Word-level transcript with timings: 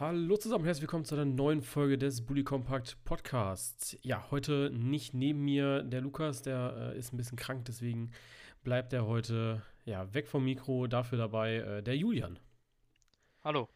Hallo 0.00 0.38
zusammen, 0.38 0.64
herzlich 0.64 0.84
willkommen 0.84 1.04
zu 1.04 1.14
einer 1.14 1.26
neuen 1.26 1.60
Folge 1.60 1.98
des 1.98 2.24
Bully 2.24 2.42
Compact 2.42 2.96
Podcasts. 3.04 3.98
Ja, 4.00 4.30
heute 4.30 4.70
nicht 4.72 5.12
neben 5.12 5.44
mir 5.44 5.82
der 5.82 6.00
Lukas, 6.00 6.40
der 6.40 6.94
äh, 6.94 6.98
ist 6.98 7.12
ein 7.12 7.18
bisschen 7.18 7.36
krank, 7.36 7.66
deswegen 7.66 8.10
bleibt 8.64 8.94
er 8.94 9.06
heute 9.06 9.60
ja, 9.84 10.14
weg 10.14 10.26
vom 10.26 10.44
Mikro. 10.46 10.86
Dafür 10.86 11.18
dabei 11.18 11.56
äh, 11.56 11.82
der 11.82 11.98
Julian. 11.98 12.38
Hallo. 13.44 13.68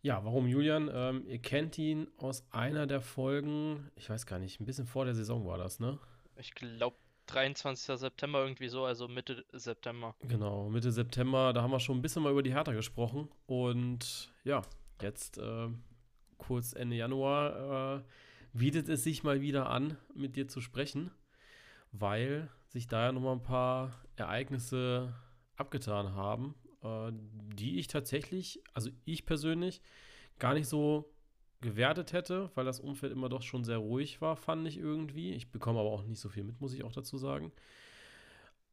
Ja, 0.00 0.24
warum 0.24 0.46
Julian? 0.46 0.88
Ähm, 0.94 1.24
ihr 1.26 1.40
kennt 1.40 1.76
ihn 1.76 2.06
aus 2.18 2.46
einer 2.52 2.86
der 2.86 3.00
Folgen, 3.00 3.90
ich 3.96 4.08
weiß 4.08 4.26
gar 4.26 4.38
nicht, 4.38 4.60
ein 4.60 4.64
bisschen 4.64 4.86
vor 4.86 5.06
der 5.06 5.14
Saison 5.16 5.44
war 5.44 5.58
das, 5.58 5.80
ne? 5.80 5.98
Ich 6.36 6.54
glaube 6.54 6.96
23. 7.26 7.98
September 7.98 8.42
irgendwie 8.42 8.68
so, 8.68 8.84
also 8.84 9.08
Mitte 9.08 9.44
September. 9.50 10.14
Genau, 10.20 10.68
Mitte 10.68 10.92
September, 10.92 11.52
da 11.52 11.62
haben 11.62 11.72
wir 11.72 11.80
schon 11.80 11.98
ein 11.98 12.02
bisschen 12.02 12.22
mal 12.22 12.30
über 12.30 12.44
die 12.44 12.54
Hertha 12.54 12.70
gesprochen. 12.74 13.28
Und 13.48 14.32
ja, 14.44 14.62
jetzt 15.02 15.38
äh, 15.38 15.68
kurz 16.36 16.72
Ende 16.72 16.96
Januar 16.96 17.98
äh, 17.98 18.02
bietet 18.52 18.88
es 18.88 19.04
sich 19.04 19.22
mal 19.22 19.40
wieder 19.40 19.68
an, 19.70 19.96
mit 20.14 20.36
dir 20.36 20.48
zu 20.48 20.60
sprechen, 20.60 21.10
weil 21.92 22.50
sich 22.68 22.86
da 22.86 23.06
ja 23.06 23.12
nochmal 23.12 23.34
ein 23.34 23.42
paar 23.42 23.92
Ereignisse 24.16 25.14
abgetan 25.56 26.14
haben, 26.14 26.54
äh, 26.82 27.10
die 27.54 27.78
ich 27.78 27.88
tatsächlich, 27.88 28.62
also 28.74 28.90
ich 29.04 29.26
persönlich, 29.26 29.80
gar 30.38 30.54
nicht 30.54 30.68
so 30.68 31.12
gewertet 31.60 32.12
hätte, 32.12 32.50
weil 32.54 32.64
das 32.64 32.80
Umfeld 32.80 33.12
immer 33.12 33.28
doch 33.28 33.42
schon 33.42 33.64
sehr 33.64 33.78
ruhig 33.78 34.20
war, 34.20 34.36
fand 34.36 34.66
ich 34.68 34.78
irgendwie. 34.78 35.32
Ich 35.32 35.50
bekomme 35.50 35.80
aber 35.80 35.90
auch 35.90 36.04
nicht 36.04 36.20
so 36.20 36.28
viel 36.28 36.44
mit, 36.44 36.60
muss 36.60 36.72
ich 36.72 36.84
auch 36.84 36.92
dazu 36.92 37.18
sagen. 37.18 37.52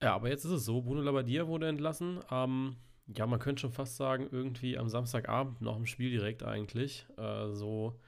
Ja, 0.02 0.13
aber 0.13 0.30
jetzt 0.30 0.45
ist 0.45 0.52
es 0.52 0.66
so, 0.66 0.81
Bruno 0.81 1.02
Labbadia 1.02 1.47
wurde 1.47 1.67
entlassen. 1.67 2.19
Ähm, 2.30 2.75
ja, 3.08 3.27
man 3.27 3.40
könnte 3.40 3.62
schon 3.62 3.72
fast 3.72 3.98
sagen, 3.98 4.27
irgendwie 4.32 4.77
am 4.77 4.90
Samstagabend 4.90 5.62
nach 5.62 5.76
dem 5.76 5.86
Spiel 5.86 6.09
direkt 6.09 6.44
eigentlich. 6.44 7.05
Äh, 7.18 7.52
so 7.52 8.00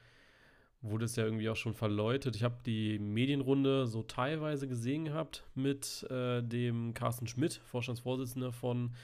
wurde 0.80 1.04
es 1.04 1.16
ja 1.16 1.24
irgendwie 1.24 1.48
auch 1.48 1.56
schon 1.56 1.74
verläutet. 1.74 2.36
Ich 2.36 2.44
habe 2.44 2.58
die 2.64 2.98
Medienrunde 2.98 3.86
so 3.86 4.02
teilweise 4.02 4.68
gesehen 4.68 5.04
gehabt 5.06 5.44
mit 5.54 6.04
äh, 6.10 6.42
dem 6.42 6.94
Carsten 6.94 7.26
Schmidt, 7.26 7.54
Vorstandsvorsitzender 7.66 8.52
von 8.52 8.94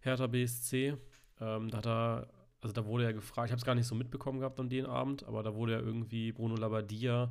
Hertha 0.00 0.26
BSC. 0.26 0.96
Ähm, 1.40 1.70
da 1.70 1.78
hat 1.78 1.86
er 1.86 2.28
also 2.66 2.72
da 2.72 2.86
wurde 2.86 3.04
ja 3.04 3.12
gefragt, 3.12 3.46
ich 3.46 3.52
habe 3.52 3.60
es 3.60 3.64
gar 3.64 3.76
nicht 3.76 3.86
so 3.86 3.94
mitbekommen 3.94 4.40
gehabt 4.40 4.58
an 4.58 4.68
den 4.68 4.86
Abend, 4.86 5.24
aber 5.24 5.42
da 5.44 5.54
wurde 5.54 5.72
ja 5.74 5.78
irgendwie 5.78 6.32
Bruno 6.32 6.56
Labbadia 6.56 7.30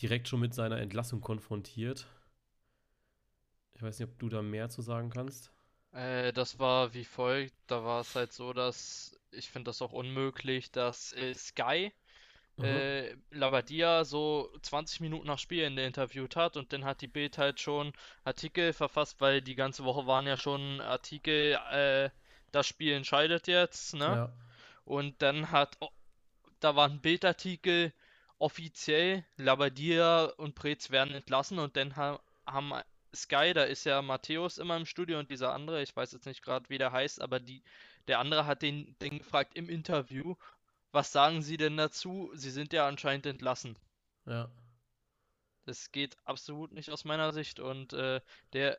direkt 0.00 0.26
schon 0.26 0.40
mit 0.40 0.54
seiner 0.54 0.78
Entlassung 0.78 1.20
konfrontiert. 1.20 2.08
Ich 3.74 3.82
weiß 3.82 3.98
nicht, 3.98 4.08
ob 4.08 4.18
du 4.18 4.28
da 4.28 4.42
mehr 4.42 4.70
zu 4.70 4.82
sagen 4.82 5.10
kannst. 5.10 5.52
Äh, 5.92 6.32
das 6.32 6.58
war 6.58 6.94
wie 6.94 7.04
folgt. 7.04 7.54
Da 7.66 7.84
war 7.84 8.00
es 8.00 8.14
halt 8.14 8.32
so, 8.32 8.52
dass 8.52 9.18
ich 9.30 9.48
finde 9.50 9.70
das 9.70 9.82
auch 9.82 9.92
unmöglich, 9.92 10.70
dass 10.70 11.12
äh, 11.14 11.34
Sky 11.34 11.92
mhm. 12.56 12.64
äh, 12.64 13.16
Labadia 13.30 14.04
so 14.04 14.50
20 14.62 15.00
Minuten 15.00 15.26
nach 15.26 15.38
Spielende 15.38 15.84
interviewt 15.84 16.36
hat 16.36 16.56
und 16.56 16.72
dann 16.72 16.84
hat 16.84 17.00
die 17.00 17.08
Bild 17.08 17.38
halt 17.38 17.60
schon 17.60 17.92
Artikel 18.24 18.72
verfasst, 18.72 19.20
weil 19.20 19.42
die 19.42 19.54
ganze 19.54 19.84
Woche 19.84 20.06
waren 20.06 20.26
ja 20.26 20.36
schon 20.36 20.80
Artikel, 20.80 21.58
äh, 21.70 22.10
das 22.50 22.66
Spiel 22.66 22.92
entscheidet 22.92 23.46
jetzt, 23.46 23.94
ne? 23.94 24.04
Ja. 24.04 24.32
Und 24.84 25.22
dann 25.22 25.50
hat, 25.50 25.78
da 26.60 26.76
war 26.76 26.88
ein 26.88 27.00
Bildartikel 27.00 27.92
offiziell, 28.38 29.24
Labadia 29.36 30.24
und 30.24 30.54
Preetz 30.54 30.90
werden 30.90 31.14
entlassen 31.14 31.58
und 31.58 31.76
dann 31.76 31.96
ha 31.96 32.20
haben 32.44 32.72
Sky, 33.14 33.52
da 33.54 33.64
ist 33.64 33.84
ja 33.84 34.02
Matthäus 34.02 34.58
immer 34.58 34.76
im 34.76 34.86
Studio 34.86 35.18
und 35.18 35.30
dieser 35.30 35.52
andere, 35.52 35.82
ich 35.82 35.94
weiß 35.94 36.12
jetzt 36.12 36.26
nicht 36.26 36.42
gerade, 36.42 36.68
wie 36.68 36.78
der 36.78 36.92
heißt, 36.92 37.20
aber 37.20 37.40
die, 37.40 37.62
der 38.08 38.18
andere 38.18 38.46
hat 38.46 38.62
den, 38.62 38.96
den 39.00 39.18
gefragt 39.18 39.54
im 39.54 39.68
Interview, 39.68 40.36
was 40.92 41.12
sagen 41.12 41.42
Sie 41.42 41.56
denn 41.56 41.76
dazu? 41.76 42.30
Sie 42.34 42.50
sind 42.50 42.72
ja 42.72 42.86
anscheinend 42.86 43.26
entlassen. 43.26 43.78
Ja. 44.26 44.50
Das 45.64 45.92
geht 45.92 46.16
absolut 46.24 46.72
nicht 46.72 46.90
aus 46.90 47.04
meiner 47.04 47.32
Sicht 47.32 47.60
und 47.60 47.92
äh, 47.92 48.20
der 48.52 48.78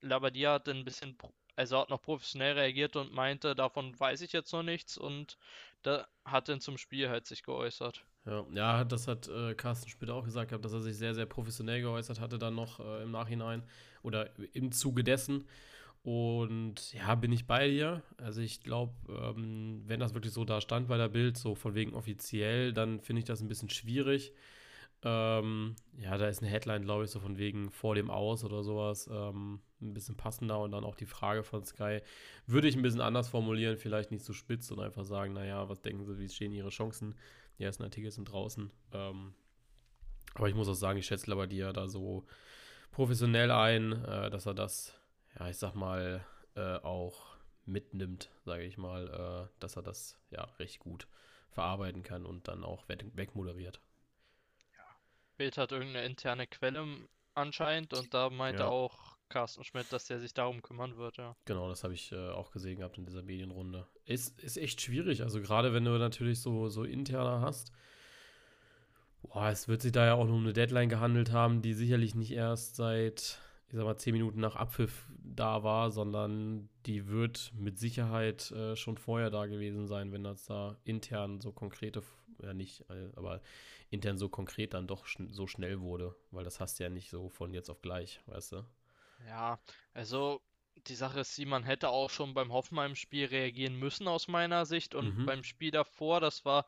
Labadia 0.00 0.54
hat 0.54 0.68
ein 0.68 0.84
bisschen 0.84 1.16
also 1.56 1.78
hat 1.80 1.90
noch 1.90 2.02
professionell 2.02 2.52
reagiert 2.52 2.96
und 2.96 3.14
meinte, 3.14 3.54
davon 3.54 3.98
weiß 3.98 4.20
ich 4.20 4.32
jetzt 4.32 4.52
noch 4.52 4.62
nichts 4.62 4.98
und 4.98 5.38
da 5.82 6.06
hat 6.24 6.48
dann 6.48 6.60
zum 6.60 6.76
Spiel 6.76 7.08
halt 7.08 7.26
sich 7.26 7.42
geäußert. 7.42 8.04
Ja, 8.26 8.44
ja 8.52 8.84
das 8.84 9.08
hat 9.08 9.28
äh, 9.28 9.54
Carsten 9.54 9.88
später 9.88 10.14
auch 10.14 10.24
gesagt, 10.24 10.52
dass 10.52 10.72
er 10.72 10.80
sich 10.80 10.96
sehr, 10.96 11.14
sehr 11.14 11.26
professionell 11.26 11.80
geäußert 11.80 12.20
hatte, 12.20 12.38
dann 12.38 12.54
noch 12.54 12.80
äh, 12.80 13.02
im 13.02 13.10
Nachhinein 13.12 13.62
oder 14.02 14.30
im 14.54 14.72
Zuge 14.72 15.04
dessen. 15.04 15.44
Und 16.02 16.92
ja, 16.92 17.14
bin 17.16 17.32
ich 17.32 17.46
bei 17.46 17.68
dir. 17.68 18.02
Also 18.18 18.40
ich 18.40 18.62
glaube, 18.62 18.92
ähm, 19.08 19.82
wenn 19.86 20.00
das 20.00 20.14
wirklich 20.14 20.32
so 20.32 20.44
da 20.44 20.60
stand 20.60 20.88
bei 20.88 20.96
der 20.96 21.08
Bild, 21.08 21.36
so 21.36 21.54
von 21.54 21.74
wegen 21.74 21.94
offiziell, 21.94 22.72
dann 22.72 23.00
finde 23.00 23.20
ich 23.20 23.24
das 23.26 23.40
ein 23.40 23.48
bisschen 23.48 23.70
schwierig. 23.70 24.32
Ähm, 25.02 25.76
ja, 25.98 26.16
da 26.16 26.28
ist 26.28 26.42
eine 26.42 26.50
Headline, 26.50 26.82
glaube 26.82 27.04
ich, 27.04 27.10
so 27.10 27.20
von 27.20 27.38
wegen 27.38 27.70
vor 27.70 27.94
dem 27.94 28.10
Aus 28.10 28.44
oder 28.44 28.62
sowas. 28.62 29.08
Ähm, 29.12 29.60
ein 29.80 29.94
bisschen 29.94 30.16
passender 30.16 30.60
und 30.60 30.72
dann 30.72 30.84
auch 30.84 30.94
die 30.96 31.06
Frage 31.06 31.42
von 31.42 31.64
Sky 31.64 32.00
würde 32.46 32.68
ich 32.68 32.76
ein 32.76 32.82
bisschen 32.82 33.00
anders 33.02 33.28
formulieren, 33.28 33.76
vielleicht 33.76 34.10
nicht 34.10 34.24
so 34.24 34.32
spitz 34.32 34.70
und 34.70 34.80
einfach 34.80 35.04
sagen, 35.04 35.34
naja, 35.34 35.68
was 35.68 35.82
denken 35.82 36.04
Sie, 36.04 36.18
wie 36.18 36.28
stehen 36.28 36.52
Ihre 36.52 36.70
Chancen? 36.70 37.14
Die 37.58 37.64
ersten 37.64 37.82
Artikel 37.82 38.10
sind 38.10 38.26
draußen. 38.26 38.70
Ähm, 38.92 39.34
aber 40.34 40.48
ich 40.48 40.54
muss 40.54 40.68
auch 40.68 40.74
sagen, 40.74 40.98
ich 40.98 41.06
schätze 41.06 41.30
Labadia 41.30 41.72
da 41.72 41.88
so 41.88 42.26
professionell 42.90 43.50
ein, 43.50 43.92
äh, 44.04 44.30
dass 44.30 44.46
er 44.46 44.54
das, 44.54 44.98
ja, 45.38 45.48
ich 45.48 45.56
sag 45.56 45.74
mal, 45.74 46.24
äh, 46.54 46.76
auch 46.76 47.36
mitnimmt, 47.64 48.30
sage 48.44 48.64
ich 48.64 48.78
mal, 48.78 49.48
äh, 49.48 49.60
dass 49.60 49.76
er 49.76 49.82
das 49.82 50.18
ja 50.30 50.44
recht 50.58 50.78
gut 50.78 51.08
verarbeiten 51.50 52.02
kann 52.02 52.26
und 52.26 52.48
dann 52.48 52.64
auch 52.64 52.86
wegmoderiert. 52.88 53.80
Bild 55.36 55.58
hat 55.58 55.72
irgendeine 55.72 56.06
interne 56.06 56.46
Quelle 56.46 57.08
anscheinend 57.34 57.92
und 57.92 58.12
da 58.14 58.30
meinte 58.30 58.62
ja. 58.62 58.68
auch 58.68 59.15
Carsten 59.28 59.64
Schmidt, 59.64 59.92
dass 59.92 60.06
der 60.06 60.20
sich 60.20 60.34
darum 60.34 60.62
kümmern 60.62 60.96
wird, 60.96 61.16
ja. 61.16 61.36
Genau, 61.44 61.68
das 61.68 61.84
habe 61.84 61.94
ich 61.94 62.12
äh, 62.12 62.30
auch 62.30 62.50
gesehen 62.50 62.78
gehabt 62.78 62.98
in 62.98 63.06
dieser 63.06 63.22
Medienrunde. 63.22 63.86
Ist, 64.04 64.40
ist 64.40 64.56
echt 64.56 64.80
schwierig, 64.80 65.22
also 65.22 65.40
gerade 65.40 65.72
wenn 65.72 65.84
du 65.84 65.98
natürlich 65.98 66.40
so, 66.40 66.68
so 66.68 66.84
interner 66.84 67.40
hast. 67.40 67.72
Boah, 69.22 69.48
es 69.48 69.66
wird 69.68 69.82
sich 69.82 69.92
da 69.92 70.06
ja 70.06 70.14
auch 70.14 70.26
nur 70.26 70.36
um 70.36 70.44
eine 70.44 70.52
Deadline 70.52 70.88
gehandelt 70.88 71.32
haben, 71.32 71.62
die 71.62 71.74
sicherlich 71.74 72.14
nicht 72.14 72.30
erst 72.30 72.76
seit, 72.76 73.38
ich 73.68 73.74
sag 73.74 73.84
mal, 73.84 73.96
zehn 73.96 74.12
Minuten 74.12 74.40
nach 74.40 74.54
Abpfiff 74.54 75.08
da 75.18 75.64
war, 75.64 75.90
sondern 75.90 76.68
die 76.86 77.08
wird 77.08 77.52
mit 77.56 77.78
Sicherheit 77.78 78.50
äh, 78.52 78.76
schon 78.76 78.96
vorher 78.96 79.30
da 79.30 79.46
gewesen 79.46 79.88
sein, 79.88 80.12
wenn 80.12 80.22
das 80.22 80.44
da 80.44 80.76
intern 80.84 81.40
so 81.40 81.50
konkrete, 81.50 82.02
ja 82.42 82.54
nicht, 82.54 82.88
äh, 82.90 83.10
aber 83.16 83.40
intern 83.90 84.18
so 84.18 84.28
konkret 84.28 84.74
dann 84.74 84.86
doch 84.86 85.06
schn 85.06 85.32
so 85.32 85.46
schnell 85.46 85.80
wurde, 85.80 86.14
weil 86.30 86.44
das 86.44 86.60
hast 86.60 86.78
du 86.78 86.84
ja 86.84 86.90
nicht 86.90 87.10
so 87.10 87.28
von 87.28 87.52
jetzt 87.52 87.70
auf 87.70 87.82
gleich, 87.82 88.20
weißt 88.26 88.52
du? 88.52 88.64
Ja, 89.26 89.58
also 89.92 90.40
die 90.88 90.94
Sache 90.94 91.20
ist, 91.20 91.38
man 91.46 91.64
hätte 91.64 91.88
auch 91.88 92.10
schon 92.10 92.34
beim 92.34 92.52
Hoffenheim-Spiel 92.52 93.26
reagieren 93.26 93.76
müssen 93.76 94.08
aus 94.08 94.28
meiner 94.28 94.66
Sicht 94.66 94.94
und 94.94 95.18
mhm. 95.18 95.26
beim 95.26 95.42
Spiel 95.42 95.70
davor, 95.70 96.20
das 96.20 96.44
war, 96.44 96.66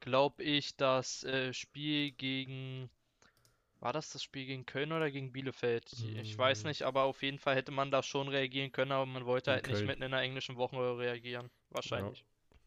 glaube 0.00 0.42
ich, 0.42 0.76
das 0.76 1.22
äh, 1.24 1.52
Spiel 1.52 2.10
gegen 2.12 2.90
war 3.80 3.94
das 3.94 4.10
das 4.10 4.22
Spiel 4.22 4.44
gegen 4.44 4.66
Köln 4.66 4.92
oder 4.92 5.10
gegen 5.10 5.32
Bielefeld? 5.32 5.90
Ich 6.22 6.36
weiß 6.36 6.62
hm. 6.62 6.68
nicht, 6.68 6.82
aber 6.82 7.04
auf 7.04 7.22
jeden 7.22 7.38
Fall 7.38 7.56
hätte 7.56 7.72
man 7.72 7.90
da 7.90 8.02
schon 8.02 8.28
reagieren 8.28 8.72
können, 8.72 8.92
aber 8.92 9.06
man 9.06 9.24
wollte 9.24 9.52
halt 9.52 9.64
Köln. 9.64 9.78
nicht 9.78 9.86
mitten 9.86 10.02
in 10.02 10.10
der 10.10 10.20
englischen 10.20 10.56
Woche 10.56 10.98
reagieren. 10.98 11.50
Wahrscheinlich. 11.70 12.22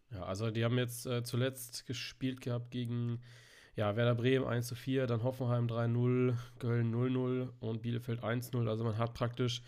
Ja, 0.09 0.17
ja 0.17 0.23
also 0.25 0.49
die 0.49 0.63
haben 0.65 0.79
jetzt 0.79 1.05
äh, 1.05 1.23
zuletzt 1.23 1.85
gespielt 1.85 2.41
gehabt 2.41 2.71
gegen 2.71 3.21
ja, 3.75 3.95
Werder 3.95 4.15
Bremen 4.15 4.45
1 4.45 4.67
zu 4.67 4.75
4, 4.75 5.07
dann 5.07 5.23
Hoffenheim 5.23 5.67
3-0, 5.67 6.35
Köln 6.59 6.93
0-0 6.93 7.49
und 7.59 7.81
Bielefeld 7.81 8.23
1-0. 8.23 8.67
Also 8.67 8.83
man 8.83 8.97
hat 8.97 9.13
praktisch, 9.13 9.61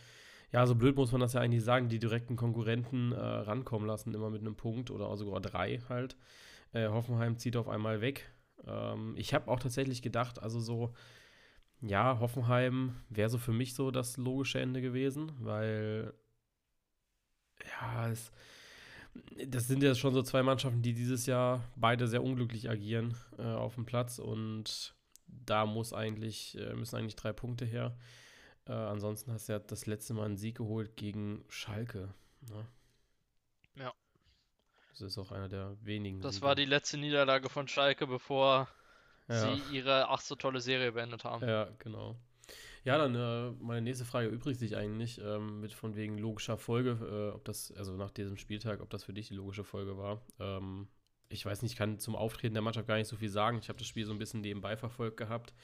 ja, 0.52 0.66
so 0.68 0.76
blöd 0.76 0.96
muss 0.96 1.12
man 1.12 1.22
das 1.22 1.34
ja 1.34 1.42
eigentlich 1.42 1.64
sagen, 1.64 1.90
die 1.90 2.00
direkten 2.00 2.36
Konkurrenten 2.36 3.12
äh, 3.12 3.20
rankommen 3.20 3.88
lassen, 3.88 4.14
immer 4.14 4.30
mit 4.30 4.42
einem 4.42 4.56
Punkt 4.56 4.92
oder 4.92 5.16
sogar 5.18 5.42
drei 5.42 5.80
halt. 5.90 6.16
Äh, 6.74 6.88
Hoffenheim 6.90 7.38
zieht 7.38 7.58
auf 7.58 7.68
einmal 7.68 8.02
weg. 8.02 8.32
Ähm, 8.68 9.16
ich 9.18 9.34
habe 9.34 9.50
auch 9.50 9.60
tatsächlich 9.60 10.02
gedacht, 10.02 10.42
also 10.42 10.60
so, 10.60 10.94
ja, 11.82 12.20
Hoffenheim 12.20 12.96
wäre 13.10 13.30
so 13.30 13.38
für 13.38 13.54
mich 13.54 13.74
so 13.74 13.92
das 13.92 14.18
logische 14.18 14.60
Ende 14.60 14.82
gewesen, 14.82 15.32
weil 15.40 16.14
ja, 17.82 18.10
es 18.10 18.32
das 19.48 19.68
sind 19.68 19.84
ja 19.84 19.96
schon 19.96 20.14
so 20.14 20.22
zwei 20.22 20.44
Mannschaften, 20.44 20.82
die 20.82 20.94
dieses 20.94 21.26
Jahr 21.26 21.64
beide 21.76 22.08
sehr 22.08 22.24
unglücklich 22.24 22.70
agieren 22.70 23.16
äh, 23.38 23.44
auf 23.44 23.76
dem 23.76 23.86
Platz 23.86 24.20
und 24.20 24.96
da 25.28 25.66
muss 25.66 25.94
eigentlich, 25.94 26.58
äh, 26.58 26.74
müssen 26.74 26.96
eigentlich 26.96 27.16
drei 27.16 27.34
Punkte 27.34 27.66
her. 27.66 27.98
Äh, 28.68 28.74
ansonsten 28.74 29.32
hast 29.32 29.48
du 29.48 29.54
ja 29.54 29.60
das 29.60 29.86
letzte 29.86 30.14
Mal 30.14 30.26
einen 30.26 30.38
Sieg 30.38 30.58
geholt 30.58 30.96
gegen 30.96 31.44
Schalke. 31.50 32.14
Ne? 32.50 32.66
Ja. 33.76 33.94
Das 34.92 35.02
ist 35.02 35.18
auch 35.18 35.32
einer 35.32 35.50
der 35.50 35.76
wenigen. 35.82 36.22
Das 36.22 36.36
Siege. 36.36 36.48
war 36.48 36.56
die 36.56 36.66
letzte 36.66 36.98
Niederlage 36.98 37.50
von 37.50 37.68
Schalke, 37.68 38.08
bevor 38.08 38.68
ja. 39.28 39.56
sie 39.56 39.62
ihre 39.76 40.10
ach 40.10 40.22
so 40.22 40.36
tolle 40.36 40.62
Serie 40.62 40.94
beendet 40.94 41.26
haben. 41.26 41.48
Ja, 41.48 41.70
genau. 41.80 42.16
Ja, 42.86 43.00
dann 43.00 43.16
äh, 43.16 43.52
meine 43.64 43.82
nächste 43.82 44.06
Frage 44.06 44.28
übrigt 44.28 44.60
sich 44.60 44.78
eigentlich 44.78 45.20
ähm, 45.20 45.60
mit 45.60 45.74
von 45.74 45.96
wegen 45.96 46.20
logischer 46.20 46.60
Folge, 46.60 46.92
äh, 47.02 47.36
ob 47.36 47.44
das, 47.44 47.72
also 47.72 47.98
nach 47.98 48.12
diesem 48.12 48.38
Spieltag, 48.38 48.80
ob 48.80 48.92
das 48.92 49.04
für 49.04 49.14
dich 49.14 49.28
die 49.28 49.34
logische 49.34 49.64
Folge 49.64 49.98
war. 49.98 50.22
Ähm, 50.40 50.88
ich 51.28 51.44
weiß 51.44 51.64
nicht, 51.64 51.72
ich 51.72 51.78
kann 51.80 51.98
zum 51.98 52.16
Auftreten 52.16 52.54
der 52.54 52.62
Mannschaft 52.62 52.88
gar 52.88 52.98
nicht 52.98 53.08
so 53.08 53.16
viel 53.16 53.30
sagen. 53.30 53.58
Ich 53.58 53.70
habe 53.70 53.80
das 53.80 53.88
Spiel 53.88 54.06
so 54.06 54.12
ein 54.12 54.20
bisschen 54.20 54.42
nebenbei 54.42 54.78
verfolgt 54.78 55.18
gehabt. 55.18 55.56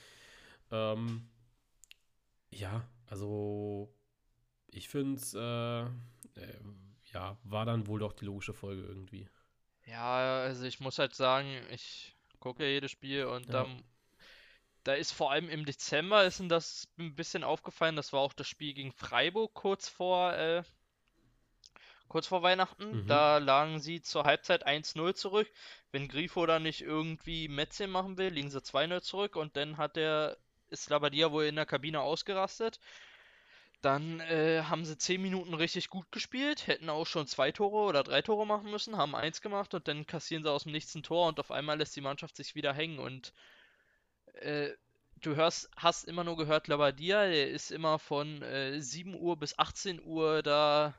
Ähm, 0.72 1.30
ja, 2.50 2.90
also 3.06 3.94
ich 4.72 4.90
finde 4.90 5.22
es, 5.22 5.36
äh, 5.36 5.82
äh, 5.82 6.60
ja, 7.14 7.38
war 7.44 7.66
dann 7.68 7.86
wohl 7.86 8.00
doch 8.00 8.14
die 8.14 8.26
logische 8.26 8.54
Folge 8.54 8.82
irgendwie. 8.82 9.30
Ja, 9.86 10.40
also 10.42 10.66
ich 10.66 10.80
muss 10.80 10.98
halt 10.98 11.14
sagen, 11.14 11.48
ich 11.70 12.16
gucke 12.40 12.68
jedes 12.68 12.90
Spiel 12.90 13.26
und 13.26 13.46
ja. 13.46 13.52
dann 13.52 13.84
da 14.84 14.94
ist 14.94 15.12
vor 15.12 15.32
allem 15.32 15.50
im 15.50 15.66
Dezember 15.66 16.24
ist 16.24 16.42
das 16.48 16.88
ein 16.98 17.16
bisschen 17.16 17.44
aufgefallen. 17.44 17.96
Das 17.96 18.14
war 18.14 18.22
auch 18.22 18.34
das 18.34 18.48
Spiel 18.48 18.74
gegen 18.74 18.92
Freiburg 18.92 19.54
kurz 19.54 19.88
vor, 19.88 20.34
äh, 20.34 20.64
kurz 22.08 22.28
vor 22.28 22.42
Weihnachten. 22.42 23.04
Mhm. 23.04 23.08
Da 23.08 23.38
lagen 23.38 23.80
sie 23.80 24.02
zur 24.02 24.24
Halbzeit 24.24 24.66
1-0 24.66 25.14
zurück. 25.14 25.50
Wenn 25.92 26.08
Grifo 26.08 26.46
da 26.46 26.60
nicht 26.60 26.82
irgendwie 26.82 27.48
Metze 27.48 27.88
machen 27.88 28.18
will, 28.18 28.30
liegen 28.30 28.50
sie 28.50 28.62
2-0 28.62 29.02
zurück 29.02 29.36
und 29.36 29.56
dann 29.56 29.78
hat 29.78 29.96
der 29.96 30.38
ist 30.70 30.90
Labadia 30.90 31.32
wohl 31.32 31.46
in 31.46 31.56
der 31.56 31.66
Kabine 31.66 32.00
ausgerastet. 32.00 32.80
Dann 33.82 34.20
äh, 34.22 34.64
haben 34.64 34.86
sie 34.86 34.98
10 34.98 35.22
Minuten 35.22 35.54
richtig 35.54 35.90
gut 35.90 36.12
gespielt, 36.12 36.68
hätten 36.68 36.90
auch 36.90 37.08
schon 37.08 37.28
zwei 37.28 37.52
Tore 37.52 37.88
oder 37.88 38.04
drei 38.04 38.22
Tore 38.22 38.46
machen 38.46 38.70
müssen, 38.70 38.96
haben 38.96 39.16
eins 39.16 39.42
gemacht 39.42 39.74
und 39.74 39.88
dann 39.88 40.06
kassieren 40.06 40.44
sie 40.44 40.52
aus 40.52 40.64
dem 40.64 40.72
Nichts 40.72 40.96
ein 40.96 41.04
Tor 41.04 41.28
und 41.28 41.40
auf 41.40 41.52
einmal 41.52 41.78
lässt 41.78 41.96
die 41.96 42.02
Mannschaft 42.02 42.36
sich 42.36 42.56
wieder 42.56 42.74
hängen 42.74 43.00
und 43.00 43.34
äh, 44.36 44.72
du 45.22 45.36
hörst, 45.36 45.70
hast 45.76 46.06
immer 46.06 46.24
nur 46.24 46.38
gehört, 46.38 46.68
Labadia, 46.68 47.28
der 47.28 47.50
ist 47.50 47.72
immer 47.72 48.00
von 48.00 48.42
äh, 48.42 48.82
7 48.82 49.16
Uhr 49.16 49.38
bis 49.38 49.58
18 49.58 50.04
Uhr 50.04 50.42
da 50.44 50.96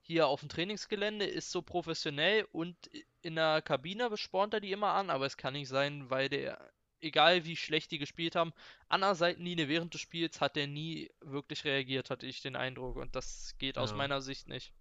hier 0.00 0.28
auf 0.28 0.40
dem 0.40 0.48
Trainingsgelände, 0.48 1.26
ist 1.26 1.50
so 1.50 1.62
professionell 1.62 2.46
und 2.52 2.76
in 3.22 3.34
der 3.34 3.60
Kabine 3.60 4.08
bespornt 4.08 4.54
er 4.54 4.60
die 4.60 4.70
immer 4.70 4.92
an, 4.92 5.10
aber 5.10 5.26
es 5.26 5.36
kann 5.36 5.54
nicht 5.54 5.68
sein, 5.68 6.08
weil 6.10 6.28
der, 6.28 6.72
egal 7.00 7.44
wie 7.44 7.56
schlecht 7.56 7.90
die 7.90 7.98
gespielt 7.98 8.36
haben, 8.36 8.52
an 8.88 9.00
der 9.00 9.16
Seitenlinie 9.16 9.68
während 9.68 9.94
des 9.94 10.00
Spiels 10.00 10.40
hat 10.40 10.54
der 10.54 10.68
nie 10.68 11.10
wirklich 11.20 11.64
reagiert, 11.64 12.10
hatte 12.10 12.26
ich 12.26 12.40
den 12.40 12.54
Eindruck 12.54 12.96
und 12.96 13.16
das 13.16 13.56
geht 13.58 13.76
ja. 13.76 13.82
aus 13.82 13.94
meiner 13.94 14.20
Sicht 14.20 14.48
nicht. 14.48 14.72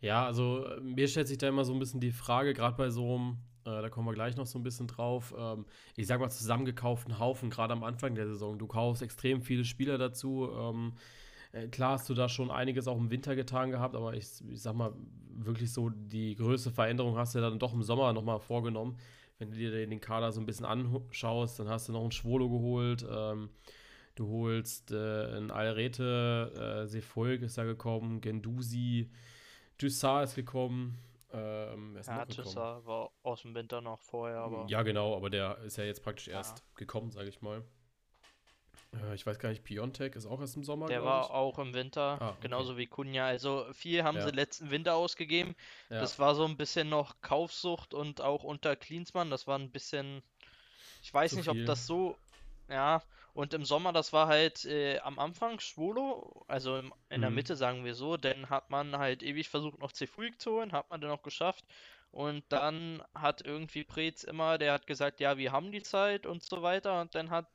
Ja, 0.00 0.26
also 0.26 0.66
mir 0.82 1.08
stellt 1.08 1.28
sich 1.28 1.38
da 1.38 1.48
immer 1.48 1.64
so 1.64 1.72
ein 1.72 1.78
bisschen 1.78 2.00
die 2.00 2.12
Frage, 2.12 2.54
gerade 2.54 2.76
bei 2.76 2.90
so 2.90 3.16
einem 3.16 3.38
äh, 3.68 3.82
da 3.82 3.88
kommen 3.90 4.06
wir 4.06 4.14
gleich 4.14 4.36
noch 4.36 4.46
so 4.46 4.58
ein 4.58 4.62
bisschen 4.62 4.86
drauf. 4.86 5.34
Ähm, 5.36 5.66
ich 5.96 6.06
sag 6.06 6.20
mal, 6.20 6.30
zusammengekauften 6.30 7.18
Haufen, 7.18 7.50
gerade 7.50 7.72
am 7.72 7.84
Anfang 7.84 8.14
der 8.14 8.26
Saison. 8.26 8.58
Du 8.58 8.66
kaufst 8.66 9.02
extrem 9.02 9.42
viele 9.42 9.64
Spieler 9.64 9.98
dazu. 9.98 10.48
Ähm, 10.56 10.92
äh, 11.52 11.68
klar 11.68 11.92
hast 11.92 12.08
du 12.08 12.14
da 12.14 12.28
schon 12.28 12.50
einiges 12.50 12.88
auch 12.88 12.96
im 12.96 13.10
Winter 13.10 13.36
getan 13.36 13.70
gehabt, 13.70 13.94
aber 13.94 14.14
ich, 14.14 14.26
ich 14.48 14.62
sag 14.62 14.74
mal, 14.74 14.92
wirklich 15.30 15.72
so 15.72 15.90
die 15.90 16.34
größte 16.34 16.70
Veränderung 16.70 17.16
hast 17.16 17.34
du 17.34 17.40
dann 17.40 17.58
doch 17.58 17.74
im 17.74 17.82
Sommer 17.82 18.12
nochmal 18.12 18.40
vorgenommen. 18.40 18.96
Wenn 19.38 19.50
du 19.50 19.56
dir 19.56 19.70
den 19.70 20.00
Kader 20.00 20.32
so 20.32 20.40
ein 20.40 20.46
bisschen 20.46 20.66
anschaust, 20.66 21.60
dann 21.60 21.68
hast 21.68 21.88
du 21.88 21.92
noch 21.92 22.02
einen 22.02 22.10
Schwolo 22.10 22.48
geholt. 22.48 23.06
Ähm, 23.08 23.50
du 24.16 24.28
holst 24.28 24.90
äh, 24.90 24.96
einen 25.36 25.50
Alrete, 25.50 26.82
äh, 26.84 26.86
Sefolk 26.88 27.42
ist 27.42 27.56
da 27.56 27.64
gekommen, 27.64 28.20
Gendusi, 28.20 29.10
Dussar 29.78 30.24
ist 30.24 30.34
gekommen. 30.34 30.98
Ähm, 31.32 31.96
ist 31.96 32.08
ja, 32.08 32.24
Tissa 32.24 32.80
war 32.84 33.10
aus 33.22 33.42
dem 33.42 33.54
Winter 33.54 33.80
noch 33.80 34.00
vorher, 34.00 34.38
aber. 34.38 34.66
Ja, 34.68 34.82
genau, 34.82 35.16
aber 35.16 35.30
der 35.30 35.58
ist 35.58 35.76
ja 35.76 35.84
jetzt 35.84 36.02
praktisch 36.02 36.28
erst 36.28 36.64
gekommen, 36.74 37.10
sage 37.10 37.28
ich 37.28 37.42
mal. 37.42 37.62
Äh, 38.94 39.14
ich 39.14 39.26
weiß 39.26 39.38
gar 39.38 39.50
nicht, 39.50 39.64
Piontek 39.64 40.16
ist 40.16 40.26
auch 40.26 40.40
erst 40.40 40.56
im 40.56 40.64
Sommer. 40.64 40.86
Der 40.86 41.04
war 41.04 41.24
ich. 41.24 41.30
auch 41.30 41.58
im 41.58 41.74
Winter, 41.74 42.18
ah, 42.20 42.30
okay. 42.30 42.38
genauso 42.42 42.76
wie 42.76 42.86
Kunja. 42.86 43.26
Also 43.26 43.66
viel 43.72 44.04
haben 44.04 44.16
ja. 44.16 44.24
sie 44.24 44.30
letzten 44.30 44.70
Winter 44.70 44.94
ausgegeben. 44.94 45.54
Ja. 45.90 46.00
Das 46.00 46.18
war 46.18 46.34
so 46.34 46.44
ein 46.44 46.56
bisschen 46.56 46.88
noch 46.88 47.20
Kaufsucht 47.20 47.94
und 47.94 48.20
auch 48.20 48.44
unter 48.44 48.76
Klinsmann. 48.76 49.30
Das 49.30 49.46
war 49.46 49.58
ein 49.58 49.70
bisschen. 49.70 50.22
Ich 51.02 51.12
weiß 51.12 51.32
Zu 51.32 51.36
nicht, 51.36 51.50
viel. 51.50 51.60
ob 51.60 51.66
das 51.66 51.86
so. 51.86 52.16
Ja, 52.68 53.02
und 53.34 53.54
im 53.54 53.64
Sommer, 53.64 53.92
das 53.92 54.12
war 54.12 54.26
halt 54.26 54.64
äh, 54.64 54.98
am 54.98 55.18
Anfang 55.18 55.60
Schwolo, 55.60 56.44
also 56.48 56.76
im, 56.76 56.92
in 57.08 57.18
mhm. 57.18 57.22
der 57.22 57.30
Mitte 57.30 57.56
sagen 57.56 57.84
wir 57.84 57.94
so, 57.94 58.16
dann 58.16 58.50
hat 58.50 58.70
man 58.70 58.98
halt 58.98 59.22
ewig 59.22 59.48
versucht 59.48 59.78
noch 59.78 59.92
Cefuig 59.92 60.40
zu 60.40 60.52
holen, 60.52 60.72
hat 60.72 60.90
man 60.90 61.00
dann 61.00 61.10
auch 61.10 61.22
geschafft. 61.22 61.64
Und 62.10 62.44
dann 62.48 63.02
hat 63.14 63.42
irgendwie 63.42 63.84
Preetz 63.84 64.24
immer, 64.24 64.58
der 64.58 64.72
hat 64.72 64.86
gesagt, 64.86 65.20
ja, 65.20 65.36
wir 65.36 65.52
haben 65.52 65.72
die 65.72 65.82
Zeit 65.82 66.26
und 66.26 66.42
so 66.42 66.62
weiter. 66.62 67.00
Und 67.00 67.14
dann 67.14 67.30
hat 67.30 67.46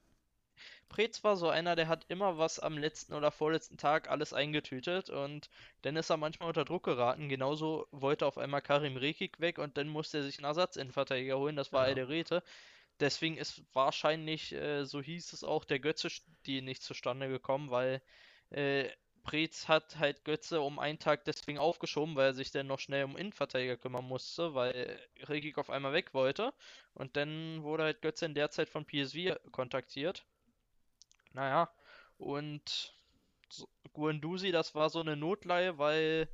Preetz 0.90 1.24
war 1.24 1.36
so 1.36 1.50
einer, 1.50 1.76
der 1.76 1.88
hat 1.88 2.06
immer 2.08 2.38
was 2.38 2.60
am 2.60 2.78
letzten 2.78 3.16
oder 3.16 3.32
vorletzten 3.32 3.78
Tag 3.78 4.12
alles 4.12 4.32
eingetütet 4.32 5.10
und 5.10 5.50
dann 5.82 5.96
ist 5.96 6.12
er 6.12 6.18
manchmal 6.18 6.50
unter 6.50 6.66
Druck 6.66 6.84
geraten. 6.84 7.30
Genauso 7.30 7.88
wollte 7.92 8.28
auf 8.28 8.38
einmal 8.38 8.62
Karim 8.62 8.96
Rekik 8.96 9.40
weg 9.40 9.58
und 9.58 9.76
dann 9.76 9.88
musste 9.88 10.20
er 10.20 10.24
sich 10.24 10.38
einen 10.38 10.46
Ersatzinnenverteidiger 10.46 11.40
holen, 11.40 11.56
das 11.56 11.74
war 11.74 11.90
ja. 11.90 12.04
Rete. 12.06 12.44
Deswegen 13.00 13.38
ist 13.38 13.64
wahrscheinlich, 13.74 14.54
äh, 14.54 14.86
so 14.86 15.02
hieß 15.02 15.34
es 15.34 15.44
auch, 15.44 15.66
der 15.66 15.80
Götze 15.80 16.10
die 16.46 16.62
nicht 16.62 16.84
zustande 16.84 17.28
gekommen, 17.28 17.72
weil 17.72 18.02
äh, 18.52 18.90
Preetz 19.24 19.68
hat 19.70 19.98
halt 19.98 20.26
Götze 20.26 20.62
um 20.62 20.80
einen 20.80 21.00
Tag 21.00 21.24
deswegen 21.26 21.58
aufgeschoben, 21.58 22.16
weil 22.16 22.28
er 22.28 22.34
sich 22.34 22.52
dann 22.52 22.68
noch 22.68 22.80
schnell 22.80 23.06
um 23.06 23.18
Innenverteidiger 23.18 23.78
kümmern 23.78 24.06
musste, 24.06 24.54
weil 24.54 25.00
Regik 25.30 25.58
auf 25.58 25.70
einmal 25.70 25.94
weg 25.94 26.14
wollte. 26.14 26.54
Und 26.94 27.16
dann 27.16 27.64
wurde 27.64 27.84
halt 27.84 28.02
Götze 28.02 28.26
in 28.26 28.36
der 28.36 28.52
Zeit 28.52 28.70
von 28.70 28.86
PSV 28.86 29.38
kontaktiert. 29.52 30.26
Naja, 31.32 31.70
und 32.18 32.94
Guendouzi, 33.94 34.52
das 34.52 34.76
war 34.76 34.90
so 34.90 35.00
eine 35.00 35.16
Notleihe, 35.16 35.78
weil 35.78 36.28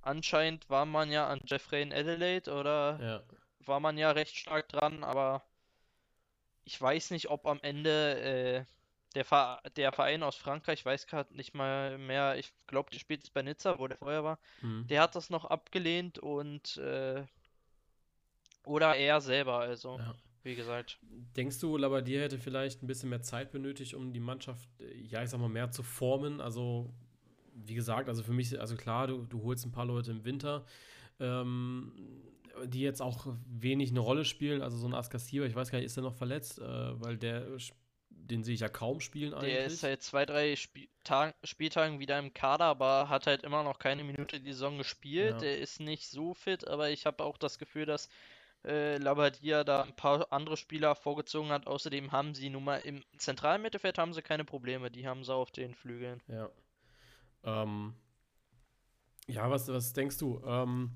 anscheinend 0.00 0.68
war 0.70 0.86
man 0.86 1.10
ja 1.10 1.28
an 1.28 1.40
Jeffrey 1.44 1.82
in 1.82 1.92
Adelaide 1.92 2.52
oder 2.52 2.98
ja. 3.00 3.22
war 3.66 3.80
man 3.80 3.98
ja 3.98 4.10
recht 4.10 4.36
stark 4.36 4.68
dran, 4.68 5.04
aber 5.04 5.44
ich 6.64 6.80
weiß 6.80 7.10
nicht, 7.10 7.30
ob 7.30 7.46
am 7.46 7.60
Ende 7.62 8.20
äh, 8.20 8.64
der, 9.14 9.24
Ver 9.24 9.60
der 9.76 9.92
Verein 9.92 10.22
aus 10.22 10.36
Frankreich, 10.36 10.84
weiß 10.84 11.06
gerade 11.06 11.34
nicht 11.36 11.54
mal 11.54 11.98
mehr, 11.98 12.36
ich 12.36 12.52
glaube, 12.66 12.90
der 12.90 12.98
spielt 12.98 13.22
jetzt 13.22 13.34
bei 13.34 13.42
Nizza, 13.42 13.78
wo 13.78 13.86
der 13.86 13.98
vorher 13.98 14.24
war, 14.24 14.38
mhm. 14.62 14.86
der 14.88 15.02
hat 15.02 15.14
das 15.14 15.30
noch 15.30 15.44
abgelehnt 15.44 16.18
und 16.18 16.76
äh, 16.78 17.24
oder 18.64 18.96
er 18.96 19.20
selber, 19.20 19.58
also. 19.58 19.98
Ja. 19.98 20.14
Wie 20.42 20.54
gesagt. 20.54 20.98
Denkst 21.36 21.58
du, 21.60 21.78
Labadier 21.78 22.20
hätte 22.20 22.38
vielleicht 22.38 22.82
ein 22.82 22.86
bisschen 22.86 23.08
mehr 23.08 23.22
Zeit 23.22 23.50
benötigt, 23.50 23.94
um 23.94 24.12
die 24.12 24.20
Mannschaft, 24.20 24.68
äh, 24.78 24.94
ja, 24.94 25.22
ich 25.22 25.30
sag 25.30 25.40
mal, 25.40 25.48
mehr 25.48 25.70
zu 25.70 25.82
formen? 25.82 26.42
Also, 26.42 26.92
wie 27.54 27.74
gesagt, 27.74 28.10
also 28.10 28.22
für 28.22 28.34
mich, 28.34 28.60
also 28.60 28.76
klar, 28.76 29.06
du, 29.06 29.24
du 29.24 29.42
holst 29.42 29.64
ein 29.64 29.72
paar 29.72 29.86
Leute 29.86 30.10
im 30.10 30.24
Winter. 30.24 30.66
Ähm, 31.18 31.92
die 32.66 32.80
jetzt 32.80 33.02
auch 33.02 33.26
wenig 33.46 33.90
eine 33.90 34.00
Rolle 34.00 34.24
spielen. 34.24 34.62
Also 34.62 34.76
so 34.76 34.86
ein 34.86 34.94
Askasiba, 34.94 35.44
ich 35.44 35.54
weiß 35.54 35.70
gar 35.70 35.78
nicht, 35.78 35.86
ist 35.86 35.96
er 35.96 36.02
noch 36.02 36.14
verletzt? 36.14 36.58
Äh, 36.58 37.00
weil 37.00 37.16
der, 37.16 37.46
den 38.10 38.44
sehe 38.44 38.54
ich 38.54 38.60
ja 38.60 38.68
kaum 38.68 39.00
spielen 39.00 39.34
eigentlich. 39.34 39.52
Der 39.52 39.64
ist 39.64 39.80
seit 39.80 40.02
zwei, 40.02 40.26
drei 40.26 40.56
Spiel 40.56 40.88
Spieltagen 41.42 42.00
wieder 42.00 42.18
im 42.18 42.32
Kader, 42.32 42.64
aber 42.64 43.10
hat 43.10 43.26
halt 43.26 43.42
immer 43.42 43.62
noch 43.62 43.78
keine 43.78 44.04
Minute 44.04 44.40
die 44.40 44.52
Saison 44.52 44.78
gespielt. 44.78 45.34
Ja. 45.34 45.38
Der 45.38 45.58
ist 45.58 45.80
nicht 45.80 46.08
so 46.08 46.32
fit, 46.32 46.66
aber 46.66 46.90
ich 46.90 47.04
habe 47.04 47.22
auch 47.22 47.36
das 47.36 47.58
Gefühl, 47.58 47.84
dass 47.84 48.08
äh, 48.64 48.96
Labadia 48.96 49.64
da 49.64 49.82
ein 49.82 49.94
paar 49.94 50.32
andere 50.32 50.56
Spieler 50.56 50.94
vorgezogen 50.94 51.50
hat. 51.50 51.66
Außerdem 51.66 52.12
haben 52.12 52.34
sie 52.34 52.48
nun 52.48 52.64
mal 52.64 52.78
im 52.78 53.04
zentralen 53.18 53.60
Mittelfeld 53.60 53.98
haben 53.98 54.14
sie 54.14 54.22
keine 54.22 54.44
Probleme. 54.44 54.90
Die 54.90 55.06
haben 55.06 55.24
sie 55.24 55.34
auf 55.34 55.50
den 55.50 55.74
Flügeln. 55.74 56.22
Ja. 56.28 56.48
Ähm, 57.44 57.94
ja, 59.26 59.50
was, 59.50 59.68
was 59.68 59.92
denkst 59.92 60.18
du? 60.18 60.42
Ähm, 60.46 60.92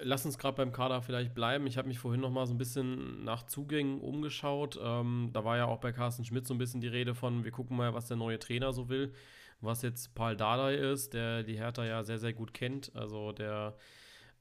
lass 0.00 0.24
uns 0.24 0.38
gerade 0.38 0.56
beim 0.56 0.72
Kader 0.72 1.02
vielleicht 1.02 1.34
bleiben. 1.34 1.66
Ich 1.66 1.78
habe 1.78 1.88
mich 1.88 1.98
vorhin 1.98 2.20
noch 2.20 2.30
mal 2.30 2.46
so 2.46 2.54
ein 2.54 2.58
bisschen 2.58 3.24
nach 3.24 3.44
Zugängen 3.44 4.00
umgeschaut. 4.00 4.78
Ähm, 4.82 5.30
da 5.32 5.44
war 5.44 5.56
ja 5.56 5.66
auch 5.66 5.78
bei 5.78 5.92
Carsten 5.92 6.24
Schmidt 6.24 6.46
so 6.46 6.54
ein 6.54 6.58
bisschen 6.58 6.80
die 6.80 6.88
Rede 6.88 7.14
von, 7.14 7.44
wir 7.44 7.52
gucken 7.52 7.76
mal, 7.76 7.94
was 7.94 8.06
der 8.06 8.16
neue 8.16 8.38
Trainer 8.38 8.72
so 8.72 8.88
will. 8.88 9.12
Was 9.60 9.82
jetzt 9.82 10.14
Paul 10.14 10.36
Dardai 10.36 10.74
ist, 10.74 11.14
der 11.14 11.42
die 11.42 11.56
Hertha 11.56 11.84
ja 11.84 12.02
sehr, 12.02 12.18
sehr 12.18 12.32
gut 12.32 12.52
kennt. 12.52 12.94
Also 12.94 13.32
der 13.32 13.76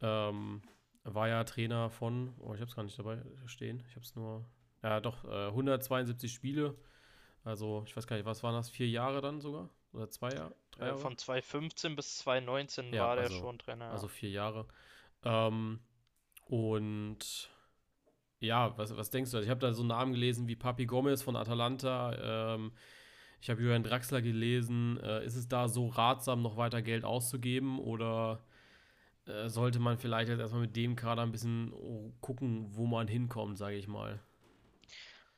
ähm, 0.01 0.61
war 1.03 1.27
ja 1.27 1.43
Trainer 1.43 1.89
von, 1.89 2.33
oh, 2.39 2.53
ich 2.53 2.59
habe 2.59 2.69
es 2.69 2.75
gar 2.75 2.83
nicht 2.83 2.97
dabei 2.97 3.21
stehen. 3.45 3.83
Ich 3.87 3.95
habe 3.95 4.05
es 4.05 4.15
nur, 4.15 4.45
ja 4.83 4.99
doch, 4.99 5.23
äh, 5.25 5.47
172 5.47 6.33
Spiele. 6.33 6.75
Also 7.43 7.83
ich 7.85 7.95
weiß 7.95 8.07
gar 8.07 8.15
nicht, 8.15 8.25
was 8.25 8.43
waren 8.43 8.55
das, 8.55 8.69
vier 8.69 8.89
Jahre 8.89 9.21
dann 9.21 9.39
sogar? 9.39 9.69
Oder 9.93 10.09
zwei 10.09 10.31
Jahre? 10.31 10.55
Drei 10.71 10.87
Jahre? 10.87 10.97
Von 10.97 11.17
2015 11.17 11.95
bis 11.95 12.17
2019 12.17 12.93
ja, 12.93 13.07
war 13.07 13.15
der 13.15 13.25
also, 13.25 13.39
schon 13.39 13.59
Trainer. 13.59 13.91
Also 13.91 14.07
vier 14.07 14.31
Jahre. 14.31 14.65
Ähm, 15.25 15.79
und 16.45 17.49
ja, 18.39 18.77
was, 18.77 18.95
was 18.95 19.09
denkst 19.09 19.31
du? 19.31 19.37
Also 19.37 19.45
ich 19.45 19.49
habe 19.49 19.59
da 19.59 19.73
so 19.73 19.83
Namen 19.83 20.13
gelesen 20.13 20.47
wie 20.47 20.55
Papi 20.55 20.85
Gomez 20.85 21.21
von 21.21 21.35
Atalanta. 21.35 22.55
Ähm, 22.55 22.71
ich 23.41 23.49
habe 23.49 23.61
Jürgen 23.61 23.83
Draxler 23.83 24.21
gelesen. 24.21 24.99
Äh, 25.01 25.25
ist 25.25 25.35
es 25.35 25.47
da 25.47 25.67
so 25.67 25.87
ratsam, 25.87 26.41
noch 26.41 26.57
weiter 26.57 26.81
Geld 26.81 27.03
auszugeben 27.03 27.79
oder 27.79 28.43
äh, 29.25 29.49
sollte 29.49 29.79
man 29.79 29.97
vielleicht 29.97 30.29
jetzt 30.29 30.39
erstmal 30.39 30.61
mit 30.61 30.75
dem 30.75 30.95
Kader 30.95 31.23
ein 31.23 31.31
bisschen 31.31 31.73
gucken, 32.21 32.67
wo 32.75 32.85
man 32.85 33.07
hinkommt, 33.07 33.57
sage 33.57 33.75
ich 33.75 33.87
mal? 33.87 34.19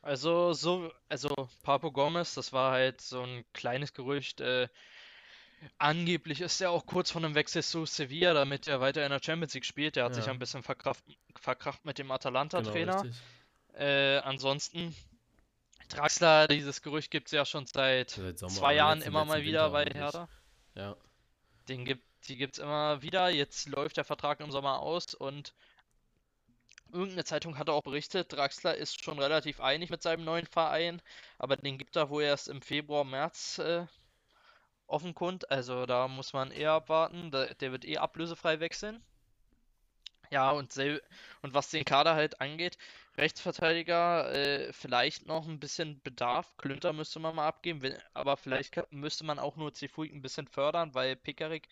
Also, 0.02 0.52
so, 0.52 0.90
also 1.08 1.28
Papo 1.62 1.90
Gomez, 1.90 2.34
das 2.34 2.52
war 2.52 2.72
halt 2.72 3.00
so 3.00 3.20
ein 3.22 3.44
kleines 3.52 3.92
Gerücht. 3.92 4.40
Äh, 4.40 4.68
Angeblich 5.78 6.40
ist 6.40 6.60
er 6.60 6.70
auch 6.70 6.86
kurz 6.86 7.10
vor 7.10 7.22
einem 7.22 7.34
Wechsel 7.34 7.62
zu 7.62 7.84
Sevilla, 7.86 8.32
damit 8.34 8.68
er 8.68 8.80
weiter 8.80 9.04
in 9.04 9.10
der 9.10 9.22
Champions 9.22 9.54
League 9.54 9.64
spielt. 9.64 9.96
Der 9.96 10.04
hat 10.04 10.12
Ja. 10.16 10.22
sich 10.22 10.30
ein 10.30 10.38
bisschen 10.38 10.62
verkraft, 10.62 11.04
verkracht 11.36 11.84
mit 11.84 11.98
dem 11.98 12.06
Genau, 12.06 12.14
Atalanta-Trainer. 12.14 13.02
richtig. 13.04 13.16
äh, 13.74 14.18
ansonsten, 14.18 14.94
Draxler, 15.88 16.48
dieses 16.48 16.82
Gerücht 16.82 17.10
gibt 17.10 17.28
es 17.28 17.32
ja 17.32 17.44
schon 17.44 17.66
seit 17.66 18.10
Seit 18.10 18.38
Sommer, 18.38 18.52
zwei 18.52 18.74
Jahren 18.74 18.98
letzten- 18.98 19.08
immer 19.08 19.24
mal 19.24 19.42
wieder 19.42 19.72
Winter 19.72 19.90
bei. 19.92 19.98
Hertha. 20.00 20.28
Ja. 20.74 20.96
Den 21.68 21.84
gibt, 21.84 22.04
die 22.28 22.36
gibt 22.36 22.54
es 22.54 22.58
immer 22.58 23.00
wieder. 23.02 23.28
Jetzt 23.30 23.68
läuft 23.68 23.96
der 23.96 24.04
Vertrag 24.04 24.40
im 24.40 24.50
Sommer 24.50 24.80
aus 24.80 25.14
und 25.14 25.54
irgendeine 26.92 27.24
Zeitung 27.24 27.58
hatte 27.58 27.72
auch 27.72 27.82
berichtet, 27.82 28.32
Draxler 28.32 28.74
ist 28.74 29.02
schon 29.04 29.18
relativ 29.18 29.60
einig 29.60 29.90
mit 29.90 30.02
seinem 30.02 30.24
neuen 30.24 30.46
Verein, 30.46 31.02
aber 31.38 31.56
den 31.56 31.76
gibt 31.78 31.96
er 31.96 32.08
wohl 32.10 32.22
erst 32.22 32.48
im 32.48 32.62
Februar, 32.62 33.04
März 33.04 33.58
äh, 33.58 33.86
offenkund. 34.88 35.50
Also 35.50 35.86
da 35.86 36.08
muss 36.08 36.32
man 36.32 36.50
eher 36.50 36.72
abwarten. 36.72 37.30
Der, 37.30 37.54
der 37.54 37.72
wird 37.72 37.84
eh 37.84 37.98
ablösefrei 37.98 38.60
wechseln. 38.60 39.02
Ja, 40.30 40.50
und, 40.50 40.76
und 41.42 41.54
was 41.54 41.70
den 41.70 41.84
Kader 41.84 42.14
halt 42.14 42.40
angeht, 42.40 42.76
Rechtsverteidiger, 43.16 44.32
äh, 44.32 44.72
vielleicht 44.72 45.26
noch 45.26 45.46
ein 45.48 45.58
bisschen 45.58 46.00
Bedarf. 46.02 46.56
Klünter 46.58 46.92
müsste 46.92 47.18
man 47.18 47.34
mal 47.34 47.48
abgeben, 47.48 47.82
wenn, 47.82 47.96
aber 48.14 48.36
vielleicht 48.36 48.80
müsste 48.92 49.24
man 49.24 49.38
auch 49.38 49.56
nur 49.56 49.74
Cefuig 49.74 50.12
ein 50.12 50.22
bisschen 50.22 50.46
fördern, 50.46 50.94
weil 50.94 51.16
Pekarik, 51.16 51.68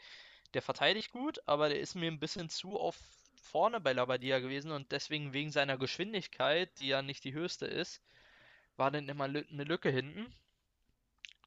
der 0.55 0.63
verteidigt 0.63 1.13
gut, 1.13 1.39
aber 1.47 1.69
der 1.69 1.81
ist 1.81 1.95
mir 1.95 2.11
ein 2.11 2.19
bisschen 2.21 2.49
zu 2.49 2.79
auf 2.79 2.97
vorne 3.37 3.81
bei 3.81 3.93
Labadia 3.93 4.41
gewesen 4.41 4.73
und 4.73 4.91
deswegen 4.91 5.33
wegen 5.33 5.53
seiner 5.53 5.79
Geschwindigkeit, 5.79 6.71
die 6.81 6.89
ja 6.89 7.03
nicht 7.03 7.25
die 7.25 7.35
höchste 7.35 7.67
ist, 7.67 8.03
war 8.77 8.91
dann 8.91 9.09
immer 9.09 9.25
eine 9.25 9.65
Lücke 9.65 9.91
hinten. 9.91 10.27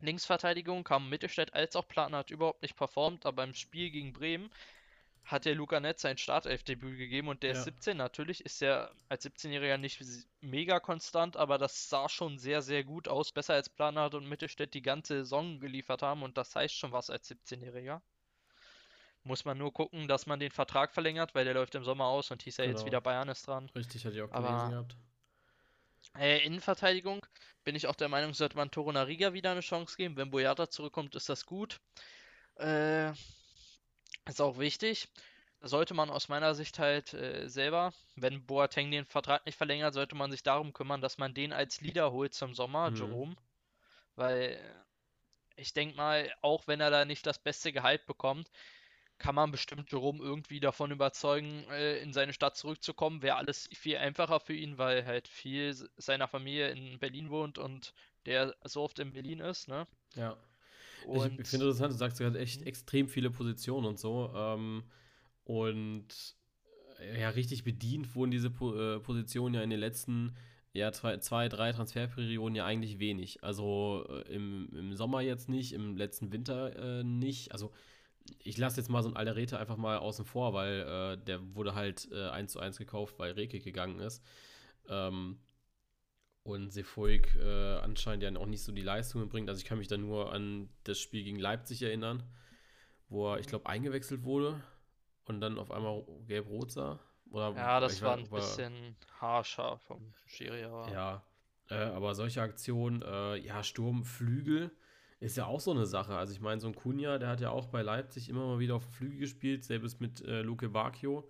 Linksverteidigung 0.02 0.84
kam 0.84 1.10
Mittelstädt 1.10 1.54
als 1.54 1.76
auch 1.76 1.88
Platten 1.88 2.16
hat 2.16 2.30
überhaupt 2.32 2.62
nicht 2.62 2.76
performt, 2.76 3.26
aber 3.26 3.44
im 3.44 3.54
Spiel 3.54 3.90
gegen 3.92 4.14
Bremen 4.14 4.50
hat 5.26 5.46
der 5.46 5.54
Luca 5.54 5.80
Netz 5.80 6.02
sein 6.02 6.18
Startelfdebüt 6.18 6.98
gegeben 6.98 7.28
und 7.28 7.44
der 7.44 7.52
Ja. 7.52 7.58
ist 7.60 7.66
17. 7.66 7.98
Natürlich 7.98 8.44
ist 8.46 8.62
er 8.64 8.92
als 9.10 9.26
17-Jähriger 9.26 9.78
nicht 9.78 10.02
mega 10.42 10.80
konstant, 10.80 11.38
aber 11.38 11.58
das 11.60 11.88
sah 11.90 12.10
schon 12.10 12.40
sehr, 12.40 12.62
sehr 12.64 12.84
gut 12.84 13.08
aus. 13.08 13.32
Besser 13.32 13.54
als 13.54 13.70
Planert 13.70 14.16
und 14.16 14.28
Mittelstädt 14.28 14.74
die 14.74 14.82
ganze 14.82 15.18
Saison 15.20 15.60
geliefert 15.60 16.02
haben 16.02 16.24
und 16.24 16.38
das 16.38 16.56
heißt 16.56 16.74
schon 16.74 16.92
was 16.94 17.10
als 17.12 17.30
17-Jähriger. 17.30 18.02
Muss 19.24 19.46
man 19.46 19.58
nur 19.58 19.72
gucken, 19.74 20.08
dass 20.08 20.26
man 20.26 20.40
den 20.40 20.50
Vertrag 20.50 20.94
verlängert, 20.94 21.36
weil 21.36 21.46
der 21.46 21.54
läuft 21.54 21.76
im 21.76 21.84
Sommer 21.84 22.06
aus 22.06 22.32
und 22.32 22.42
hieß 22.42 22.58
ja 22.58 22.64
jetzt 22.64 22.78
Genau. 22.78 22.86
wieder 22.88 23.02
Bayern 23.02 23.30
ist 23.30 23.46
dran. 23.46 23.70
Richtig, 23.76 24.06
hatte 24.06 24.16
ich 24.16 24.22
auch 24.24 24.32
Aber- 24.32 24.48
gelesen 24.48 24.72
gehabt. 24.72 24.96
Äh, 26.18 26.46
Innenverteidigung 26.46 27.26
bin 27.64 27.76
ich 27.76 27.88
auch 27.88 27.96
der 27.96 28.10
Meinung, 28.10 28.34
sollte 28.34 28.56
man 28.58 28.72
Torunariga 28.72 29.34
wieder 29.34 29.52
eine 29.52 29.62
Chance 29.62 29.96
geben. 29.98 30.18
Wenn 30.18 30.32
Boyata 30.32 30.70
zurückkommt, 30.70 31.16
ist 31.16 31.30
das 31.30 31.46
gut. 31.46 31.80
Äh, 32.58 33.14
ist 34.26 34.42
auch 34.42 34.60
wichtig. 34.60 35.08
Sollte 35.62 35.94
man 35.94 36.10
aus 36.10 36.30
meiner 36.30 36.56
Sicht 36.56 36.80
halt 36.80 37.14
äh, 37.14 37.50
selber, 37.50 37.94
wenn 38.16 38.46
Boateng 38.46 38.92
den 38.92 39.06
Vertrag 39.06 39.46
nicht 39.46 39.58
verlängert, 39.58 39.94
sollte 39.94 40.16
man 40.16 40.32
sich 40.32 40.44
darum 40.44 40.72
kümmern, 40.74 41.02
dass 41.02 41.18
man 41.18 41.34
den 41.34 41.52
als 41.52 41.82
Leader 41.82 42.12
holt 42.12 42.34
zum 42.34 42.54
Sommer, 42.54 42.92
Mhm. 42.92 42.96
Jerome. 42.96 43.36
Weil 44.16 44.60
ich 45.56 45.74
denke 45.74 45.96
mal, 45.96 46.32
auch 46.42 46.68
wenn 46.68 46.82
er 46.82 46.90
da 46.92 47.06
nicht 47.06 47.26
das 47.26 47.40
beste 47.40 47.72
Gehalt 47.74 48.06
bekommt, 48.08 48.50
kann 49.20 49.36
man 49.36 49.52
bestimmt 49.52 49.92
Jerome 49.92 50.24
irgendwie 50.24 50.60
davon 50.60 50.92
überzeugen, 50.92 51.64
äh, 51.72 52.00
in 52.00 52.14
seine 52.14 52.34
Stadt 52.34 52.58
zurückzukommen. 52.58 53.22
Wäre 53.22 53.38
alles 53.38 53.70
viel 53.74 53.98
einfacher 53.98 54.40
für 54.40 54.54
ihn, 54.56 54.78
weil 54.80 55.06
halt 55.06 55.28
viel 55.28 55.76
seiner 55.98 56.28
Familie 56.28 56.70
in 56.72 57.00
Berlin 57.00 57.30
wohnt 57.30 57.58
und 57.60 57.94
der 58.26 58.56
so 58.66 58.82
oft 58.84 59.00
in 59.00 59.14
Berlin 59.14 59.40
ist, 59.40 59.68
ne? 59.68 59.88
Ja. 60.16 60.38
Ich, 61.12 61.26
Und 61.26 61.40
ich 61.40 61.48
finde 61.50 61.68
interessant, 61.68 61.94
du 61.94 61.98
sagst 61.98 62.20
gerade 62.20 62.40
echt 62.40 62.62
Mhm. 62.62 62.68
extrem 62.68 63.08
viele 63.10 63.32
Positionen 63.32 63.88
und 63.88 64.00
so. 64.00 64.32
Ähm, 64.36 64.84
und 65.46 66.08
äh, 67.00 67.22
ja, 67.22 67.30
richtig 67.32 67.64
bedient 67.64 68.16
wurden 68.16 68.32
diese 68.32 68.50
po 68.52 68.76
äh, 68.76 69.00
Positionen 69.00 69.56
ja 69.56 69.64
in 69.64 69.70
den 69.72 69.80
letzten 69.80 70.36
ja, 70.74 70.92
zwei, 70.94 71.18
zwei, 71.20 71.50
drei 71.50 71.72
Transferperioden 71.74 72.56
ja 72.56 72.66
eigentlich 72.66 73.00
wenig. 73.00 73.44
Also 73.44 74.06
äh, 74.10 74.34
im, 74.36 74.70
im 74.74 74.96
Sommer 74.96 75.22
jetzt 75.22 75.50
nicht, 75.50 75.74
im 75.74 75.98
letzten 75.98 76.32
Winter 76.34 77.00
äh, 77.02 77.04
nicht. 77.04 77.52
Also 77.54 77.74
ich 78.40 78.58
lasse 78.58 78.78
jetzt 78.78 78.90
mal 78.90 79.04
so 79.04 79.10
ein 79.10 79.16
Alderete 79.16 79.60
einfach 79.60 79.78
mal 79.78 79.98
außen 79.98 80.26
vor, 80.26 80.54
weil 80.54 80.82
äh, 80.82 81.24
der 81.24 81.56
wurde 81.56 81.76
halt 81.76 82.08
äh, 82.12 82.30
1 82.30 82.52
zu 82.52 82.60
1 82.60 82.78
gekauft, 82.78 83.16
weil 83.18 83.34
Reke 83.34 83.60
gegangen 83.60 84.00
ist. 84.00 84.24
Ähm, 84.88 85.40
und 86.44 86.72
Sefuig 86.72 87.36
äh, 87.36 87.76
anscheinend 87.78 88.24
ja 88.24 88.36
auch 88.40 88.46
nicht 88.46 88.64
so 88.64 88.72
die 88.72 88.82
Leistungen 88.82 89.30
bringt. 89.30 89.50
Also 89.50 89.60
ich 89.60 89.66
kann 89.66 89.78
mich 89.78 89.88
da 89.88 89.98
nur 89.98 90.34
an 90.34 90.70
das 90.84 91.00
Spiel 91.00 91.24
gegen 91.24 91.40
Leipzig 91.40 91.82
erinnern, 91.82 92.24
wo 93.08 93.34
er, 93.34 93.40
ich 93.40 93.48
glaube, 93.48 93.68
eingewechselt 93.68 94.24
wurde 94.24 94.62
und 95.26 95.42
dann 95.42 95.60
auf 95.60 95.72
einmal 95.72 96.04
gelb-rot 96.28 96.72
sah. 96.72 97.00
Oder, 97.30 97.54
ja, 97.56 97.80
das 97.80 98.02
war 98.02 98.18
ein 98.18 98.28
bisschen 98.28 98.96
harscher 99.20 99.78
vom 99.78 100.14
Schiri, 100.26 100.62
Ja, 100.62 101.24
äh, 101.70 101.76
aber 101.76 102.16
solche 102.16 102.42
Aktionen, 102.42 103.04
äh, 103.04 103.36
ja, 103.36 103.64
Sturm, 103.64 104.04
Flügel 104.04 104.72
ist 105.20 105.38
ja 105.38 105.46
auch 105.46 105.60
so 105.60 105.72
eine 105.72 105.86
Sache. 105.86 106.16
Also 106.16 106.34
ich 106.34 106.42
meine, 106.42 106.62
so 106.62 106.68
ein 106.68 106.76
Kunja, 106.76 107.18
der 107.18 107.30
hat 107.30 107.42
ja 107.42 107.50
auch 107.50 107.68
bei 107.68 107.82
Leipzig 107.82 108.30
immer 108.30 108.46
mal 108.46 108.60
wieder 108.60 108.76
auf 108.76 108.86
dem 108.86 108.94
Flügel 108.94 109.20
gespielt, 109.20 109.64
selbst 109.64 110.00
mit 110.00 110.22
äh, 110.22 110.42
Luke 110.42 110.70
Bacchio. 110.70 111.30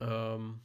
Ähm, 0.00 0.60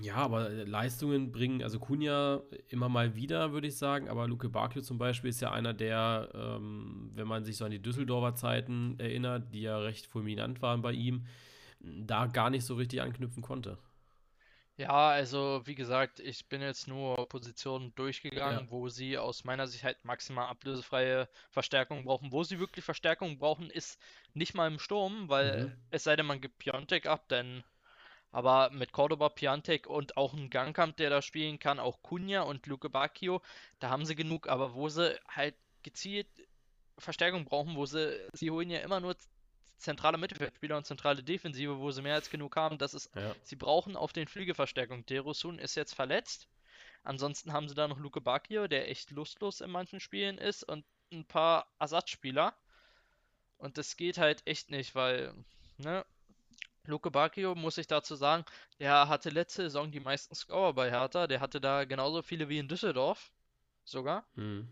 ja, 0.00 0.16
aber 0.16 0.48
Leistungen 0.48 1.30
bringen, 1.30 1.62
also 1.62 1.78
Kunja 1.78 2.42
immer 2.68 2.88
mal 2.88 3.14
wieder, 3.14 3.52
würde 3.52 3.68
ich 3.68 3.76
sagen, 3.76 4.08
aber 4.08 4.26
Luke 4.26 4.48
Bacchio 4.48 4.82
zum 4.82 4.98
Beispiel 4.98 5.30
ist 5.30 5.40
ja 5.40 5.52
einer, 5.52 5.74
der, 5.74 6.28
ähm, 6.34 7.12
wenn 7.14 7.28
man 7.28 7.44
sich 7.44 7.56
so 7.56 7.64
an 7.64 7.70
die 7.70 7.80
Düsseldorfer 7.82 8.34
Zeiten 8.34 8.98
erinnert, 8.98 9.54
die 9.54 9.62
ja 9.62 9.78
recht 9.78 10.06
fulminant 10.06 10.60
waren 10.60 10.82
bei 10.82 10.92
ihm, 10.92 11.26
da 11.78 12.26
gar 12.26 12.50
nicht 12.50 12.64
so 12.64 12.74
richtig 12.74 13.00
anknüpfen 13.00 13.42
konnte. 13.42 13.78
Ja, 14.78 15.08
also 15.08 15.62
wie 15.66 15.74
gesagt, 15.74 16.20
ich 16.20 16.48
bin 16.48 16.60
jetzt 16.60 16.86
nur 16.86 17.28
Positionen 17.30 17.94
durchgegangen, 17.94 18.66
Ja. 18.66 18.70
wo 18.70 18.88
sie 18.90 19.16
aus 19.16 19.42
meiner 19.44 19.66
Sicht 19.66 19.84
halt 19.84 20.04
maximal 20.04 20.48
ablösefreie 20.48 21.30
Verstärkung 21.50 22.04
brauchen. 22.04 22.30
Wo 22.30 22.44
sie 22.44 22.58
wirklich 22.58 22.84
Verstärkung 22.84 23.38
brauchen, 23.38 23.70
ist 23.70 23.98
nicht 24.34 24.52
mal 24.54 24.66
im 24.70 24.78
Sturm, 24.78 25.30
weil 25.30 25.70
Mhm. 25.70 25.80
es 25.90 26.04
sei 26.04 26.14
denn, 26.16 26.26
man 26.26 26.42
gibt 26.42 26.58
Piontek 26.58 27.06
ab, 27.06 27.26
denn 27.28 27.64
aber 28.32 28.70
mit 28.70 28.92
Cordoba, 28.92 29.30
Piontek 29.30 29.86
und 29.86 30.16
auch 30.18 30.34
ein 30.34 30.50
Gangkamp, 30.50 30.96
der 30.98 31.10
da 31.10 31.22
spielen 31.22 31.58
kann, 31.58 31.78
auch 31.80 32.02
Cunha 32.02 32.42
und 32.42 32.66
Luke 32.66 32.90
Bacchio, 32.90 33.42
da 33.78 33.90
haben 33.90 34.04
sie 34.06 34.16
genug, 34.16 34.48
aber 34.48 34.74
wo 34.74 34.88
sie 34.90 35.18
halt 35.28 35.56
gezielt 35.84 36.28
Verstärkung 36.98 37.44
brauchen, 37.46 37.76
wo 37.76 37.86
sie, 37.86 38.28
sie 38.32 38.50
holen 38.50 38.70
ja 38.70 38.80
immer 38.80 39.00
nur 39.00 39.16
zentrale 39.78 40.18
Mittelfeldspieler 40.18 40.76
und 40.76 40.86
zentrale 40.86 41.22
Defensive, 41.22 41.78
wo 41.78 41.90
sie 41.90 42.02
mehr 42.02 42.14
als 42.14 42.30
genug 42.30 42.56
haben, 42.56 42.78
das 42.78 42.94
ist 42.94 43.14
Ja. 43.14 43.34
Sie 43.42 43.56
brauchen 43.56 43.96
auf 43.96 44.12
den 44.12 44.28
Flügel 44.28 44.54
Verstärkung. 44.54 45.04
Derosun 45.06 45.58
ist 45.58 45.74
jetzt 45.74 45.94
verletzt. 45.94 46.48
Ansonsten 47.02 47.52
haben 47.52 47.68
sie 47.68 47.74
da 47.74 47.86
noch 47.86 47.98
Luke 47.98 48.20
Bacchio, 48.20 48.66
der 48.66 48.90
echt 48.90 49.10
lustlos 49.10 49.60
in 49.60 49.70
manchen 49.70 50.00
Spielen 50.00 50.38
ist 50.38 50.64
und 50.64 50.84
ein 51.12 51.24
paar 51.24 51.66
Ersatzspieler. 51.78 52.54
Und 53.58 53.78
das 53.78 53.96
geht 53.96 54.18
halt 54.18 54.46
echt 54.46 54.70
nicht, 54.70 54.94
weil, 54.94 55.32
ne, 55.78 56.04
Luke 56.84 57.10
Bacchio, 57.10 57.54
muss 57.54 57.78
ich 57.78 57.86
dazu 57.86 58.14
sagen, 58.14 58.44
der 58.78 59.08
hatte 59.08 59.30
letzte 59.30 59.62
Saison 59.62 59.90
die 59.90 60.00
meisten 60.00 60.34
Scorer 60.34 60.72
bei 60.72 60.90
Hertha. 60.90 61.26
Der 61.26 61.40
hatte 61.40 61.60
da 61.60 61.84
genauso 61.84 62.22
viele 62.22 62.48
wie 62.48 62.58
in 62.58 62.68
Düsseldorf. 62.68 63.32
Sogar. 63.84 64.26
Mhm. 64.34 64.68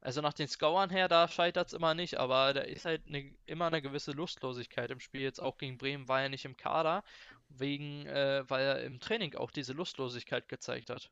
Also 0.00 0.20
nach 0.20 0.32
den 0.32 0.46
Scorern 0.46 0.90
her, 0.90 1.08
da 1.08 1.26
scheitert 1.26 1.68
es 1.68 1.72
immer 1.72 1.94
nicht, 1.94 2.18
aber 2.18 2.54
da 2.54 2.60
ist 2.60 2.84
halt 2.84 3.08
ne, 3.10 3.34
immer 3.46 3.66
eine 3.66 3.82
gewisse 3.82 4.12
Lustlosigkeit 4.12 4.90
im 4.90 5.00
Spiel. 5.00 5.22
Jetzt 5.22 5.42
auch 5.42 5.58
gegen 5.58 5.76
Bremen 5.76 6.08
war 6.08 6.22
er 6.22 6.28
nicht 6.28 6.44
im 6.44 6.56
Kader, 6.56 7.02
wegen, 7.48 8.06
äh, 8.06 8.44
weil 8.48 8.64
er 8.64 8.84
im 8.84 9.00
Training 9.00 9.34
auch 9.34 9.50
diese 9.50 9.72
Lustlosigkeit 9.72 10.48
gezeigt 10.48 10.90
hat. 10.90 11.10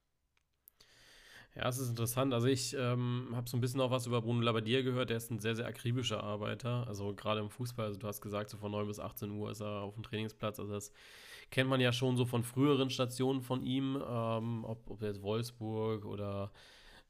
Ja, 1.57 1.69
es 1.69 1.79
ist 1.79 1.89
interessant. 1.89 2.35
Also 2.35 2.49
ich 2.49 2.75
ähm, 2.75 3.29
habe 3.35 3.49
so 3.49 3.57
ein 3.57 3.63
bisschen 3.63 3.81
auch 3.81 3.91
was 3.91 4.07
über 4.07 4.21
Bruno 4.21 4.43
Labbadia 4.43 4.83
gehört. 4.83 5.09
Der 5.09 5.17
ist 5.17 5.31
ein 5.31 5.39
sehr, 5.39 5.57
sehr 5.57 5.67
akribischer 5.67 6.23
Arbeiter. 6.23 6.87
Also 6.87 7.15
gerade 7.15 7.41
im 7.41 7.49
Fußball. 7.49 7.87
Also 7.87 7.99
du 7.99 8.07
hast 8.07 8.21
gesagt, 8.21 8.51
so 8.51 8.59
von 8.59 8.71
9 8.73 8.87
bis 8.87 9.01
18 9.01 9.31
Uhr 9.31 9.51
ist 9.51 9.61
er 9.61 9.81
auf 9.81 9.95
dem 9.95 10.03
Trainingsplatz. 10.03 10.61
Also 10.61 10.71
das 10.71 10.93
kennt 11.51 11.71
man 11.71 11.81
ja 11.81 11.93
schon 11.93 12.19
so 12.19 12.27
von 12.27 12.45
früheren 12.45 12.91
Stationen 12.91 13.41
von 13.41 13.63
ihm. 13.63 13.97
Ähm, 14.07 14.65
ob, 14.67 14.91
ob 14.91 15.01
jetzt 15.01 15.23
Wolfsburg 15.23 16.05
oder 16.05 16.53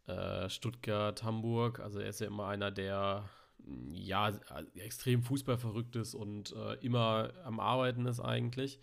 äh, 0.06 0.48
Stuttgart, 0.48 1.22
Hamburg. 1.22 1.80
Also 1.80 2.00
er 2.00 2.08
ist 2.08 2.20
ja 2.20 2.26
immer 2.26 2.46
einer, 2.46 2.70
der 2.70 3.28
ja 3.92 4.32
extrem 4.76 5.22
fußballverrückt 5.22 5.96
ist 5.96 6.14
und 6.14 6.54
äh, 6.54 6.74
immer 6.84 7.32
am 7.44 7.58
Arbeiten 7.58 8.06
ist 8.06 8.20
eigentlich. 8.20 8.78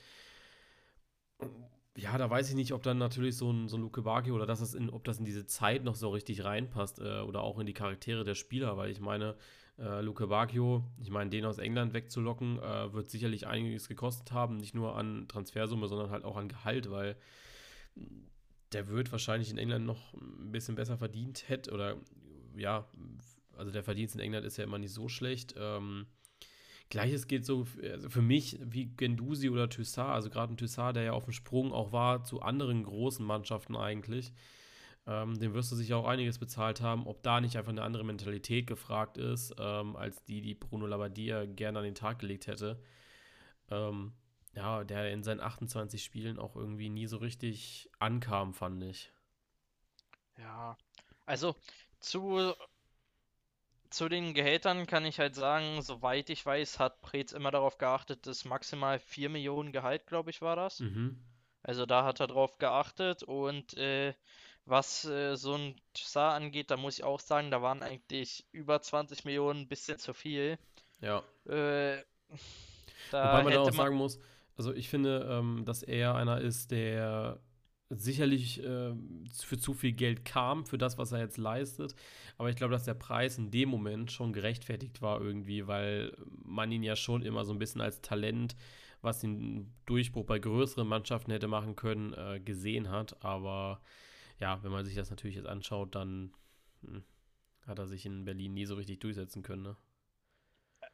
Ja, 1.96 2.18
da 2.18 2.30
weiß 2.30 2.50
ich 2.50 2.56
nicht, 2.56 2.74
ob 2.74 2.82
dann 2.84 2.98
natürlich 2.98 3.38
so 3.38 3.52
ein, 3.52 3.68
so 3.68 3.78
ein 3.78 3.82
Luke 3.82 4.02
Bacchio 4.02 4.36
oder 4.36 4.46
dass 4.46 4.60
das 4.60 4.74
in, 4.74 4.90
ob 4.90 5.04
das 5.04 5.20
in 5.20 5.26
diese 5.26 5.46
Zeit 5.46 5.84
noch 5.84 5.96
so 5.96 6.10
richtig 6.10 6.44
reinpasst 6.44 7.00
äh, 7.00 7.20
oder 7.20 7.42
auch 7.42 7.60
in 7.60 7.68
die 7.68 7.74
Charaktere 7.74 8.24
der 8.24 8.36
Spieler, 8.36 8.78
weil 8.78 8.90
ich 8.90 9.00
meine, 9.00 9.36
äh, 9.78 10.02
Luke 10.02 10.28
Bacchio, 10.28 10.84
ich 11.02 11.12
meine, 11.12 11.30
den 11.30 11.46
aus 11.46 11.60
England 11.60 11.94
wegzulocken, 11.94 12.60
äh, 12.60 12.94
wird 12.94 13.10
sicherlich 13.10 13.48
einiges 13.48 13.88
gekostet 13.88 14.32
haben, 14.32 14.58
nicht 14.58 14.76
nur 14.76 14.96
an 14.96 15.28
Transfersumme, 15.28 15.88
sondern 15.88 16.10
halt 16.10 16.26
auch 16.26 16.36
an 16.36 16.50
Gehalt, 16.50 16.90
weil 16.90 17.16
der 18.74 18.88
wird 18.88 19.12
wahrscheinlich 19.12 19.52
in 19.52 19.58
England 19.58 19.86
noch 19.86 20.14
ein 20.14 20.52
bisschen 20.52 20.76
besser 20.76 20.98
verdient 20.98 21.48
hätte 21.48 21.72
oder 21.72 21.98
ja, 22.56 22.88
also 23.58 23.72
der 23.72 23.84
Verdienst 23.84 24.16
in 24.16 24.22
England 24.22 24.46
ist 24.46 24.58
ja 24.58 24.64
immer 24.64 24.80
nicht 24.80 24.94
so 24.94 25.08
schlecht. 25.10 25.56
Ähm, 25.58 26.08
Gleiches 26.90 27.28
geht 27.28 27.46
so 27.46 27.66
also 27.82 28.10
für 28.10 28.22
mich 28.22 28.60
wie 28.64 28.86
Gendusi 28.86 29.50
oder 29.50 29.70
Thyssard, 29.70 30.14
also 30.14 30.30
gerade 30.30 30.54
ein 30.54 30.58
Thyssard, 30.58 30.96
der 30.96 31.04
ja 31.04 31.12
auf 31.14 31.26
dem 31.26 31.34
Sprung 31.34 31.72
auch 31.72 31.92
war 31.92 32.24
zu 32.24 32.42
anderen 32.42 32.84
großen 32.84 33.26
Mannschaften 33.26 33.76
eigentlich. 33.76 34.34
Ähm, 35.06 35.38
dem 35.38 35.54
wirst 35.54 35.72
du 35.72 35.76
sich 35.76 35.94
auch 35.94 36.08
einiges 36.08 36.40
bezahlt 36.40 36.82
haben, 36.82 37.08
ob 37.08 37.24
da 37.24 37.42
nicht 37.42 37.58
einfach 37.58 37.72
eine 37.72 37.82
andere 37.82 38.06
Mentalität 38.06 38.68
gefragt 38.68 39.18
ist, 39.18 39.54
ähm, 39.60 39.96
als 39.96 40.24
die, 40.24 40.42
die 40.42 40.56
Bruno 40.56 40.86
Labbadia 40.86 41.46
gerne 41.46 41.80
an 41.80 41.86
den 41.86 41.96
Tag 41.96 42.20
gelegt 42.20 42.48
hätte. 42.48 42.80
Ähm, 43.70 44.14
ja, 44.56 44.84
der 44.84 45.12
in 45.12 45.24
seinen 45.24 45.40
28 45.40 46.04
Spielen 46.04 46.40
auch 46.40 46.56
irgendwie 46.56 46.90
nie 46.90 47.08
so 47.08 47.18
richtig 47.18 47.90
ankam, 48.00 48.54
fand 48.54 48.84
ich. 48.84 49.12
Ja, 50.38 50.78
also 51.26 51.56
zu, 52.00 52.54
zu 53.90 54.10
den 54.10 54.34
Gehältern 54.34 54.88
kann 54.88 55.06
ich 55.06 55.20
halt 55.20 55.36
sagen, 55.36 55.82
soweit 55.82 56.30
ich 56.30 56.46
weiß, 56.46 56.80
hat 56.80 57.02
Preetz 57.02 57.32
immer 57.32 57.52
darauf 57.52 57.78
geachtet, 57.78 58.28
dass 58.28 58.46
maximal 58.46 59.00
4 59.00 59.30
Millionen 59.30 59.72
Gehalt, 59.72 60.06
glaube 60.06 60.30
ich, 60.30 60.42
war 60.42 60.56
das. 60.56 60.80
Mhm. 60.80 61.24
Also 61.64 61.86
da 61.86 62.04
hat 62.04 62.20
er 62.20 62.28
drauf 62.28 62.58
geachtet 62.58 63.24
und 63.24 63.76
äh, 63.78 64.14
was 64.66 65.06
äh, 65.06 65.36
so 65.36 65.56
ein 65.56 65.76
Tsar 65.94 66.34
angeht, 66.34 66.72
da 66.72 66.78
muss 66.78 66.98
ich 66.98 67.04
auch 67.04 67.20
sagen, 67.20 67.52
da 67.52 67.62
waren 67.62 67.82
eigentlich 67.82 68.46
über 68.52 68.82
20 68.82 69.26
Millionen 69.26 69.62
ein 69.62 69.68
bisschen 69.68 69.98
zu 69.98 70.14
viel. 70.14 70.58
Ja. 71.02 71.24
Äh, 71.46 72.04
da 73.12 73.34
Wobei 73.34 73.44
man 73.44 73.54
da 73.54 73.62
auch 73.62 73.66
man 73.66 73.74
sagen 73.74 73.96
muss, 73.96 74.20
also 74.56 74.74
ich 74.74 74.90
finde, 74.90 75.28
ähm, 75.30 75.64
dass 75.66 75.84
er 75.84 76.16
einer 76.16 76.42
ist, 76.42 76.72
der 76.72 77.40
sicherlich 77.90 78.64
äh, 78.64 78.94
für 79.34 79.58
zu 79.58 79.74
viel 79.74 79.94
Geld 79.94 80.26
kam, 80.26 80.66
für 80.66 80.78
das, 80.78 80.98
was 80.98 81.12
er 81.12 81.20
jetzt 81.20 81.38
leistet. 81.38 81.96
Aber 82.38 82.50
ich 82.50 82.56
glaube, 82.56 82.74
dass 82.74 82.86
der 82.86 82.94
Preis 82.94 83.38
in 83.38 83.52
dem 83.52 83.70
Moment 83.70 84.12
schon 84.12 84.34
gerechtfertigt 84.34 85.02
war 85.02 85.22
irgendwie, 85.22 85.68
weil 85.68 86.16
man 86.44 86.72
ihn 86.72 86.84
ja 86.84 86.96
schon 86.96 87.22
immer 87.22 87.46
so 87.46 87.54
ein 87.54 87.60
bisschen 87.60 87.82
als 87.82 88.02
Talent, 88.02 88.56
was 89.02 89.20
den 89.20 89.74
Durchbruch 89.86 90.26
bei 90.26 90.40
größeren 90.40 90.88
Mannschaften 90.88 91.32
hätte 91.32 91.48
machen 91.48 91.76
können, 91.76 92.14
äh, 92.14 92.40
gesehen 92.40 92.90
hat. 92.90 93.24
Aber 93.24 93.82
ja, 94.40 94.64
wenn 94.64 94.72
man 94.72 94.86
sich 94.86 94.96
das 94.96 95.10
natürlich 95.10 95.36
jetzt 95.36 95.48
anschaut, 95.48 95.96
dann 95.96 96.32
hm, 96.82 97.04
hat 97.68 97.80
er 97.80 97.88
sich 97.88 98.06
in 98.06 98.26
Berlin 98.26 98.54
nie 98.54 98.66
so 98.66 98.76
richtig 98.76 99.00
durchsetzen 99.00 99.44
können. 99.44 99.64
Ne? 99.64 99.78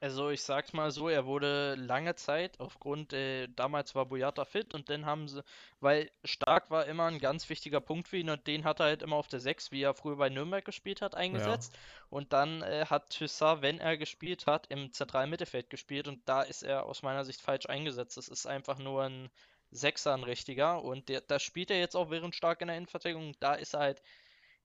Also 0.02 0.30
ich 0.30 0.44
sag's 0.44 0.72
mal 0.72 0.92
so, 0.92 1.10
er 1.10 1.26
wurde 1.26 1.76
lange 1.76 2.16
Zeit 2.16 2.58
aufgrund, 2.62 3.12
äh, 3.12 3.48
damals 3.50 3.96
war 3.96 4.06
Boyata 4.06 4.46
fit 4.46 4.74
und 4.74 4.90
dann 4.90 5.06
haben 5.06 5.28
sie, 5.28 5.44
weil 5.82 6.10
Stark 6.24 6.72
war 6.72 6.86
immer 6.86 7.08
ein 7.08 7.20
ganz 7.20 7.50
wichtiger 7.50 7.82
Punkt 7.82 8.08
für 8.08 8.16
ihn 8.16 8.30
und 8.30 8.48
den 8.48 8.64
hat 8.64 8.80
er 8.80 8.86
halt 8.86 9.02
immer 9.02 9.18
auf 9.18 9.28
der 9.28 9.42
6, 9.42 9.72
wie 9.72 9.82
er 9.82 9.94
früher 9.94 10.16
bei 10.16 10.30
Nürnberg 10.30 10.64
gespielt 10.64 11.02
hat, 11.02 11.16
eingesetzt. 11.16 11.74
Ja. 11.74 11.80
Und 12.12 12.32
dann 12.32 12.62
äh, 12.62 12.86
hat 12.86 13.10
Thyssa, 13.10 13.62
wenn 13.62 13.80
er 13.80 13.98
gespielt 13.98 14.48
hat, 14.48 14.68
im 14.68 14.94
zentralen 14.94 15.30
Mittelfeld 15.30 15.70
gespielt 15.70 16.08
und 16.08 16.22
da 16.30 16.44
ist 16.44 16.64
er 16.64 16.86
aus 16.86 17.04
meiner 17.04 17.26
Sicht 17.26 17.42
falsch 17.42 17.66
eingesetzt. 17.66 18.16
Das 18.16 18.30
ist 18.30 18.46
einfach 18.46 18.80
nur 18.80 19.04
ein 19.04 19.30
Sechser, 19.70 20.14
ein 20.14 20.24
richtiger 20.24 20.82
und 20.82 21.10
der, 21.10 21.20
da 21.22 21.40
spielt 21.40 21.72
er 21.72 21.80
jetzt 21.80 21.96
auch 21.96 22.10
während 22.10 22.36
Stark 22.36 22.62
in 22.62 22.70
der 22.70 22.78
Innenverteidigung. 22.78 23.36
Da 23.42 23.54
ist 23.54 23.74
er 23.74 23.82
halt, 23.82 24.02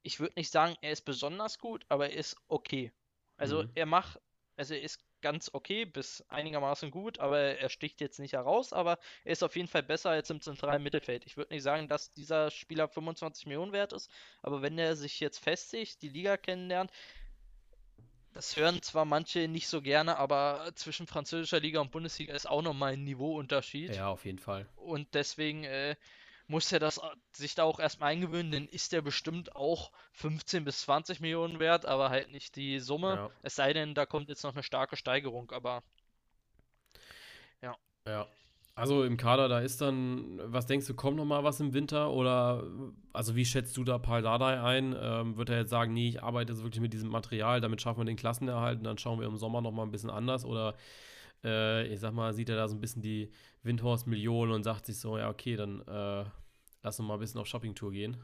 ich 0.02 0.20
würde 0.20 0.34
nicht 0.36 0.52
sagen, 0.52 0.76
er 0.80 0.92
ist 0.92 1.02
besonders 1.02 1.58
gut, 1.58 1.84
aber 1.88 2.10
er 2.10 2.16
ist 2.16 2.36
okay. 2.46 2.92
Also 3.36 3.64
mhm. 3.64 3.70
er 3.74 3.86
macht, 3.86 4.20
also 4.56 4.74
er 4.74 4.82
ist 4.82 5.00
ganz 5.24 5.48
okay 5.54 5.86
bis 5.86 6.22
einigermaßen 6.28 6.90
gut, 6.90 7.18
aber 7.18 7.38
er 7.38 7.70
sticht 7.70 8.02
jetzt 8.02 8.18
nicht 8.18 8.34
heraus, 8.34 8.74
aber 8.74 8.98
er 9.24 9.32
ist 9.32 9.42
auf 9.42 9.56
jeden 9.56 9.68
Fall 9.68 9.82
besser 9.82 10.10
als 10.10 10.28
im 10.28 10.42
zentralen 10.42 10.82
Mittelfeld. 10.82 11.24
Ich 11.24 11.38
würde 11.38 11.54
nicht 11.54 11.62
sagen, 11.62 11.88
dass 11.88 12.12
dieser 12.12 12.50
Spieler 12.50 12.88
25 12.88 13.46
Millionen 13.46 13.72
wert 13.72 13.94
ist, 13.94 14.10
aber 14.42 14.60
wenn 14.60 14.76
er 14.76 14.96
sich 14.96 15.20
jetzt 15.20 15.38
festigt, 15.38 16.02
die 16.02 16.10
Liga 16.10 16.36
kennenlernt, 16.36 16.90
das 18.34 18.54
hören 18.58 18.82
zwar 18.82 19.06
manche 19.06 19.48
nicht 19.48 19.66
so 19.66 19.80
gerne, 19.80 20.18
aber 20.18 20.70
zwischen 20.74 21.06
französischer 21.06 21.58
Liga 21.58 21.80
und 21.80 21.90
Bundesliga 21.90 22.34
ist 22.34 22.46
auch 22.46 22.60
nochmal 22.60 22.92
ein 22.92 23.04
Niveauunterschied. 23.04 23.96
Ja, 23.96 24.08
auf 24.08 24.26
jeden 24.26 24.40
Fall. 24.40 24.68
Und 24.76 25.14
deswegen 25.14 25.64
äh, 25.64 25.96
muss 26.46 26.70
er 26.72 26.78
das 26.78 27.00
sich 27.32 27.54
da 27.54 27.64
auch 27.64 27.80
erstmal 27.80 28.12
eingewöhnen, 28.12 28.52
dann 28.52 28.66
ist 28.66 28.92
er 28.92 29.02
bestimmt 29.02 29.56
auch 29.56 29.90
15 30.12 30.64
bis 30.64 30.82
20 30.82 31.20
Millionen 31.20 31.58
wert, 31.58 31.86
aber 31.86 32.10
halt 32.10 32.30
nicht 32.30 32.56
die 32.56 32.80
Summe. 32.80 33.14
Ja. 33.14 33.30
Es 33.42 33.54
sei 33.54 33.72
denn, 33.72 33.94
da 33.94 34.06
kommt 34.06 34.28
jetzt 34.28 34.44
noch 34.44 34.52
eine 34.52 34.62
starke 34.62 34.96
Steigerung, 34.96 35.50
aber 35.52 35.82
ja. 37.62 37.76
Ja. 38.06 38.26
Also 38.76 39.04
im 39.04 39.16
Kader, 39.16 39.48
da 39.48 39.60
ist 39.60 39.80
dann, 39.80 40.40
was 40.46 40.66
denkst 40.66 40.88
du, 40.88 40.94
kommt 40.94 41.16
noch 41.16 41.24
mal 41.24 41.44
was 41.44 41.60
im 41.60 41.74
Winter? 41.74 42.10
Oder, 42.10 42.64
also 43.12 43.36
wie 43.36 43.44
schätzt 43.44 43.76
du 43.76 43.84
da 43.84 43.98
Paul 43.98 44.22
Dardai 44.22 44.60
ein? 44.60 44.96
Ähm, 45.00 45.36
wird 45.36 45.50
er 45.50 45.58
jetzt 45.58 45.70
sagen, 45.70 45.94
nee, 45.94 46.08
ich 46.08 46.22
arbeite 46.24 46.52
jetzt 46.52 46.64
wirklich 46.64 46.80
mit 46.80 46.92
diesem 46.92 47.08
Material, 47.08 47.60
damit 47.60 47.80
schaffen 47.80 48.00
wir 48.00 48.04
den 48.04 48.16
Klassenerhalt 48.16 48.78
und 48.78 48.84
dann 48.84 48.98
schauen 48.98 49.20
wir 49.20 49.28
im 49.28 49.36
Sommer 49.36 49.60
noch 49.60 49.70
mal 49.70 49.84
ein 49.84 49.92
bisschen 49.92 50.10
anders? 50.10 50.44
Oder 50.44 50.74
äh, 51.44 51.86
ich 51.86 52.00
sag 52.00 52.12
mal, 52.12 52.32
sieht 52.32 52.48
er 52.48 52.56
da 52.56 52.68
so 52.68 52.74
ein 52.74 52.80
bisschen 52.80 53.02
die 53.02 53.30
Windhorst-Millionen 53.62 54.52
und 54.52 54.64
sagt 54.64 54.86
sich 54.86 54.98
so, 54.98 55.18
ja, 55.18 55.28
okay, 55.28 55.56
dann 55.56 55.80
äh, 55.82 56.24
lass 56.82 56.98
uns 56.98 57.06
mal 57.06 57.14
ein 57.14 57.20
bisschen 57.20 57.40
auf 57.40 57.46
Shoppingtour 57.46 57.92
gehen. 57.92 58.16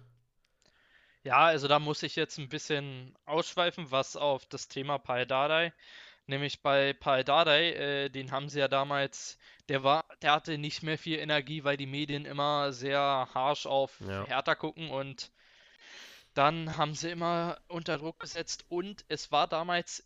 Ja, 1.22 1.38
also 1.44 1.68
da 1.68 1.78
muss 1.78 2.02
ich 2.02 2.16
jetzt 2.16 2.38
ein 2.38 2.48
bisschen 2.48 3.14
ausschweifen, 3.26 3.90
was 3.90 4.16
auf 4.16 4.46
das 4.46 4.68
Thema 4.68 4.98
Pai 4.98 5.26
Dardai. 5.26 5.72
Nämlich 6.26 6.62
bei 6.62 6.92
Pai 6.92 7.24
Dardai, 7.24 7.72
äh, 7.72 8.08
den 8.08 8.30
haben 8.30 8.48
sie 8.48 8.60
ja 8.60 8.68
damals, 8.68 9.36
der 9.68 9.82
war, 9.82 10.04
der 10.22 10.32
hatte 10.32 10.56
nicht 10.58 10.82
mehr 10.82 10.96
viel 10.96 11.18
Energie, 11.18 11.64
weil 11.64 11.76
die 11.76 11.86
Medien 11.86 12.24
immer 12.24 12.72
sehr 12.72 13.28
harsh 13.34 13.66
auf 13.66 14.00
ja. 14.00 14.24
Hertha 14.26 14.54
gucken 14.54 14.90
und 14.90 15.32
dann 16.34 16.76
haben 16.76 16.94
sie 16.94 17.10
immer 17.10 17.58
unter 17.68 17.98
Druck 17.98 18.20
gesetzt 18.20 18.64
und 18.68 19.04
es 19.08 19.32
war 19.32 19.48
damals 19.48 20.04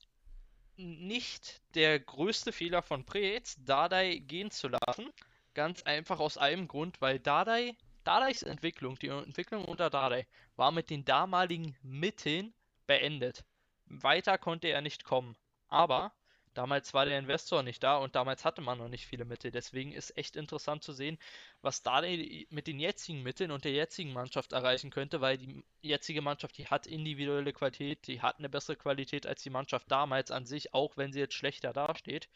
nicht 0.77 1.63
der 1.75 2.01
größte 2.01 2.53
Fehler 2.53 2.83
von 2.83 3.05
Preetz, 3.05 3.57
Dardai 3.65 4.17
gehen 4.19 4.51
zu 4.51 4.69
lassen. 4.69 5.11
Ganz 5.55 5.83
einfach 5.83 6.21
aus 6.21 6.37
einem 6.37 6.69
Grund, 6.69 7.01
weil 7.01 7.21
Dardai, 7.21 7.77
Dardais 8.03 8.43
Entwicklung, 8.43 8.99
die 8.99 9.09
Entwicklung 9.09 9.65
unter 9.65 9.91
Dardai, 9.91 10.27
war 10.57 10.73
mit 10.73 10.91
den 10.91 11.05
damaligen 11.05 11.77
Mitteln 11.83 12.53
beendet. 12.87 13.45
Weiter 13.87 14.39
konnte 14.39 14.69
er 14.69 14.81
nicht 14.81 15.05
kommen. 15.05 15.37
Aber 15.69 16.13
Damals 16.55 16.95
war 16.95 17.05
der 17.05 17.19
Investor 17.19 17.63
nicht 17.63 17.83
da 17.83 17.97
und 17.97 18.15
damals 18.15 18.45
hatte 18.45 18.61
man 18.61 18.79
noch 18.79 18.89
nicht 18.89 19.07
viele 19.07 19.25
Mittel. 19.25 19.51
Deswegen 19.51 19.93
ist 19.93 20.17
echt 20.17 20.37
interessant 20.37 20.83
zu 20.83 20.93
sehen, 20.93 21.19
was 21.63 21.83
da 21.83 22.01
mit 22.01 22.67
den 22.67 22.81
jetzigen 22.81 23.23
Mitteln 23.23 23.51
und 23.51 23.65
der 23.65 23.73
jetzigen 23.73 24.13
Mannschaft 24.13 24.53
erreichen 24.53 24.91
könnte, 24.91 25.21
weil 25.21 25.39
die 25.39 25.65
jetzige 25.83 26.23
Mannschaft, 26.23 26.57
die 26.59 26.69
hat 26.69 26.87
individuelle 26.87 27.53
Qualität, 27.53 28.07
die 28.07 28.23
hat 28.23 28.39
eine 28.39 28.49
bessere 28.49 28.77
Qualität 28.77 29.27
als 29.27 29.43
die 29.43 29.51
Mannschaft 29.51 29.91
damals 29.91 30.31
an 30.31 30.47
sich, 30.47 30.73
auch 30.73 30.97
wenn 30.97 31.13
sie 31.13 31.21
jetzt 31.21 31.35
schlechter 31.35 31.73
dasteht. 31.73 32.29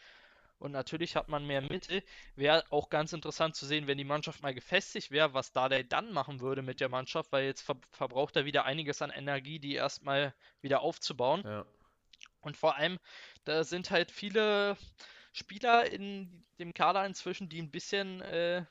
Und 0.58 0.72
natürlich 0.72 1.14
hat 1.14 1.28
man 1.28 1.46
mehr 1.46 1.60
Mittel. 1.60 2.02
Wäre 2.34 2.64
auch 2.70 2.90
ganz 2.90 3.12
interessant 3.12 3.54
zu 3.54 3.64
sehen, 3.64 3.86
wenn 3.86 3.98
die 3.98 4.04
Mannschaft 4.04 4.42
mal 4.42 4.54
gefestigt 4.54 5.12
wäre, 5.12 5.32
was 5.32 5.52
Dardai 5.52 5.84
dann 5.84 6.12
machen 6.12 6.40
würde 6.40 6.62
mit 6.62 6.80
der 6.80 6.88
Mannschaft, 6.88 7.30
weil 7.30 7.44
jetzt 7.44 7.62
ver 7.62 7.76
verbraucht 7.92 8.34
er 8.34 8.44
wieder 8.44 8.64
einiges 8.64 9.00
an 9.00 9.10
Energie, 9.10 9.60
die 9.60 9.74
erstmal 9.74 10.34
wieder 10.60 10.80
aufzubauen. 10.80 11.42
Ja. 11.44 11.64
Und 12.40 12.56
vor 12.56 12.76
allem, 12.76 12.98
da 13.44 13.64
sind 13.64 13.90
halt 13.90 14.10
viele 14.10 14.76
Spieler 15.32 15.90
in 15.90 16.44
dem 16.58 16.74
Kader 16.74 17.04
inzwischen, 17.06 17.48
die 17.48 17.60
ein 17.60 17.70
bisschen 17.70 18.20
äh, 18.22 18.64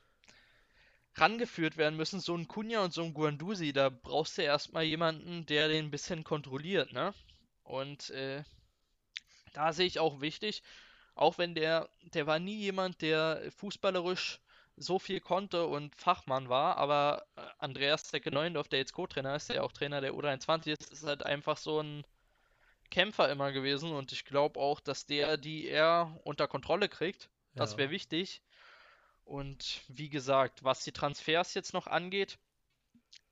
rangeführt 1.14 1.76
werden 1.76 1.96
müssen. 1.96 2.20
So 2.20 2.34
ein 2.36 2.48
Kunja 2.48 2.84
und 2.84 2.92
so 2.92 3.02
ein 3.02 3.14
Guandusi, 3.14 3.72
da 3.72 3.88
brauchst 3.90 4.38
du 4.38 4.42
erstmal 4.42 4.84
jemanden, 4.84 5.46
der 5.46 5.68
den 5.68 5.86
ein 5.86 5.90
bisschen 5.90 6.24
kontrolliert, 6.24 6.92
ne? 6.92 7.14
Und 7.64 8.10
äh, 8.10 8.44
da 9.52 9.72
sehe 9.72 9.86
ich 9.86 9.98
auch 9.98 10.20
wichtig, 10.20 10.62
auch 11.14 11.38
wenn 11.38 11.54
der, 11.54 11.88
der 12.14 12.26
war 12.26 12.38
nie 12.38 12.56
jemand, 12.56 13.02
der 13.02 13.50
fußballerisch 13.56 14.40
so 14.76 14.98
viel 14.98 15.20
konnte 15.20 15.66
und 15.66 15.96
Fachmann 15.96 16.48
war, 16.48 16.76
aber 16.76 17.26
äh, 17.36 17.40
Andreas 17.58 18.04
Decke 18.04 18.30
Neuendorf, 18.30 18.68
der 18.68 18.78
jetzt 18.78 18.92
Co-Trainer 18.92 19.34
ist, 19.34 19.50
der 19.50 19.64
auch 19.64 19.72
Trainer 19.72 20.00
der 20.00 20.14
U23 20.14 20.68
ist, 20.78 20.92
ist 20.92 21.04
halt 21.04 21.24
einfach 21.24 21.56
so 21.56 21.80
ein 21.80 22.04
Kämpfer 22.90 23.30
immer 23.30 23.52
gewesen 23.52 23.92
und 23.92 24.12
ich 24.12 24.24
glaube 24.24 24.58
auch, 24.60 24.80
dass 24.80 25.06
der 25.06 25.36
die 25.36 25.68
er 25.68 26.18
unter 26.24 26.48
Kontrolle 26.48 26.88
kriegt. 26.88 27.28
Das 27.54 27.76
wäre 27.76 27.90
wichtig. 27.90 28.42
Und 29.24 29.82
wie 29.88 30.08
gesagt, 30.08 30.64
was 30.64 30.84
die 30.84 30.92
Transfers 30.92 31.54
jetzt 31.54 31.74
noch 31.74 31.86
angeht, 31.86 32.38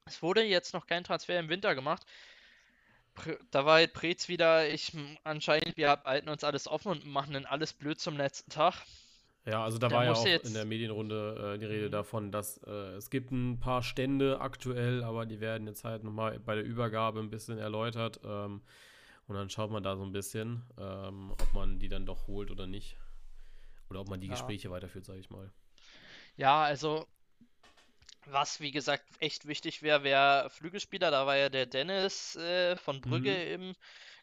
es 0.04 0.22
wurde 0.22 0.42
jetzt 0.42 0.74
noch 0.74 0.86
kein 0.86 1.04
Transfer 1.04 1.38
im 1.38 1.48
Winter 1.48 1.74
gemacht. 1.74 2.04
Da 3.50 3.64
war 3.64 3.76
halt 3.76 3.94
Prez 3.94 4.28
wieder, 4.28 4.68
ich 4.68 4.92
anscheinend, 5.24 5.76
wir 5.76 6.02
halten 6.04 6.28
uns 6.28 6.44
alles 6.44 6.68
offen 6.68 6.92
und 6.92 7.06
machen 7.06 7.32
dann 7.32 7.46
alles 7.46 7.72
blöd 7.72 7.98
zum 7.98 8.16
letzten 8.16 8.50
Tag. 8.50 8.74
Ja, 9.46 9.64
also 9.64 9.78
da, 9.78 9.88
da 9.88 9.96
war 9.96 10.04
ja 10.04 10.12
auch 10.12 10.26
in 10.26 10.54
der 10.54 10.64
Medienrunde 10.64 11.54
äh, 11.54 11.58
die 11.58 11.66
Rede 11.66 11.88
davon, 11.88 12.32
dass 12.32 12.58
äh, 12.66 12.96
es 12.96 13.10
gibt 13.10 13.30
ein 13.30 13.60
paar 13.60 13.82
Stände 13.82 14.40
aktuell, 14.40 15.04
aber 15.04 15.24
die 15.24 15.40
werden 15.40 15.66
jetzt 15.68 15.84
halt 15.84 16.02
nochmal 16.02 16.40
bei 16.40 16.56
der 16.56 16.64
Übergabe 16.64 17.20
ein 17.20 17.30
bisschen 17.30 17.56
erläutert. 17.56 18.20
Ähm, 18.24 18.60
und 19.28 19.34
dann 19.34 19.50
schaut 19.50 19.70
man 19.70 19.82
da 19.82 19.96
so 19.96 20.04
ein 20.04 20.12
bisschen, 20.12 20.62
ähm, 20.78 21.32
ob 21.32 21.52
man 21.52 21.78
die 21.78 21.88
dann 21.88 22.06
doch 22.06 22.26
holt 22.26 22.50
oder 22.50 22.66
nicht. 22.66 22.96
Oder 23.90 24.00
ob 24.00 24.08
man 24.08 24.20
die 24.20 24.26
ja. 24.26 24.32
Gespräche 24.32 24.70
weiterführt, 24.70 25.04
sage 25.04 25.20
ich 25.20 25.30
mal. 25.30 25.50
Ja, 26.36 26.62
also 26.62 27.06
was 28.26 28.60
wie 28.60 28.72
gesagt 28.72 29.04
echt 29.20 29.46
wichtig 29.46 29.82
wäre, 29.82 30.02
wäre 30.02 30.50
Flügelspieler. 30.50 31.10
Da 31.10 31.26
war 31.26 31.36
ja 31.36 31.48
der 31.48 31.66
Dennis 31.66 32.36
äh, 32.36 32.76
von 32.76 33.00
Brügge 33.00 33.30
mhm. 33.30 33.68
im 33.68 33.76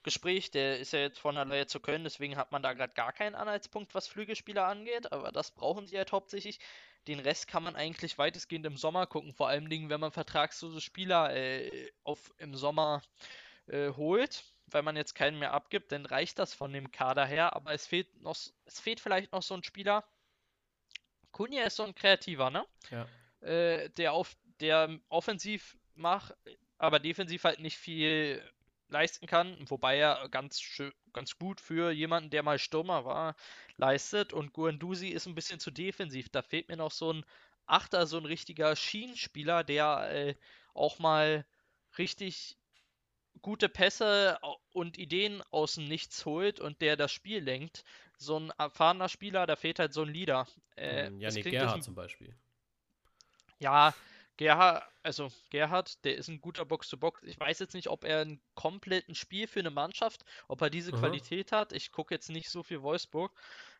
Gespräch. 0.04 0.52
Der 0.52 0.80
ist 0.80 0.94
ja 0.94 1.00
jetzt 1.00 1.20
von 1.20 1.36
der 1.36 1.46
Leihe 1.46 1.68
zu 1.68 1.80
Köln, 1.80 2.04
deswegen 2.04 2.36
hat 2.36 2.52
man 2.52 2.62
da 2.62 2.74
gerade 2.74 2.94
gar 2.94 3.14
keinen 3.14 3.36
Anhaltspunkt, 3.36 3.96
was 3.96 4.08
Flügelspieler 4.08 4.68
angeht. 4.68 5.12
Aber 5.12 5.32
das 5.32 5.52
brauchen 5.52 5.88
sie 5.88 5.98
halt 5.98 6.12
hauptsächlich. 6.12 6.60
Den 7.08 7.20
Rest 7.20 7.48
kann 7.48 7.64
man 7.64 7.76
eigentlich 7.76 8.18
weitestgehend 8.18 8.66
im 8.66 8.78
Sommer 8.78 9.08
gucken. 9.08 9.34
Vor 9.34 9.48
allem 9.48 9.70
Dingen, 9.70 9.90
wenn 9.90 10.00
man 10.00 10.12
vertragslose 10.12 10.82
Spieler 10.82 11.36
äh, 11.36 11.92
auf, 12.04 12.34
im 12.38 12.56
Sommer 12.56 13.02
äh, 13.68 13.90
holt, 13.90 14.44
weil 14.74 14.84
man 14.84 14.96
jetzt 14.96 15.16
keinen 15.16 15.40
mehr 15.40 15.54
abgibt, 15.54 15.92
dann 15.92 16.06
reicht 16.06 16.40
das 16.40 16.54
von 16.54 16.74
dem 16.74 16.92
Kader 16.92 17.26
her. 17.26 17.56
Aber 17.56 17.74
es 17.74 17.86
fehlt 17.86 18.22
noch, 18.22 18.36
es 18.66 18.80
fehlt 18.80 19.00
vielleicht 19.00 19.32
noch 19.32 19.44
so 19.44 19.54
ein 19.54 19.64
Spieler. 19.64 20.04
Kunja 21.32 21.64
ist 21.64 21.78
so 21.78 21.84
ein 21.84 21.96
Kreativer, 21.96 22.50
ne? 22.50 22.66
Ja. 22.92 23.08
Äh, 23.48 23.90
der 23.92 24.14
auf, 24.14 24.36
der 24.60 25.00
offensiv 25.10 25.78
macht, 25.96 26.34
aber 26.78 27.00
defensiv 27.00 27.44
halt 27.44 27.60
nicht 27.60 27.78
viel 27.78 28.42
leisten 28.90 29.26
kann, 29.26 29.58
wobei 29.70 29.98
er 29.98 30.30
ganz 30.30 30.62
schön, 30.62 30.94
ganz 31.12 31.38
gut 31.38 31.60
für 31.60 31.92
jemanden, 31.92 32.30
der 32.30 32.44
mal 32.44 32.60
Stürmer 32.60 33.06
war, 33.06 33.36
leistet. 33.76 34.32
Und 34.32 34.54
Guendouzi 34.54 35.10
ist 35.10 35.26
ein 35.26 35.36
bisschen 35.36 35.60
zu 35.60 35.72
defensiv. 35.72 36.30
Da 36.30 36.42
fehlt 36.42 36.70
mir 36.70 36.78
noch 36.78 36.92
so 36.92 37.12
ein 37.12 37.26
Achter, 37.66 38.08
so 38.08 38.18
ein 38.18 38.26
richtiger 38.26 38.76
Schienenspieler, 38.76 39.64
der 39.64 40.10
äh, 40.12 40.36
auch 40.74 41.00
mal 41.00 41.46
richtig 41.98 42.58
gute 43.44 43.70
Pässe 43.70 44.40
und 44.72 44.98
Ideen 44.98 45.44
aus 45.52 45.76
dem 45.76 45.86
Nichts 45.86 46.26
holt 46.26 46.60
und 46.60 46.82
der 46.82 46.96
das 46.98 47.12
Spiel 47.12 47.44
lenkt. 47.44 47.84
So 48.18 48.40
ein 48.40 48.52
erfahrener 48.58 49.10
Spieler, 49.10 49.46
da 49.46 49.56
fehlt 49.56 49.78
halt 49.78 49.94
so 49.94 50.02
ein 50.02 50.10
Leader. 50.10 50.48
Äh, 50.76 51.12
Janik 51.12 51.44
Gerhard 51.44 51.84
zum 51.84 51.94
Beispiel. 51.94 52.36
Ja, 53.60 53.94
Gerhard, 54.38 54.84
also 55.04 55.32
Gerhard, 55.52 56.04
der 56.06 56.16
ist 56.16 56.30
ein 56.30 56.42
guter 56.42 56.66
Box-to-Box. 56.66 57.22
Ich 57.24 57.40
weiß 57.40 57.60
jetzt 57.60 57.76
nicht, 57.76 57.90
ob 57.90 58.04
er 58.04 58.22
einen 58.22 58.42
kompletten 58.56 59.14
Spiel 59.14 59.48
für 59.48 59.60
eine 59.60 59.70
Mannschaft, 59.70 60.26
ob 60.48 60.62
er 60.62 60.70
diese 60.70 60.92
Aha. 60.94 61.00
Qualität 61.00 61.52
hat. 61.52 61.74
Ich 61.74 61.92
gucke 61.92 62.16
jetzt 62.16 62.30
nicht 62.30 62.50
so 62.50 62.64
viel 62.64 62.82
Wolfsburg, 62.82 63.32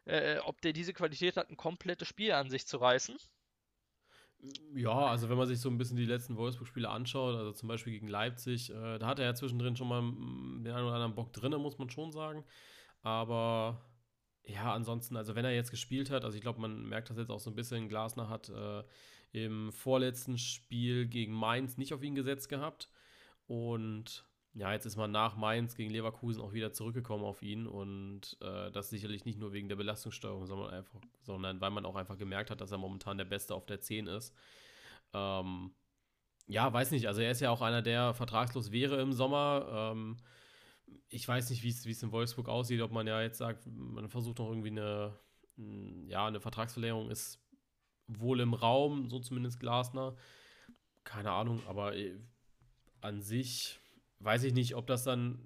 äh, 0.06 0.38
ob 0.40 0.62
der 0.62 0.74
diese 0.74 0.94
Qualität 0.94 1.38
hat, 1.38 1.50
ein 1.50 1.58
komplettes 1.58 2.08
Spiel 2.08 2.34
an 2.34 2.50
sich 2.50 2.68
zu 2.68 2.78
reißen. 2.78 3.18
Ja, 4.76 5.08
also 5.08 5.30
wenn 5.30 5.38
man 5.38 5.48
sich 5.48 5.60
so 5.60 5.70
ein 5.70 5.78
bisschen 5.78 5.98
die 5.98 6.06
letzten 6.06 6.36
Wolfsburg-Spiele 6.36 6.90
anschaut, 6.90 7.36
also 7.36 7.54
zum 7.54 7.70
Beispiel 7.70 7.94
gegen 7.94 8.08
Leipzig, 8.08 8.72
äh, 8.72 8.98
da 9.00 9.08
hat 9.08 9.20
er 9.20 9.26
ja 9.26 9.36
zwischendrin 9.36 9.76
schon 9.76 9.88
mal 9.88 10.02
den 10.02 10.74
einen 10.74 10.86
oder 10.86 10.96
anderen 10.96 11.16
Bock 11.16 11.32
drin, 11.32 11.54
muss 11.54 11.78
man 11.78 11.90
schon 11.90 12.12
sagen. 12.12 12.44
Aber 13.02 13.82
ja, 14.46 14.74
ansonsten, 14.74 15.16
also 15.16 15.36
wenn 15.36 15.46
er 15.46 15.54
jetzt 15.54 15.72
gespielt 15.72 16.10
hat, 16.10 16.26
also 16.26 16.36
ich 16.36 16.42
glaube, 16.42 16.60
man 16.60 16.86
merkt 16.86 17.10
das 17.10 17.18
jetzt 17.18 17.30
auch 17.30 17.40
so 17.40 17.50
ein 17.50 17.56
bisschen, 17.56 17.88
Glasner 17.88 18.28
hat 18.28 18.50
äh, 18.50 18.84
im 19.32 19.72
vorletzten 19.72 20.38
Spiel 20.38 21.08
gegen 21.08 21.34
Mainz 21.34 21.78
nicht 21.78 21.94
auf 21.94 22.04
ihn 22.04 22.16
gesetzt 22.16 22.50
gehabt. 22.50 22.90
Und 23.48 24.26
ja, 24.56 24.72
jetzt 24.72 24.86
ist 24.86 24.98
man 24.98 25.12
nach 25.12 25.36
Mainz 25.36 25.76
gegen 25.76 25.90
Leverkusen 25.90 26.42
auch 26.42 26.54
wieder 26.54 26.72
zurückgekommen 26.74 27.24
auf 27.24 27.42
ihn 27.42 27.66
und 27.66 28.38
äh, 28.42 28.72
das 28.72 28.90
sicherlich 28.90 29.26
nicht 29.26 29.40
nur 29.40 29.52
wegen 29.52 29.68
der 29.68 29.76
Belastungssteuerung, 29.76 30.46
sondern 30.46 30.70
einfach, 30.70 31.02
sondern 31.22 31.60
weil 31.60 31.72
man 31.72 31.86
auch 31.86 31.96
einfach 31.96 32.18
gemerkt 32.18 32.52
hat, 32.52 32.62
dass 32.62 32.72
er 32.72 32.78
momentan 32.78 33.18
der 33.18 33.26
Beste 33.26 33.56
auf 33.56 33.66
der 33.66 33.82
10 33.82 34.06
ist. 34.06 34.34
Ähm, 35.14 35.72
ja, 36.48 36.72
weiß 36.72 36.92
nicht, 36.92 37.08
also 37.08 37.22
er 37.22 37.32
ist 37.32 37.40
ja 37.40 37.50
auch 37.50 37.62
einer, 37.62 37.82
der 37.82 38.14
vertragslos 38.14 38.72
wäre 38.72 39.02
im 39.02 39.14
Sommer. 39.14 39.92
Ähm, 39.92 40.18
ich 41.10 41.28
weiß 41.28 41.50
nicht, 41.50 41.64
wie 41.64 41.70
es 41.70 42.04
in 42.04 42.12
Wolfsburg 42.12 42.48
aussieht, 42.48 42.82
ob 42.82 42.92
man 42.92 43.08
ja 43.08 43.22
jetzt 43.22 43.40
sagt, 43.40 43.66
man 43.66 44.10
versucht 44.10 44.38
noch 44.38 44.50
irgendwie 44.50 44.70
eine, 44.70 45.18
ja, 46.08 46.28
eine 46.28 46.42
Vertragsverlängerung 46.42 47.10
ist 47.10 47.40
wohl 48.08 48.40
im 48.40 48.54
Raum, 48.54 49.10
so 49.10 49.20
zumindest 49.20 49.60
Glasner. 49.60 50.16
Keine 51.04 51.32
Ahnung, 51.32 51.62
aber 51.68 51.96
äh, 51.96 52.20
an 53.02 53.22
sich 53.22 53.80
weiß 54.24 54.44
ich 54.44 54.54
nicht, 54.54 54.76
ob 54.76 54.88
das 54.88 55.04
dann 55.04 55.40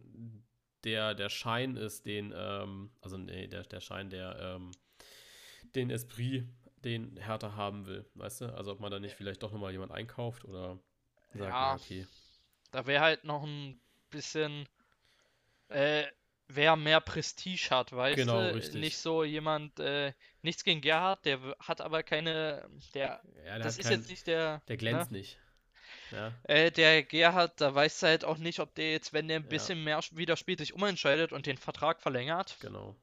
der, 0.84 1.16
der 1.16 1.30
Schein 1.30 1.76
ist, 1.76 2.06
den, 2.06 2.34
ähm, 2.36 2.92
also 3.02 3.18
nee, 3.18 3.48
der, 3.48 3.64
der 3.64 3.82
Schein, 3.82 4.10
der 4.10 4.38
ähm, 4.40 4.72
den 5.76 5.90
Esprit, 5.90 6.46
den 6.84 7.18
Hertha 7.18 7.56
haben 7.56 7.86
will, 7.86 8.06
weißt 8.14 8.42
du? 8.42 8.56
Also 8.56 8.72
ob 8.72 8.80
man 8.80 8.92
da 8.92 9.00
nicht 9.00 9.16
vielleicht 9.16 9.44
doch 9.44 9.52
nochmal 9.52 9.72
jemand 9.72 9.92
einkauft 9.92 10.46
oder 10.46 10.80
sagt, 11.34 11.52
ja, 11.52 11.76
okay. 11.76 12.08
Da 12.72 12.86
wäre 12.86 13.02
halt 13.02 13.24
noch 13.24 13.44
ein 13.44 13.80
bisschen 14.10 14.68
äh, 15.70 16.06
wer 16.48 16.76
mehr 16.76 17.02
Prestige 17.02 17.70
hat, 17.70 17.92
weißt 17.92 18.16
genau, 18.16 18.42
du? 18.42 18.56
Richtig. 18.56 18.80
Nicht 18.80 18.98
so 18.98 19.24
jemand, 19.24 19.80
äh, 19.80 20.14
nichts 20.42 20.64
gegen 20.64 20.82
Gerhard, 20.82 21.26
der 21.26 21.40
hat 21.60 21.82
aber 21.82 22.04
keine, 22.04 22.70
der, 22.94 23.22
ja, 23.46 23.56
der 23.56 23.60
das 23.60 23.78
ist 23.78 23.90
kein, 23.90 24.00
jetzt 24.00 24.10
nicht 24.10 24.28
der, 24.28 24.62
der 24.68 24.78
glänzt 24.78 25.12
ne? 25.12 25.20
nicht. 25.20 25.40
Ja. 26.12 26.34
Äh, 26.44 26.72
der 26.72 27.04
Gerhard, 27.04 27.60
da 27.62 27.74
weißt 27.74 28.04
du 28.04 28.08
halt 28.08 28.26
auch 28.26 28.38
nicht, 28.38 28.60
ob 28.60 28.74
der 28.76 28.92
jetzt, 28.92 29.14
wenn 29.14 29.28
der 29.28 29.38
ein 29.38 29.48
bisschen 29.48 29.84
mehr 29.84 30.00
wieder 30.12 30.38
spielt, 30.38 30.60
sich 30.60 30.74
umentscheidet 30.74 31.32
und 31.34 31.46
den 31.46 31.58
Vertrag 31.58 32.02
verlängert. 32.02 32.58
Genau. 32.60 32.96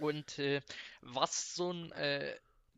Und 0.00 0.38
äh, 0.38 0.60
was 1.00 1.54
so 1.54 1.72
ein 1.72 1.92
äh, 1.92 2.34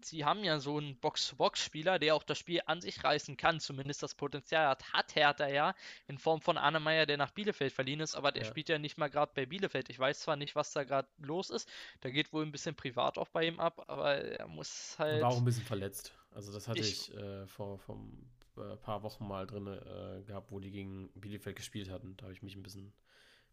sie 0.07 0.25
haben 0.25 0.45
ja 0.45 0.59
so 0.59 0.79
einen 0.79 0.97
Box-to-Box-Spieler, 0.97 1.99
der 1.99 2.15
auch 2.15 2.23
das 2.23 2.39
Spiel 2.39 2.61
an 2.67 2.81
sich 2.81 3.03
reißen 3.03 3.37
kann, 3.37 3.61
zumindest 3.61 4.03
das 4.03 4.15
Potenzial 4.15 4.69
hat, 4.69 4.93
hat 4.93 5.15
Hertha 5.15 5.49
ja, 5.49 5.75
in 6.07 6.19
Form 6.19 6.41
von 6.41 6.59
Annemeyer, 6.59 7.07
der 7.07 7.17
nach 7.17 7.31
Bielefeld 7.31 7.73
verliehen 7.73 8.01
ist, 8.01 8.15
aber 8.15 8.33
der 8.33 8.45
ja. 8.45 8.49
spielt 8.49 8.69
ja 8.69 8.79
nicht 8.79 8.99
mal 8.99 9.09
gerade 9.09 9.33
bei 9.35 9.47
Bielefeld. 9.47 9.91
Ich 9.91 9.99
weiß 9.99 10.21
zwar 10.21 10.37
nicht, 10.37 10.55
was 10.55 10.73
da 10.73 10.85
gerade 10.85 11.09
los 11.19 11.51
ist, 11.51 11.69
da 12.01 12.11
geht 12.11 12.33
wohl 12.33 12.45
ein 12.45 12.53
bisschen 12.53 12.75
privat 12.75 13.19
auch 13.19 13.29
bei 13.29 13.47
ihm 13.47 13.61
ab, 13.61 13.85
aber 13.89 14.17
er 14.17 14.47
muss 14.47 14.97
halt. 14.99 15.23
War 15.23 15.31
auch 15.31 15.39
ein 15.39 15.45
bisschen 15.45 15.65
verletzt. 15.65 16.13
Also 16.31 16.53
das 16.53 16.69
hatte 16.69 16.81
ich, 16.81 17.11
ich 17.11 17.17
äh, 17.17 17.47
vor, 17.47 17.81
ein 17.89 18.31
äh, 18.59 18.77
paar 18.77 19.03
Wochen 19.03 19.27
mal 19.27 19.47
drin 19.47 19.67
äh, 19.67 20.23
gehabt, 20.25 20.51
wo 20.51 20.61
die 20.61 20.71
gegen 20.71 21.09
Bielefeld 21.15 21.57
gespielt 21.57 21.91
hatten. 21.91 22.17
Da 22.17 22.25
habe 22.25 22.33
ich 22.33 22.43
mich 22.43 22.57
ein 22.57 22.63
bisschen 22.63 22.93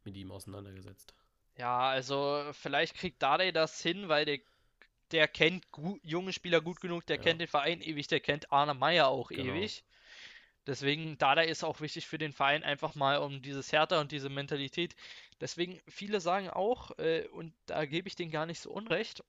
mit 0.03 0.15
ihm 0.17 0.31
auseinandergesetzt. 0.31 1.13
Ja, 1.57 1.89
also 1.89 2.49
vielleicht 2.53 2.95
kriegt 2.95 3.21
Dade 3.21 3.53
das 3.53 3.81
hin, 3.81 4.09
weil 4.09 4.25
der 4.25 4.39
der 5.11 5.27
kennt 5.27 5.71
gut, 5.71 6.01
junge 6.03 6.33
Spieler 6.33 6.59
gut 6.59 6.81
genug, 6.81 7.05
der 7.05 7.17
ja. 7.17 7.21
kennt 7.21 7.39
den 7.39 7.47
Verein 7.47 7.81
ewig, 7.81 8.07
der 8.07 8.19
kennt 8.19 8.51
Arne 8.51 8.73
Meyer 8.73 9.07
auch 9.07 9.29
genau. 9.29 9.53
ewig. 9.53 9.83
Deswegen, 10.65 11.17
Dada 11.17 11.41
ist 11.41 11.63
auch 11.63 11.81
wichtig 11.81 12.07
für 12.07 12.17
den 12.17 12.31
Verein, 12.31 12.63
einfach 12.63 12.95
mal 12.95 13.17
um 13.17 13.41
dieses 13.41 13.71
Härter 13.71 13.99
und 13.99 14.11
diese 14.11 14.29
Mentalität. 14.29 14.95
Deswegen, 15.41 15.81
viele 15.87 16.21
sagen 16.21 16.49
auch, 16.49 16.97
äh, 16.99 17.27
und 17.27 17.53
da 17.65 17.85
gebe 17.85 18.07
ich 18.07 18.15
denen 18.15 18.31
gar 18.31 18.45
nicht 18.45 18.61
so 18.61 18.71
unrecht, 18.71 19.23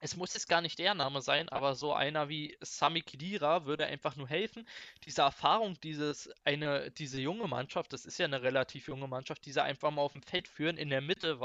es 0.00 0.16
muss 0.16 0.34
jetzt 0.34 0.48
gar 0.48 0.62
nicht 0.62 0.78
der 0.78 0.94
Name 0.94 1.20
sein, 1.20 1.48
aber 1.50 1.74
so 1.74 1.92
einer 1.92 2.28
wie 2.28 2.56
Sami 2.60 3.02
Khedira 3.02 3.66
würde 3.66 3.86
einfach 3.86 4.16
nur 4.16 4.26
helfen. 4.28 4.66
Diese 5.04 5.22
Erfahrung, 5.22 5.78
dieses, 5.82 6.30
eine, 6.44 6.90
diese 6.90 7.20
junge 7.20 7.46
Mannschaft, 7.46 7.92
das 7.92 8.06
ist 8.06 8.18
ja 8.18 8.24
eine 8.24 8.42
relativ 8.42 8.88
junge 8.88 9.06
Mannschaft, 9.06 9.44
diese 9.44 9.62
einfach 9.62 9.90
mal 9.90 10.02
auf 10.02 10.14
dem 10.14 10.22
Feld 10.22 10.48
führen, 10.48 10.78
in 10.78 10.88
der 10.88 11.02
Mitte, 11.02 11.38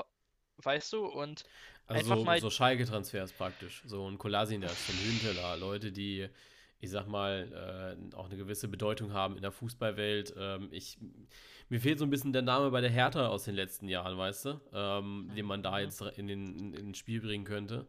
weißt 0.58 0.94
du, 0.94 1.06
und 1.06 1.44
also 1.88 2.00
einfach 2.00 2.18
so, 2.18 2.24
mal. 2.24 2.40
So 2.40 2.50
Schalke-Transfers 2.50 3.34
praktisch. 3.34 3.84
So 3.86 4.10
ein 4.10 4.18
Kolasinac, 4.18 4.72
so 4.72 4.94
ein 4.94 5.00
Hünteler, 5.00 5.58
Leute, 5.58 5.92
die, 5.92 6.30
ich 6.80 6.90
sag 6.90 7.08
mal, 7.08 7.98
äh, 8.12 8.16
auch 8.16 8.26
eine 8.28 8.38
gewisse 8.38 8.70
Bedeutung 8.70 9.12
haben 9.12 9.36
in 9.36 9.42
der 9.42 9.52
Fußballwelt. 9.52 10.34
Ähm, 10.38 10.70
ich, 10.72 10.98
mir 11.68 11.82
fehlt 11.82 12.00
so 12.00 12.06
ein 12.06 12.10
bisschen 12.10 12.32
der 12.32 12.42
Name 12.42 12.72
bei 12.72 12.80
der 12.80 12.90
Hertha 12.90 13.28
aus 13.28 13.44
den 13.44 13.56
letzten 13.56 13.90
Jahren, 13.90 14.18
weißt 14.18 14.46
du, 14.46 14.62
ähm, 14.72 15.30
den 15.36 15.46
man 15.46 15.62
da 15.62 15.72
mhm. 15.72 15.78
jetzt 15.80 16.02
in, 16.02 16.28
den, 16.28 16.58
in, 16.58 16.74
in 16.74 16.96
Spiel 16.96 17.20
bringen 17.20 17.44
könnte. 17.44 17.86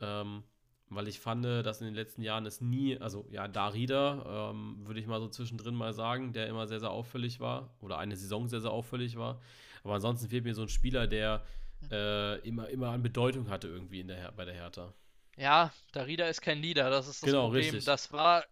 Ähm, 0.00 0.42
weil 0.90 1.06
ich 1.06 1.20
fand, 1.20 1.44
dass 1.44 1.80
in 1.80 1.86
den 1.86 1.94
letzten 1.94 2.22
Jahren 2.22 2.44
es 2.46 2.60
nie, 2.60 2.98
also 2.98 3.24
ja, 3.30 3.46
Darida, 3.46 4.50
ähm, 4.50 4.78
würde 4.84 4.98
ich 4.98 5.06
mal 5.06 5.20
so 5.20 5.28
zwischendrin 5.28 5.74
mal 5.74 5.92
sagen, 5.92 6.32
der 6.32 6.48
immer 6.48 6.66
sehr, 6.66 6.80
sehr 6.80 6.90
auffällig 6.90 7.38
war 7.38 7.72
oder 7.80 7.98
eine 7.98 8.16
Saison 8.16 8.48
sehr, 8.48 8.60
sehr 8.60 8.72
auffällig 8.72 9.16
war. 9.16 9.40
Aber 9.84 9.94
ansonsten 9.94 10.28
fehlt 10.28 10.44
mir 10.44 10.54
so 10.54 10.62
ein 10.62 10.68
Spieler, 10.68 11.06
der 11.06 11.44
äh, 11.90 12.40
immer, 12.40 12.68
immer 12.68 12.90
an 12.90 13.02
Bedeutung 13.02 13.48
hatte 13.48 13.68
irgendwie 13.68 14.00
in 14.00 14.08
der, 14.08 14.32
bei 14.32 14.44
der 14.44 14.54
Hertha. 14.54 14.92
Ja, 15.36 15.72
Darida 15.92 16.26
ist 16.26 16.42
kein 16.42 16.60
Leader, 16.60 16.90
das 16.90 17.06
ist 17.06 17.22
das 17.22 17.30
genau, 17.30 17.44
Problem. 17.44 17.62
Richtig. 17.62 17.84
Das 17.84 18.12
war 18.12 18.44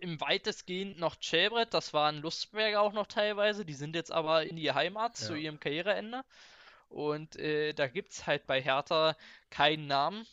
im 0.00 0.20
weitestgehend 0.20 0.98
noch 0.98 1.16
Chabret, 1.20 1.74
das 1.74 1.92
waren 1.92 2.20
Lustberger 2.20 2.80
auch 2.80 2.92
noch 2.92 3.06
teilweise, 3.06 3.64
die 3.64 3.74
sind 3.74 3.94
jetzt 3.94 4.12
aber 4.12 4.44
in 4.44 4.56
die 4.56 4.72
Heimat 4.72 5.18
ja. 5.18 5.26
zu 5.26 5.34
ihrem 5.34 5.58
Karriereende. 5.58 6.24
Und 6.88 7.36
äh, 7.36 7.72
da 7.72 7.86
gibt 7.86 8.12
es 8.12 8.26
halt 8.26 8.46
bei 8.46 8.60
Hertha 8.60 9.16
keinen 9.48 9.86
Namen, 9.86 10.26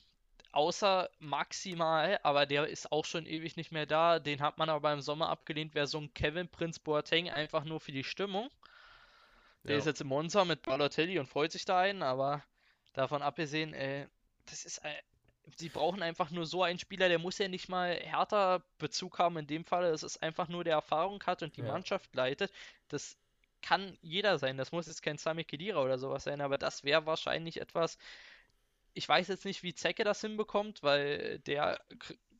außer 0.57 1.09
maximal, 1.19 2.19
aber 2.23 2.47
der 2.47 2.67
ist 2.67 2.91
auch 2.91 3.05
schon 3.05 3.27
ewig 3.27 3.57
nicht 3.57 3.71
mehr 3.71 3.85
da. 3.85 4.17
Den 4.17 4.41
hat 4.41 4.57
man 4.57 4.69
aber 4.69 4.91
im 4.91 5.01
Sommer 5.01 5.29
abgelehnt, 5.29 5.75
wäre 5.75 5.85
so 5.85 5.99
ein 5.99 6.11
Kevin 6.15 6.47
Prince 6.49 6.79
Boateng 6.79 7.29
einfach 7.29 7.63
nur 7.63 7.79
für 7.79 7.91
die 7.91 8.03
Stimmung. 8.03 8.49
Der 9.63 9.73
ja. 9.73 9.77
ist 9.77 9.85
jetzt 9.85 10.01
im 10.01 10.07
Monza 10.07 10.45
mit 10.45 10.63
Balotelli 10.63 11.19
und 11.19 11.27
freut 11.27 11.51
sich 11.51 11.63
da 11.63 11.79
ein, 11.79 12.01
aber 12.01 12.43
davon 12.93 13.21
abgesehen, 13.21 13.75
äh, 13.75 14.07
das 14.47 14.65
ist, 14.65 14.79
äh, 14.79 14.89
sie 15.57 15.69
brauchen 15.69 16.01
einfach 16.01 16.31
nur 16.31 16.47
so 16.47 16.63
einen 16.63 16.79
Spieler, 16.79 17.07
der 17.07 17.19
muss 17.19 17.37
ja 17.37 17.47
nicht 17.47 17.69
mal 17.69 17.93
härter 17.93 18.63
Bezug 18.79 19.19
haben 19.19 19.37
in 19.37 19.45
dem 19.45 19.63
Fall. 19.63 19.85
Es 19.85 20.01
ist 20.01 20.23
einfach 20.23 20.47
nur 20.47 20.63
der 20.63 20.73
Erfahrung 20.73 21.23
hat 21.23 21.43
und 21.43 21.55
die 21.55 21.61
ja. 21.61 21.67
Mannschaft 21.67 22.15
leitet. 22.15 22.51
Das 22.87 23.15
kann 23.61 23.95
jeder 24.01 24.39
sein. 24.39 24.57
Das 24.57 24.71
muss 24.71 24.87
jetzt 24.87 25.03
kein 25.03 25.19
Sami 25.19 25.43
Kedira 25.43 25.83
oder 25.83 25.99
sowas 25.99 26.23
sein, 26.23 26.41
aber 26.41 26.57
das 26.57 26.83
wäre 26.83 27.05
wahrscheinlich 27.05 27.61
etwas. 27.61 27.99
Ich 28.97 29.07
weiß 29.07 29.27
jetzt 29.27 29.45
nicht, 29.45 29.63
wie 29.63 29.73
Zecke 29.73 30.03
das 30.03 30.21
hinbekommt, 30.21 30.83
weil 30.83 31.39
der 31.39 31.79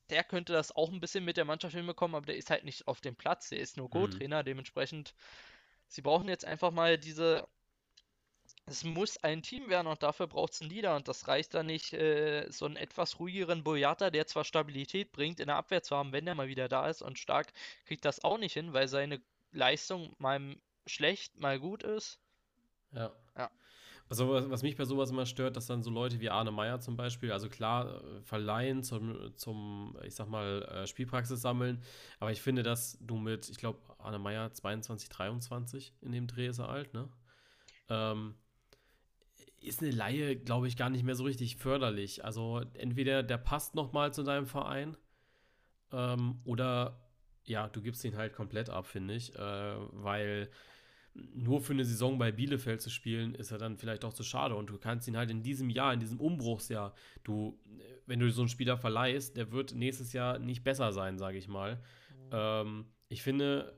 der 0.10 0.24
könnte 0.24 0.54
das 0.54 0.74
auch 0.74 0.92
ein 0.92 1.02
bisschen 1.02 1.26
mit 1.26 1.36
der 1.36 1.44
Mannschaft 1.46 1.76
hinbekommen, 1.76 2.16
aber 2.16 2.28
der 2.28 2.38
ist 2.38 2.50
halt 2.50 2.64
nicht 2.64 2.88
auf 2.88 3.02
dem 3.02 3.16
Platz, 3.16 3.50
der 3.50 3.60
ist 3.60 3.76
nur. 3.76 3.90
Go-Trainer, 3.90 4.42
mhm. 4.42 4.46
dementsprechend 4.46 5.14
Sie 5.90 6.02
brauchen 6.02 6.28
jetzt 6.28 6.46
einfach 6.46 6.72
mal 6.72 6.98
diese 6.98 7.48
es 8.66 8.84
muss 8.84 9.18
ein 9.24 9.44
Team 9.44 9.70
werden 9.70 9.88
und 9.88 10.04
dafür 10.04 10.28
braucht 10.28 10.54
es 10.54 10.62
einen 10.62 10.70
Leader 10.70 10.96
und 10.96 11.08
das 11.08 11.28
reicht 11.30 11.54
dann 11.54 11.68
nicht, 11.68 11.94
äh, 11.94 12.50
so 12.52 12.66
einen 12.66 12.76
etwas 12.76 13.20
ruhigeren 13.20 13.64
Boyata, 13.64 14.10
der 14.10 14.28
zwar 14.28 14.44
Stabilität 14.44 15.14
bringt, 15.14 15.40
in 15.40 15.48
der 15.48 15.56
Abwehr 15.56 15.84
zu 15.84 15.96
haben, 15.96 16.12
wenn 16.12 16.28
er 16.28 16.36
mal 16.36 16.50
wieder 16.50 16.68
da 16.68 16.90
ist 16.90 17.02
und 17.02 17.18
stark 17.18 17.54
kriegt 17.86 18.04
das 18.04 18.24
auch 18.24 18.38
nicht 18.38 18.54
hin, 18.54 18.74
weil 18.74 18.90
seine 18.90 19.22
Leistung 19.52 20.14
mal 20.18 20.58
schlecht, 20.86 21.40
mal 21.40 21.60
gut 21.60 21.84
ist. 21.84 22.20
Ja. 22.92 23.14
Ja. 23.38 23.50
Also, 24.10 24.30
was, 24.50 24.64
mich 24.64 24.78
bei 24.78 24.86
sowas 24.86 25.12
immer 25.12 25.26
stört, 25.26 25.58
dass 25.58 25.66
dann 25.68 25.84
so 25.84 25.90
Leute 25.90 26.20
wie 26.22 26.30
Arne 26.30 26.52
Meyer 26.52 26.80
zum 26.80 26.96
Beispiel, 26.96 27.32
also 27.32 27.50
klar, 27.50 28.04
äh, 28.04 28.22
verleihen 28.22 28.84
zum, 28.84 29.36
zum 29.36 29.98
ich 30.04 30.16
sag 30.16 30.30
mal, 30.30 30.64
äh, 30.64 30.88
Spielpraxis 30.88 31.42
sammeln, 31.42 31.82
aber 32.20 32.32
ich 32.32 32.42
finde, 32.42 32.64
dass 32.64 32.98
du 33.02 33.18
mit, 33.18 33.50
ich 33.50 33.58
glaube, 33.58 33.80
Arne 33.98 34.20
Meyer 34.20 34.54
22, 34.54 35.10
23 35.10 35.94
in 36.02 36.12
dem 36.14 36.28
Dreh 36.28 36.48
ist 36.48 36.60
er 36.60 36.70
alt, 36.70 36.94
ne? 36.94 37.10
Ähm, 37.90 38.36
ist 39.60 39.82
eine 39.82 39.92
Laie, 39.92 40.36
glaube 40.36 40.68
ich, 40.68 40.78
gar 40.78 40.90
nicht 40.90 41.04
mehr 41.04 41.16
so 41.16 41.24
richtig 41.24 41.58
förderlich. 41.58 42.24
Also 42.24 42.62
entweder 42.74 43.24
der 43.24 43.38
passt 43.38 43.76
nochmal 43.76 44.14
zu 44.14 44.24
deinem 44.24 44.46
Verein 44.46 44.96
ähm, 45.92 46.40
oder 46.46 47.02
ja, 47.46 47.68
du 47.70 47.82
gibst 47.82 48.04
ihn 48.04 48.18
halt 48.18 48.34
komplett 48.34 48.70
ab, 48.70 48.86
finde 48.86 49.16
ich, 49.16 49.36
äh, 49.36 49.76
weil 49.92 50.50
nur 51.34 51.62
für 51.62 51.74
eine 51.74 51.86
Saison 51.86 52.18
bei 52.18 52.32
Bielefeld 52.32 52.82
zu 52.82 52.90
spielen, 52.90 53.36
ist 53.36 53.52
er 53.52 53.58
dann 53.58 53.78
vielleicht 53.78 54.06
auch 54.06 54.14
zu 54.14 54.24
schade. 54.24 54.56
Und 54.56 54.70
du 54.70 54.78
kannst 54.78 55.08
ihn 55.08 55.18
halt 55.18 55.32
in 55.32 55.44
diesem 55.44 55.70
Jahr, 55.70 55.94
in 55.94 56.00
diesem 56.00 56.20
Umbruchsjahr, 56.20 56.94
du, 57.24 57.60
wenn 58.06 58.20
du 58.20 58.30
so 58.32 58.42
einen 58.42 58.50
Spieler 58.50 58.78
verleihst, 58.78 59.38
der 59.38 59.52
wird 59.52 59.74
nächstes 59.76 60.14
Jahr 60.14 60.40
nicht 60.40 60.64
besser 60.64 60.92
sein, 60.92 61.18
sage 61.18 61.38
ich 61.38 61.48
mal. 61.48 61.82
Ähm, 62.32 62.86
ich 63.10 63.24
finde, 63.24 63.74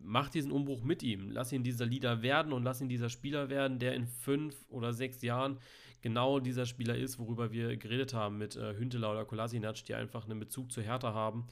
mach 0.00 0.28
diesen 0.28 0.52
Umbruch 0.52 0.82
mit 0.82 1.02
ihm. 1.02 1.30
Lass 1.30 1.52
ihn 1.52 1.62
dieser 1.62 1.86
Leader 1.86 2.22
werden 2.22 2.52
und 2.52 2.62
lass 2.62 2.80
ihn 2.80 2.88
dieser 2.88 3.08
Spieler 3.08 3.48
werden, 3.48 3.78
der 3.78 3.94
in 3.94 4.06
fünf 4.06 4.56
oder 4.68 4.92
sechs 4.92 5.22
Jahren 5.22 5.58
genau 6.00 6.38
dieser 6.38 6.66
Spieler 6.66 6.96
ist, 6.96 7.18
worüber 7.18 7.50
wir 7.50 7.76
geredet 7.76 8.14
haben 8.14 8.38
mit 8.38 8.56
äh, 8.56 8.76
Hünteler 8.76 9.10
oder 9.10 9.24
Kolasinac, 9.24 9.84
die 9.84 9.94
einfach 9.94 10.24
einen 10.24 10.38
Bezug 10.38 10.70
zu 10.70 10.80
Hertha 10.80 11.12
haben 11.12 11.48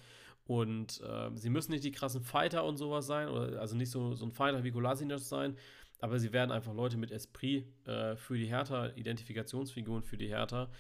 und 0.47 1.01
äh, 1.01 1.31
sie 1.35 1.51
müssen 1.51 1.73
nicht 1.73 1.85
die 1.85 1.93
krassen 1.93 2.23
Fighter 2.23 2.65
und 2.65 2.77
sowas 2.77 3.07
sein, 3.07 3.29
oder, 3.29 3.61
also 3.61 3.77
nicht 3.77 3.91
so, 3.91 4.15
so 4.15 4.25
ein 4.25 4.33
Fighter 4.33 4.63
wie 4.65 4.71
Kolasinac 4.71 5.19
sein, 5.19 5.57
aber 5.99 6.19
sie 6.19 6.33
werden 6.33 6.53
einfach 6.53 6.75
Leute 6.75 6.97
mit 6.97 7.11
Esprit 7.11 7.67
äh, 7.87 8.17
für 8.17 8.37
die 8.39 8.47
Hertha, 8.47 8.91
Identifikationsfiguren 8.95 10.03
für 10.03 10.17
die 10.17 10.29
Hertha. 10.29 10.71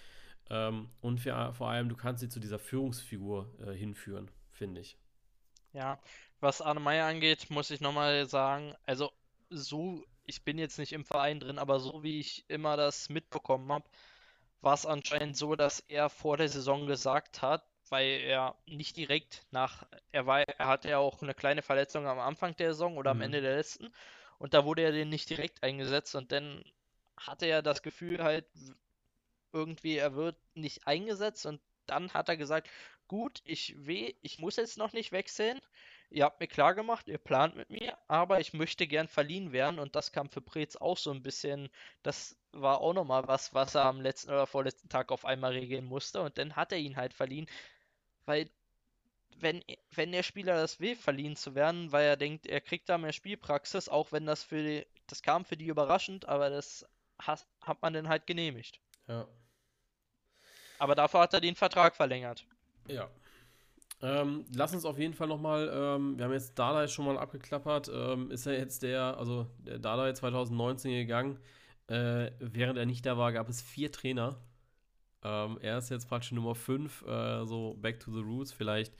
Ähm, 0.48 0.90
und 1.00 1.18
für, 1.18 1.52
vor 1.54 1.70
allem, 1.70 1.88
du 1.88 1.96
kannst 1.96 2.20
sie 2.20 2.28
zu 2.28 2.38
dieser 2.38 2.58
Führungsfigur 2.58 3.52
äh, 3.66 3.72
hinführen, 3.72 4.30
finde 4.50 4.82
ich. 4.82 4.96
Ja, 5.72 5.98
was 6.40 6.62
Arne 6.62 6.80
Meyer 6.80 7.06
angeht, 7.06 7.50
muss 7.50 7.70
ich 7.70 7.80
nochmal 7.80 8.26
sagen, 8.26 8.74
also 8.84 9.10
so, 9.50 10.04
ich 10.24 10.44
bin 10.44 10.58
jetzt 10.58 10.78
nicht 10.78 10.92
im 10.92 11.04
Verein 11.04 11.40
drin, 11.40 11.58
aber 11.58 11.80
so 11.80 12.02
wie 12.02 12.20
ich 12.20 12.44
immer 12.48 12.76
das 12.76 13.08
mitbekommen 13.08 13.70
habe, 13.72 13.88
war 14.60 14.74
es 14.74 14.86
anscheinend 14.86 15.36
so, 15.36 15.56
dass 15.56 15.80
er 15.80 16.08
vor 16.08 16.36
der 16.36 16.48
Saison 16.48 16.86
gesagt 16.86 17.42
hat, 17.42 17.64
weil 17.90 18.20
er 18.20 18.56
nicht 18.66 18.96
direkt 18.96 19.46
nach, 19.50 19.86
er 20.12 20.26
war, 20.26 20.40
er 20.40 20.66
hatte 20.66 20.88
ja 20.88 20.98
auch 20.98 21.22
eine 21.22 21.34
kleine 21.34 21.62
Verletzung 21.62 22.06
am 22.06 22.18
Anfang 22.18 22.56
der 22.56 22.72
Saison 22.72 22.96
oder 22.96 23.12
am 23.12 23.18
mhm. 23.18 23.24
Ende 23.24 23.40
der 23.42 23.56
letzten 23.56 23.92
und 24.38 24.54
da 24.54 24.64
wurde 24.64 24.82
er 24.82 24.92
den 24.92 25.08
nicht 25.08 25.30
direkt 25.30 25.62
eingesetzt 25.62 26.14
und 26.14 26.32
dann 26.32 26.64
hatte 27.16 27.46
er 27.46 27.62
das 27.62 27.82
Gefühl 27.82 28.22
halt 28.22 28.46
irgendwie, 29.52 29.96
er 29.96 30.14
wird 30.14 30.36
nicht 30.54 30.86
eingesetzt 30.86 31.46
und 31.46 31.60
dann 31.86 32.12
hat 32.12 32.28
er 32.28 32.36
gesagt, 32.36 32.68
gut, 33.08 33.40
ich 33.44 33.74
weh, 33.86 34.14
ich 34.22 34.38
muss 34.38 34.56
jetzt 34.56 34.78
noch 34.78 34.92
nicht 34.92 35.12
wechseln. 35.12 35.60
Ihr 36.10 36.24
habt 36.24 36.40
mir 36.40 36.46
klar 36.46 36.74
gemacht, 36.74 37.08
ihr 37.08 37.18
plant 37.18 37.56
mit 37.56 37.70
mir, 37.70 37.96
aber 38.06 38.38
ich 38.40 38.52
möchte 38.52 38.86
gern 38.86 39.08
verliehen 39.08 39.52
werden 39.52 39.80
und 39.80 39.96
das 39.96 40.12
kam 40.12 40.28
für 40.28 40.40
Preetz 40.40 40.76
auch 40.76 40.96
so 40.96 41.10
ein 41.10 41.22
bisschen, 41.22 41.68
das 42.02 42.36
war 42.52 42.80
auch 42.80 42.92
nochmal 42.92 43.26
was, 43.26 43.54
was 43.54 43.74
er 43.74 43.84
am 43.86 44.00
letzten 44.00 44.30
oder 44.30 44.46
vorletzten 44.46 44.88
Tag 44.88 45.10
auf 45.10 45.24
einmal 45.24 45.52
regeln 45.52 45.84
musste 45.84 46.22
und 46.22 46.38
dann 46.38 46.54
hat 46.54 46.70
er 46.72 46.78
ihn 46.78 46.96
halt 46.96 47.12
verliehen. 47.12 47.46
Weil 48.26 48.50
wenn, 49.40 49.62
wenn 49.94 50.12
der 50.12 50.22
Spieler 50.22 50.56
das 50.56 50.80
will, 50.80 50.96
verliehen 50.96 51.36
zu 51.36 51.54
werden, 51.54 51.92
weil 51.92 52.06
er 52.06 52.16
denkt, 52.16 52.46
er 52.46 52.60
kriegt 52.60 52.88
da 52.88 52.98
mehr 52.98 53.12
Spielpraxis, 53.12 53.88
auch 53.88 54.12
wenn 54.12 54.26
das 54.26 54.42
für 54.42 54.62
die, 54.62 54.86
das 55.06 55.22
kam 55.22 55.44
für 55.44 55.56
die 55.56 55.66
überraschend, 55.66 56.26
aber 56.28 56.50
das 56.50 56.86
hat, 57.18 57.46
hat 57.62 57.82
man 57.82 57.92
dann 57.92 58.08
halt 58.08 58.26
genehmigt. 58.26 58.80
Ja. 59.08 59.26
Aber 60.78 60.94
dafür 60.94 61.20
hat 61.20 61.34
er 61.34 61.40
den 61.40 61.54
Vertrag 61.54 61.96
verlängert. 61.96 62.46
Ja. 62.88 63.08
Ähm, 64.02 64.44
lass 64.54 64.74
uns 64.74 64.84
auf 64.84 64.98
jeden 64.98 65.14
Fall 65.14 65.28
nochmal, 65.28 65.70
ähm, 65.72 66.18
wir 66.18 66.26
haben 66.26 66.32
jetzt 66.32 66.58
Dardai 66.58 66.86
schon 66.86 67.06
mal 67.06 67.16
abgeklappert, 67.18 67.88
ähm, 67.88 68.30
ist 68.30 68.46
er 68.46 68.52
jetzt 68.58 68.82
der, 68.82 69.16
also 69.16 69.46
der 69.58 69.78
Dardai 69.78 70.12
2019 70.12 70.92
gegangen, 70.92 71.38
äh, 71.86 72.30
während 72.38 72.78
er 72.78 72.84
nicht 72.84 73.06
da 73.06 73.16
war, 73.16 73.32
gab 73.32 73.48
es 73.48 73.62
vier 73.62 73.90
Trainer, 73.90 74.38
ähm, 75.22 75.58
er 75.60 75.78
ist 75.78 75.90
jetzt 75.90 76.08
praktisch 76.08 76.32
Nummer 76.32 76.54
5, 76.54 77.02
äh, 77.02 77.44
so 77.44 77.74
back 77.80 78.00
to 78.00 78.12
the 78.12 78.20
roots. 78.20 78.52
Vielleicht 78.52 78.94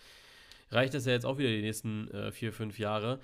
reicht 0.71 0.95
das 0.95 1.07
ja 1.07 1.13
jetzt 1.13 1.27
auch 1.27 1.39
wieder 1.39 1.49
die 1.49 1.63
nächsten 1.63 2.11
äh, 2.11 2.33
vier, 2.33 2.53
fünf 2.53 2.79
Jahre. 2.79 3.21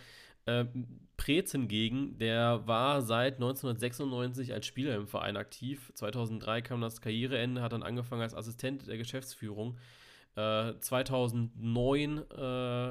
Ähm, 0.46 0.86
Preetz 1.16 1.52
hingegen, 1.52 2.18
der 2.18 2.66
war 2.66 3.02
seit 3.02 3.34
1996 3.34 4.52
als 4.52 4.66
Spieler 4.66 4.96
im 4.96 5.06
Verein 5.06 5.36
aktiv. 5.36 5.92
2003 5.94 6.62
kam 6.62 6.80
das 6.80 7.00
Karriereende, 7.00 7.62
hat 7.62 7.72
dann 7.72 7.84
angefangen 7.84 8.22
als 8.22 8.34
Assistent 8.34 8.88
der 8.88 8.98
Geschäftsführung. 8.98 9.78
Äh, 10.34 10.74
2009 10.80 12.18
äh, 12.18 12.34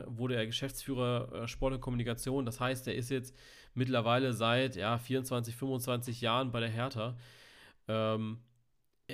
wurde 0.06 0.36
er 0.36 0.46
Geschäftsführer 0.46 1.44
äh, 1.44 1.48
Sport 1.48 1.74
und 1.74 1.82
Kommunikation. 1.82 2.46
Das 2.46 2.60
heißt, 2.60 2.88
er 2.88 2.96
ist 2.96 3.10
jetzt 3.10 3.36
mittlerweile 3.74 4.32
seit 4.34 4.76
ja, 4.76 4.98
24, 4.98 5.56
25 5.56 6.22
Jahren 6.22 6.52
bei 6.52 6.60
der 6.60 6.70
Hertha. 6.70 7.18
Ähm, 7.88 8.40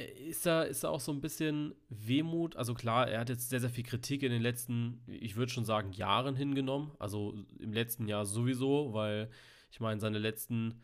ist 0.05 0.45
da, 0.45 0.63
ist 0.63 0.83
da 0.83 0.89
auch 0.89 0.99
so 0.99 1.11
ein 1.11 1.21
bisschen 1.21 1.75
Wehmut? 1.89 2.55
Also 2.55 2.73
klar, 2.73 3.07
er 3.07 3.19
hat 3.19 3.29
jetzt 3.29 3.49
sehr, 3.49 3.59
sehr 3.59 3.69
viel 3.69 3.83
Kritik 3.83 4.23
in 4.23 4.31
den 4.31 4.41
letzten, 4.41 5.01
ich 5.07 5.35
würde 5.35 5.51
schon 5.51 5.65
sagen, 5.65 5.91
Jahren 5.91 6.35
hingenommen. 6.35 6.91
Also 6.99 7.35
im 7.59 7.73
letzten 7.73 8.07
Jahr 8.07 8.25
sowieso, 8.25 8.93
weil 8.93 9.29
ich 9.71 9.79
meine, 9.79 9.99
seine 9.99 10.19
letzten, 10.19 10.81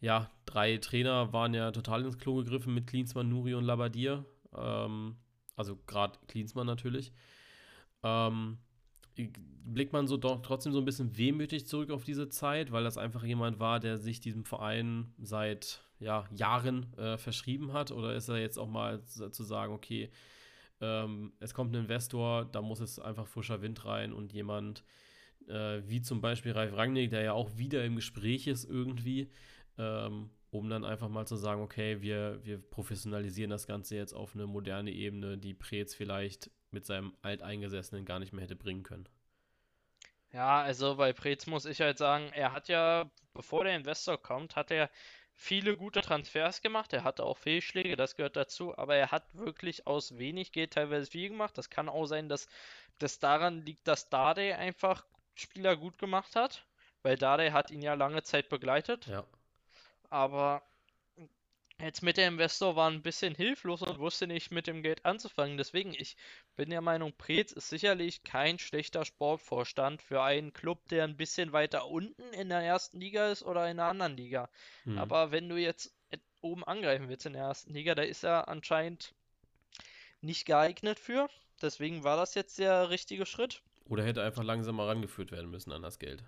ja, 0.00 0.30
drei 0.46 0.78
Trainer 0.78 1.32
waren 1.32 1.54
ja 1.54 1.70
total 1.72 2.04
ins 2.04 2.18
Klo 2.18 2.36
gegriffen 2.36 2.74
mit 2.74 2.86
Klinsmann, 2.86 3.28
Nuri 3.28 3.54
und 3.54 3.64
Labadier. 3.64 4.24
Ähm, 4.56 5.16
also 5.56 5.76
gerade 5.86 6.18
Klinsmann 6.28 6.66
natürlich. 6.66 7.12
Ähm, 8.02 8.58
blickt 9.64 9.92
man 9.92 10.06
so 10.06 10.16
doch 10.16 10.40
trotzdem 10.42 10.72
so 10.72 10.78
ein 10.78 10.84
bisschen 10.84 11.16
wehmütig 11.16 11.66
zurück 11.66 11.90
auf 11.90 12.04
diese 12.04 12.28
Zeit, 12.28 12.70
weil 12.70 12.84
das 12.84 12.98
einfach 12.98 13.24
jemand 13.24 13.58
war, 13.58 13.80
der 13.80 13.98
sich 13.98 14.20
diesem 14.20 14.44
Verein 14.44 15.12
seit 15.18 15.82
ja, 16.00 16.24
Jahren 16.32 16.92
äh, 16.96 17.16
verschrieben 17.18 17.72
hat? 17.72 17.90
Oder 17.90 18.14
ist 18.14 18.28
er 18.28 18.38
jetzt 18.38 18.58
auch 18.58 18.68
mal 18.68 19.04
zu 19.04 19.44
sagen, 19.44 19.72
okay, 19.72 20.10
ähm, 20.80 21.32
es 21.40 21.54
kommt 21.54 21.74
ein 21.74 21.82
Investor, 21.82 22.44
da 22.44 22.62
muss 22.62 22.80
es 22.80 22.98
einfach 22.98 23.26
frischer 23.26 23.62
Wind 23.62 23.84
rein 23.84 24.12
und 24.12 24.32
jemand 24.32 24.84
äh, 25.48 25.82
wie 25.86 26.02
zum 26.02 26.20
Beispiel 26.20 26.52
Ralf 26.52 26.76
Rangnick, 26.76 27.10
der 27.10 27.22
ja 27.22 27.32
auch 27.32 27.56
wieder 27.56 27.84
im 27.84 27.96
Gespräch 27.96 28.46
ist 28.46 28.64
irgendwie, 28.64 29.30
ähm, 29.78 30.30
um 30.50 30.68
dann 30.68 30.84
einfach 30.84 31.08
mal 31.08 31.26
zu 31.26 31.36
sagen, 31.36 31.62
okay, 31.62 32.00
wir, 32.00 32.40
wir 32.44 32.58
professionalisieren 32.58 33.50
das 33.50 33.66
Ganze 33.66 33.96
jetzt 33.96 34.12
auf 34.12 34.34
eine 34.34 34.46
moderne 34.46 34.92
Ebene, 34.92 35.38
die 35.38 35.54
Preetz 35.54 35.94
vielleicht 35.94 36.50
mit 36.70 36.86
seinem 36.86 37.14
Alteingesessenen 37.22 38.04
gar 38.04 38.18
nicht 38.18 38.32
mehr 38.32 38.44
hätte 38.44 38.56
bringen 38.56 38.82
können. 38.82 39.08
Ja, 40.32 40.60
also 40.60 40.96
bei 40.96 41.12
Preetz 41.12 41.46
muss 41.46 41.64
ich 41.64 41.80
halt 41.80 41.96
sagen, 41.96 42.30
er 42.34 42.52
hat 42.52 42.68
ja, 42.68 43.10
bevor 43.32 43.64
der 43.64 43.76
Investor 43.76 44.18
kommt, 44.18 44.56
hat 44.56 44.70
er 44.70 44.90
viele 45.40 45.76
gute 45.76 46.02
Transfers 46.02 46.60
gemacht. 46.62 46.92
Er 46.92 47.04
hatte 47.04 47.22
auch 47.22 47.38
Fehlschläge, 47.38 47.94
das 47.94 48.16
gehört 48.16 48.34
dazu, 48.34 48.76
aber 48.76 48.96
er 48.96 49.12
hat 49.12 49.22
wirklich 49.36 49.86
aus 49.86 50.18
wenig 50.18 50.50
Geld 50.50 50.72
teilweise 50.72 51.08
viel 51.08 51.28
gemacht. 51.28 51.56
Das 51.56 51.70
kann 51.70 51.88
auch 51.88 52.06
sein, 52.06 52.28
dass 52.28 52.48
das 52.98 53.20
daran 53.20 53.64
liegt, 53.64 53.86
dass 53.86 54.10
Dade 54.10 54.56
einfach 54.56 55.06
Spieler 55.36 55.76
gut 55.76 55.96
gemacht 55.96 56.34
hat, 56.34 56.66
weil 57.02 57.16
Dade 57.16 57.52
hat 57.52 57.70
ihn 57.70 57.82
ja 57.82 57.94
lange 57.94 58.24
Zeit 58.24 58.48
begleitet. 58.48 59.06
Ja. 59.06 59.24
Aber 60.10 60.62
Jetzt 61.80 62.02
mit 62.02 62.16
der 62.16 62.26
Investor 62.26 62.74
war 62.74 62.90
ein 62.90 63.02
bisschen 63.02 63.36
hilflos 63.36 63.82
und 63.82 64.00
wusste 64.00 64.26
nicht 64.26 64.50
mit 64.50 64.66
dem 64.66 64.82
Geld 64.82 65.04
anzufangen. 65.06 65.56
Deswegen, 65.56 65.94
ich 65.94 66.16
bin 66.56 66.70
der 66.70 66.80
Meinung, 66.80 67.12
Preetz 67.16 67.52
ist 67.52 67.68
sicherlich 67.68 68.24
kein 68.24 68.58
schlechter 68.58 69.04
Sportvorstand 69.04 70.02
für 70.02 70.20
einen 70.22 70.52
Club, 70.52 70.88
der 70.88 71.04
ein 71.04 71.16
bisschen 71.16 71.52
weiter 71.52 71.86
unten 71.86 72.32
in 72.32 72.48
der 72.48 72.62
ersten 72.62 73.00
Liga 73.00 73.30
ist 73.30 73.44
oder 73.44 73.70
in 73.70 73.78
einer 73.78 73.90
anderen 73.90 74.16
Liga. 74.16 74.48
Hm. 74.84 74.98
Aber 74.98 75.30
wenn 75.30 75.48
du 75.48 75.56
jetzt 75.56 75.94
oben 76.40 76.64
angreifen 76.64 77.08
willst 77.08 77.26
in 77.26 77.34
der 77.34 77.42
ersten 77.42 77.72
Liga, 77.72 77.94
da 77.94 78.02
ist 78.02 78.24
er 78.24 78.48
anscheinend 78.48 79.14
nicht 80.20 80.46
geeignet 80.46 80.98
für. 80.98 81.28
Deswegen 81.62 82.02
war 82.02 82.16
das 82.16 82.34
jetzt 82.34 82.58
der 82.58 82.90
richtige 82.90 83.24
Schritt. 83.24 83.62
Oder 83.84 84.04
hätte 84.04 84.22
einfach 84.22 84.42
langsamer 84.42 84.88
rangeführt 84.88 85.30
werden 85.30 85.50
müssen 85.50 85.72
an 85.72 85.82
das 85.82 86.00
Geld. 86.00 86.24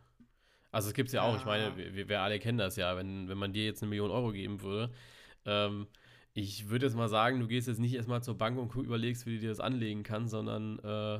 Also 0.70 0.88
es 0.88 0.94
gibt 0.94 1.08
es 1.08 1.12
ja 1.12 1.22
auch, 1.22 1.32
ja. 1.32 1.38
ich 1.38 1.44
meine, 1.44 1.76
wir, 1.76 2.08
wir 2.08 2.20
alle 2.20 2.38
kennen 2.38 2.58
das 2.58 2.76
ja, 2.76 2.96
wenn, 2.96 3.28
wenn 3.28 3.38
man 3.38 3.52
dir 3.52 3.64
jetzt 3.64 3.82
eine 3.82 3.90
Million 3.90 4.12
Euro 4.12 4.30
geben 4.30 4.62
würde, 4.62 4.92
ähm, 5.44 5.86
ich 6.32 6.68
würde 6.68 6.86
jetzt 6.86 6.96
mal 6.96 7.08
sagen, 7.08 7.40
du 7.40 7.46
gehst 7.48 7.68
jetzt 7.68 7.80
nicht 7.80 7.94
erstmal 7.94 8.22
zur 8.22 8.38
Bank 8.38 8.58
und 8.58 8.74
überlegst, 8.84 9.26
wie 9.26 9.34
du 9.34 9.40
dir 9.40 9.48
das 9.50 9.60
anlegen 9.60 10.02
kannst, 10.02 10.30
sondern 10.30 10.78
äh, 10.80 11.18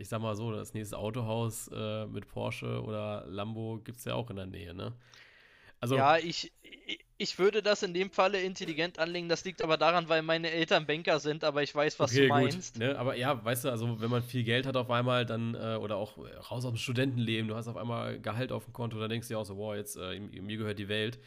ich 0.00 0.08
sag 0.08 0.20
mal 0.20 0.36
so, 0.36 0.52
das 0.52 0.74
nächste 0.74 0.98
Autohaus 0.98 1.70
äh, 1.72 2.06
mit 2.06 2.28
Porsche 2.28 2.82
oder 2.82 3.24
Lambo 3.28 3.80
gibt 3.82 3.98
es 3.98 4.04
ja 4.04 4.14
auch 4.14 4.30
in 4.30 4.36
der 4.36 4.46
Nähe, 4.46 4.74
ne? 4.74 4.94
Also, 5.80 5.96
ja, 5.96 6.16
ich, 6.18 6.52
Ich 7.18 7.38
würde 7.38 7.62
das 7.62 7.82
in 7.82 7.94
dem 7.94 8.10
Falle 8.10 8.42
intelligent 8.42 8.98
anlegen. 8.98 9.28
Das 9.28 9.44
liegt 9.44 9.62
aber 9.62 9.78
daran, 9.78 10.08
weil 10.08 10.22
meine 10.22 10.50
Eltern 10.50 10.86
Banker 10.86 11.18
sind, 11.18 11.44
aber 11.44 11.62
ich 11.62 11.74
weiß, 11.74 11.98
was 11.98 12.12
okay, 12.12 12.22
du 12.22 12.28
meinst. 12.28 12.74
Gut, 12.74 12.82
ne? 12.82 12.98
Aber 12.98 13.16
ja, 13.16 13.42
weißt 13.42 13.64
du, 13.64 13.70
also 13.70 14.00
wenn 14.00 14.10
man 14.10 14.22
viel 14.22 14.44
Geld 14.44 14.66
hat 14.66 14.76
auf 14.76 14.90
einmal, 14.90 15.24
dann, 15.24 15.54
äh, 15.54 15.76
oder 15.76 15.96
auch 15.96 16.18
raus 16.18 16.64
aus 16.64 16.72
dem 16.72 16.76
Studentenleben, 16.76 17.48
du 17.48 17.54
hast 17.54 17.68
auf 17.68 17.76
einmal 17.76 18.20
Gehalt 18.20 18.52
auf 18.52 18.64
dem 18.64 18.74
Konto, 18.74 18.98
dann 19.00 19.08
denkst 19.08 19.28
du 19.28 19.34
dir 19.34 19.38
auch 19.38 19.46
so, 19.46 19.56
wow, 19.56 19.74
jetzt, 19.74 19.96
äh, 19.96 20.20
mir 20.20 20.56
gehört 20.58 20.78
die 20.78 20.88
Welt. 20.88 21.18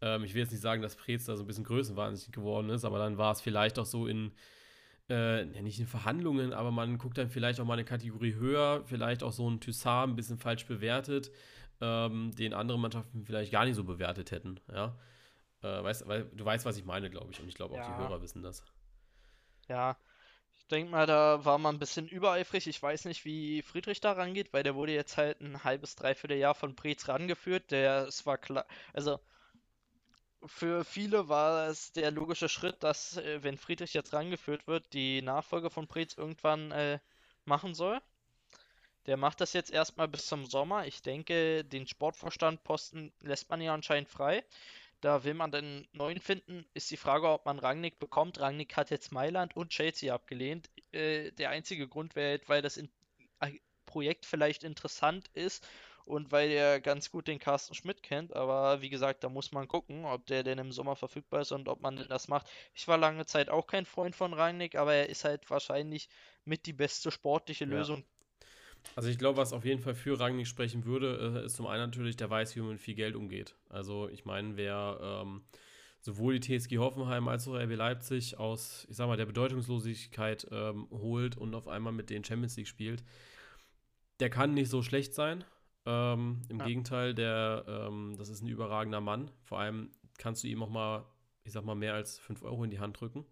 Ähm, 0.00 0.24
ich 0.24 0.34
will 0.34 0.42
jetzt 0.42 0.52
nicht 0.52 0.60
sagen, 0.60 0.82
dass 0.82 0.96
Preetz 0.96 1.24
da 1.24 1.36
so 1.36 1.44
ein 1.44 1.46
bisschen 1.46 1.64
größenwahnsinnig 1.64 2.32
geworden 2.32 2.70
ist, 2.70 2.84
aber 2.84 2.98
dann 2.98 3.18
war 3.18 3.32
es 3.32 3.40
vielleicht 3.40 3.78
auch 3.78 3.86
so 3.86 4.06
in, 4.06 4.32
äh, 5.08 5.44
ja, 5.44 5.62
nicht 5.62 5.80
in 5.80 5.86
Verhandlungen, 5.86 6.52
aber 6.52 6.70
man 6.70 6.98
guckt 6.98 7.18
dann 7.18 7.30
vielleicht 7.30 7.60
auch 7.60 7.64
mal 7.64 7.74
eine 7.74 7.84
Kategorie 7.84 8.34
höher, 8.34 8.82
vielleicht 8.84 9.22
auch 9.22 9.32
so 9.32 9.48
ein 9.48 9.60
Thyssar 9.60 10.06
ein 10.06 10.16
bisschen 10.16 10.38
falsch 10.38 10.66
bewertet, 10.66 11.30
ähm, 11.80 12.34
den 12.34 12.54
andere 12.54 12.78
Mannschaften 12.78 13.24
vielleicht 13.24 13.52
gar 13.52 13.64
nicht 13.64 13.76
so 13.76 13.84
bewertet 13.84 14.30
hätten, 14.30 14.60
ja. 14.72 14.96
Äh, 15.62 15.82
weißt, 15.82 16.06
weil, 16.06 16.24
du 16.24 16.44
weißt, 16.44 16.64
was 16.64 16.76
ich 16.76 16.84
meine, 16.84 17.10
glaube 17.10 17.32
ich. 17.32 17.40
Und 17.40 17.48
ich 17.48 17.54
glaube 17.54 17.74
auch 17.74 17.78
ja. 17.78 17.88
die 17.88 18.02
Hörer 18.02 18.22
wissen 18.22 18.42
das. 18.42 18.62
Ja, 19.68 19.96
ich 20.54 20.66
denke 20.68 20.90
mal, 20.90 21.06
da 21.06 21.44
war 21.44 21.58
man 21.58 21.76
ein 21.76 21.78
bisschen 21.78 22.08
übereifrig. 22.08 22.66
Ich 22.66 22.82
weiß 22.82 23.06
nicht, 23.06 23.24
wie 23.24 23.62
Friedrich 23.62 24.00
da 24.00 24.12
rangeht, 24.12 24.52
weil 24.52 24.62
der 24.62 24.74
wurde 24.74 24.92
jetzt 24.92 25.16
halt 25.16 25.40
ein 25.40 25.64
halbes, 25.64 25.96
dreiviertel 25.96 26.36
Jahr 26.36 26.54
von 26.54 26.76
Preetz 26.76 27.08
rangeführt. 27.08 27.70
Der, 27.70 28.06
es 28.06 28.26
war 28.26 28.38
klar, 28.38 28.66
also 28.92 29.18
für 30.46 30.84
viele 30.84 31.28
war 31.28 31.68
es 31.68 31.92
der 31.92 32.10
logische 32.10 32.48
Schritt, 32.48 32.82
dass, 32.82 33.16
äh, 33.16 33.42
wenn 33.42 33.58
Friedrich 33.58 33.94
jetzt 33.94 34.12
rangeführt 34.12 34.66
wird, 34.66 34.92
die 34.92 35.22
Nachfolge 35.22 35.70
von 35.70 35.86
Preetz 35.86 36.14
irgendwann 36.14 36.70
äh, 36.72 36.98
machen 37.44 37.74
soll. 37.74 38.00
Der 39.06 39.16
macht 39.16 39.40
das 39.40 39.52
jetzt 39.52 39.70
erstmal 39.70 40.08
bis 40.08 40.26
zum 40.26 40.46
Sommer. 40.46 40.86
Ich 40.86 41.02
denke, 41.02 41.64
den 41.64 41.86
Sportvorstandposten 41.86 43.12
lässt 43.22 43.48
man 43.50 43.60
ja 43.60 43.72
anscheinend 43.72 44.08
frei. 44.08 44.44
Da 45.00 45.22
will 45.24 45.34
man 45.34 45.52
den 45.52 45.86
neuen 45.92 46.20
finden. 46.20 46.66
Ist 46.74 46.90
die 46.90 46.96
Frage, 46.96 47.28
ob 47.28 47.44
man 47.46 47.58
Rangnick 47.58 47.98
bekommt. 47.98 48.40
Rangnick 48.40 48.76
hat 48.76 48.90
jetzt 48.90 49.12
Mailand 49.12 49.54
und 49.54 49.70
Chelsea 49.70 50.12
abgelehnt. 50.12 50.70
Äh, 50.92 51.30
der 51.32 51.50
einzige 51.50 51.86
Grund 51.86 52.16
wäre, 52.16 52.40
weil 52.46 52.62
das 52.62 52.76
in 52.76 52.90
Projekt 53.84 54.26
vielleicht 54.26 54.64
interessant 54.64 55.28
ist 55.34 55.66
und 56.06 56.32
weil 56.32 56.50
er 56.50 56.80
ganz 56.80 57.10
gut 57.10 57.28
den 57.28 57.38
Carsten 57.38 57.74
Schmidt 57.74 58.02
kennt. 58.02 58.34
Aber 58.34 58.80
wie 58.80 58.90
gesagt, 58.90 59.24
da 59.24 59.28
muss 59.28 59.52
man 59.52 59.68
gucken, 59.68 60.04
ob 60.04 60.26
der 60.26 60.42
denn 60.42 60.58
im 60.58 60.72
Sommer 60.72 60.96
verfügbar 60.96 61.42
ist 61.42 61.52
und 61.52 61.68
ob 61.68 61.82
man 61.82 62.06
das 62.08 62.28
macht. 62.28 62.48
Ich 62.74 62.88
war 62.88 62.96
lange 62.96 63.26
Zeit 63.26 63.50
auch 63.50 63.66
kein 63.66 63.84
Freund 63.84 64.16
von 64.16 64.32
Rangnick, 64.32 64.76
aber 64.76 64.94
er 64.94 65.08
ist 65.08 65.24
halt 65.24 65.48
wahrscheinlich 65.50 66.08
mit 66.44 66.66
die 66.66 66.72
beste 66.72 67.10
sportliche 67.10 67.64
Lösung, 67.64 67.98
ja. 67.98 68.04
Also 68.94 69.08
ich 69.08 69.18
glaube, 69.18 69.38
was 69.38 69.52
auf 69.52 69.64
jeden 69.64 69.80
Fall 69.80 69.94
für 69.94 70.18
Rangnick 70.18 70.46
sprechen 70.46 70.84
würde, 70.84 71.40
äh, 71.42 71.46
ist 71.46 71.56
zum 71.56 71.66
einen 71.66 71.82
natürlich, 71.82 72.16
der 72.16 72.30
weiß, 72.30 72.54
wie 72.54 72.60
man 72.60 72.70
mit 72.70 72.80
viel 72.80 72.94
Geld 72.94 73.16
umgeht. 73.16 73.56
Also 73.68 74.08
ich 74.08 74.24
meine, 74.24 74.56
wer 74.56 74.98
ähm, 75.02 75.42
sowohl 76.00 76.38
die 76.38 76.58
TSG 76.58 76.78
Hoffenheim 76.78 77.28
als 77.28 77.48
auch 77.48 77.54
RB 77.54 77.74
Leipzig 77.74 78.38
aus, 78.38 78.86
ich 78.88 78.96
sag 78.96 79.08
mal, 79.08 79.16
der 79.16 79.26
Bedeutungslosigkeit 79.26 80.46
ähm, 80.50 80.86
holt 80.90 81.36
und 81.36 81.54
auf 81.54 81.68
einmal 81.68 81.92
mit 81.92 82.10
den 82.10 82.24
Champions 82.24 82.56
League 82.56 82.68
spielt, 82.68 83.02
der 84.20 84.30
kann 84.30 84.54
nicht 84.54 84.70
so 84.70 84.82
schlecht 84.82 85.14
sein. 85.14 85.44
Ähm, 85.86 86.42
Im 86.48 86.58
ja. 86.58 86.66
Gegenteil, 86.66 87.14
der, 87.14 87.64
ähm, 87.68 88.16
das 88.18 88.28
ist 88.28 88.42
ein 88.42 88.48
überragender 88.48 89.00
Mann. 89.00 89.30
Vor 89.44 89.60
allem 89.60 89.90
kannst 90.18 90.42
du 90.42 90.48
ihm 90.48 90.62
auch 90.62 90.68
mal, 90.68 91.06
ich 91.44 91.52
sag 91.52 91.64
mal, 91.64 91.76
mehr 91.76 91.94
als 91.94 92.18
5 92.18 92.42
Euro 92.42 92.64
in 92.64 92.70
die 92.70 92.80
Hand 92.80 93.00
drücken. 93.00 93.24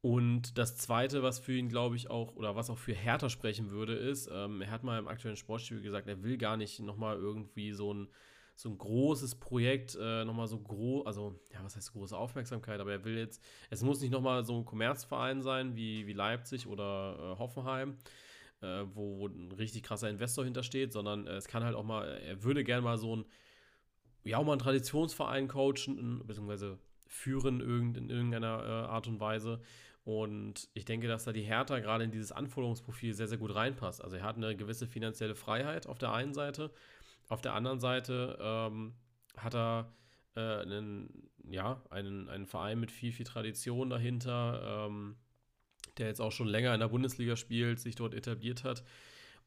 Und 0.00 0.58
das 0.58 0.76
Zweite, 0.76 1.22
was 1.22 1.40
für 1.40 1.54
ihn, 1.54 1.68
glaube 1.68 1.96
ich, 1.96 2.08
auch, 2.08 2.36
oder 2.36 2.54
was 2.54 2.70
auch 2.70 2.78
für 2.78 2.92
Hertha 2.92 3.28
sprechen 3.28 3.70
würde, 3.70 3.94
ist, 3.94 4.30
ähm, 4.32 4.62
er 4.62 4.70
hat 4.70 4.84
mal 4.84 4.98
im 4.98 5.08
aktuellen 5.08 5.36
Sportstudio 5.36 5.82
gesagt, 5.82 6.06
er 6.06 6.22
will 6.22 6.38
gar 6.38 6.56
nicht 6.56 6.78
nochmal 6.80 7.16
irgendwie 7.16 7.72
so 7.72 7.92
ein, 7.92 8.08
so 8.54 8.68
ein 8.68 8.78
großes 8.78 9.36
Projekt, 9.36 9.96
äh, 10.00 10.24
nochmal 10.24 10.46
so 10.46 10.58
groß, 10.60 11.06
also, 11.06 11.40
ja, 11.52 11.64
was 11.64 11.74
heißt 11.74 11.92
große 11.92 12.16
Aufmerksamkeit, 12.16 12.80
aber 12.80 12.92
er 12.92 13.04
will 13.04 13.16
jetzt, 13.16 13.42
es 13.70 13.82
muss 13.82 14.00
nicht 14.00 14.10
nochmal 14.10 14.44
so 14.44 14.56
ein 14.58 14.64
Kommerzverein 14.64 15.42
sein 15.42 15.74
wie, 15.74 16.06
wie 16.06 16.12
Leipzig 16.12 16.68
oder 16.68 17.34
äh, 17.34 17.38
Hoffenheim, 17.38 17.96
äh, 18.60 18.84
wo, 18.94 19.18
wo, 19.18 19.26
ein 19.26 19.52
richtig 19.52 19.82
krasser 19.82 20.08
Investor 20.08 20.44
hintersteht, 20.44 20.92
sondern 20.92 21.26
äh, 21.26 21.36
es 21.36 21.48
kann 21.48 21.64
halt 21.64 21.74
auch 21.74 21.84
mal, 21.84 22.06
er 22.06 22.42
würde 22.42 22.64
gerne 22.64 22.82
mal 22.82 22.98
so 22.98 23.16
ein, 23.16 23.24
ja, 24.24 24.38
auch 24.38 24.44
mal 24.44 24.52
einen 24.52 24.60
Traditionsverein 24.60 25.48
coachen, 25.48 26.22
beziehungsweise 26.26 26.78
führen 27.06 27.60
in 27.94 28.10
irgendeiner 28.10 28.62
äh, 28.62 28.88
Art 28.88 29.06
und 29.06 29.20
Weise 29.20 29.60
und 30.08 30.70
ich 30.72 30.86
denke, 30.86 31.06
dass 31.06 31.24
da 31.24 31.32
die 31.32 31.42
Hertha 31.42 31.80
gerade 31.80 32.02
in 32.02 32.10
dieses 32.10 32.32
Anforderungsprofil 32.32 33.12
sehr, 33.12 33.28
sehr 33.28 33.36
gut 33.36 33.54
reinpasst. 33.54 34.02
Also 34.02 34.16
er 34.16 34.22
hat 34.22 34.36
eine 34.36 34.56
gewisse 34.56 34.86
finanzielle 34.86 35.34
Freiheit 35.34 35.86
auf 35.86 35.98
der 35.98 36.14
einen 36.14 36.32
Seite. 36.32 36.70
Auf 37.28 37.42
der 37.42 37.52
anderen 37.52 37.78
Seite 37.78 38.38
ähm, 38.40 38.94
hat 39.36 39.54
er 39.54 39.92
äh, 40.34 40.62
einen, 40.62 41.28
ja, 41.50 41.82
einen, 41.90 42.30
einen 42.30 42.46
Verein 42.46 42.80
mit 42.80 42.90
viel, 42.90 43.12
viel 43.12 43.26
Tradition 43.26 43.90
dahinter, 43.90 44.86
ähm, 44.88 45.16
der 45.98 46.08
jetzt 46.08 46.20
auch 46.20 46.32
schon 46.32 46.48
länger 46.48 46.74
in 46.74 46.80
der 46.80 46.88
Bundesliga 46.88 47.36
spielt, 47.36 47.80
sich 47.80 47.94
dort 47.94 48.14
etabliert 48.14 48.64
hat 48.64 48.84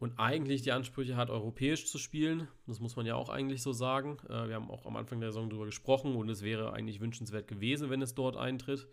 und 0.02 0.18
eigentlich 0.18 0.64
die 0.64 0.72
Ansprüche 0.72 1.16
hat, 1.16 1.30
europäisch 1.30 1.86
zu 1.86 2.00
spielen. 2.00 2.48
Das 2.66 2.80
muss 2.80 2.96
man 2.96 3.06
ja 3.06 3.16
auch 3.16 3.30
eigentlich 3.30 3.62
so 3.62 3.72
sagen. 3.72 4.18
Äh, 4.28 4.48
wir 4.48 4.56
haben 4.56 4.72
auch 4.72 4.88
am 4.88 4.96
Anfang 4.96 5.20
der 5.20 5.32
Saison 5.32 5.50
darüber 5.50 5.68
gesprochen 5.68 6.16
und 6.16 6.28
es 6.28 6.42
wäre 6.42 6.74
eigentlich 6.74 7.00
wünschenswert 7.00 7.48
gewesen, 7.48 7.92
wenn 7.92 8.02
es 8.02 8.16
dort 8.16 8.36
eintritt. 8.36 8.88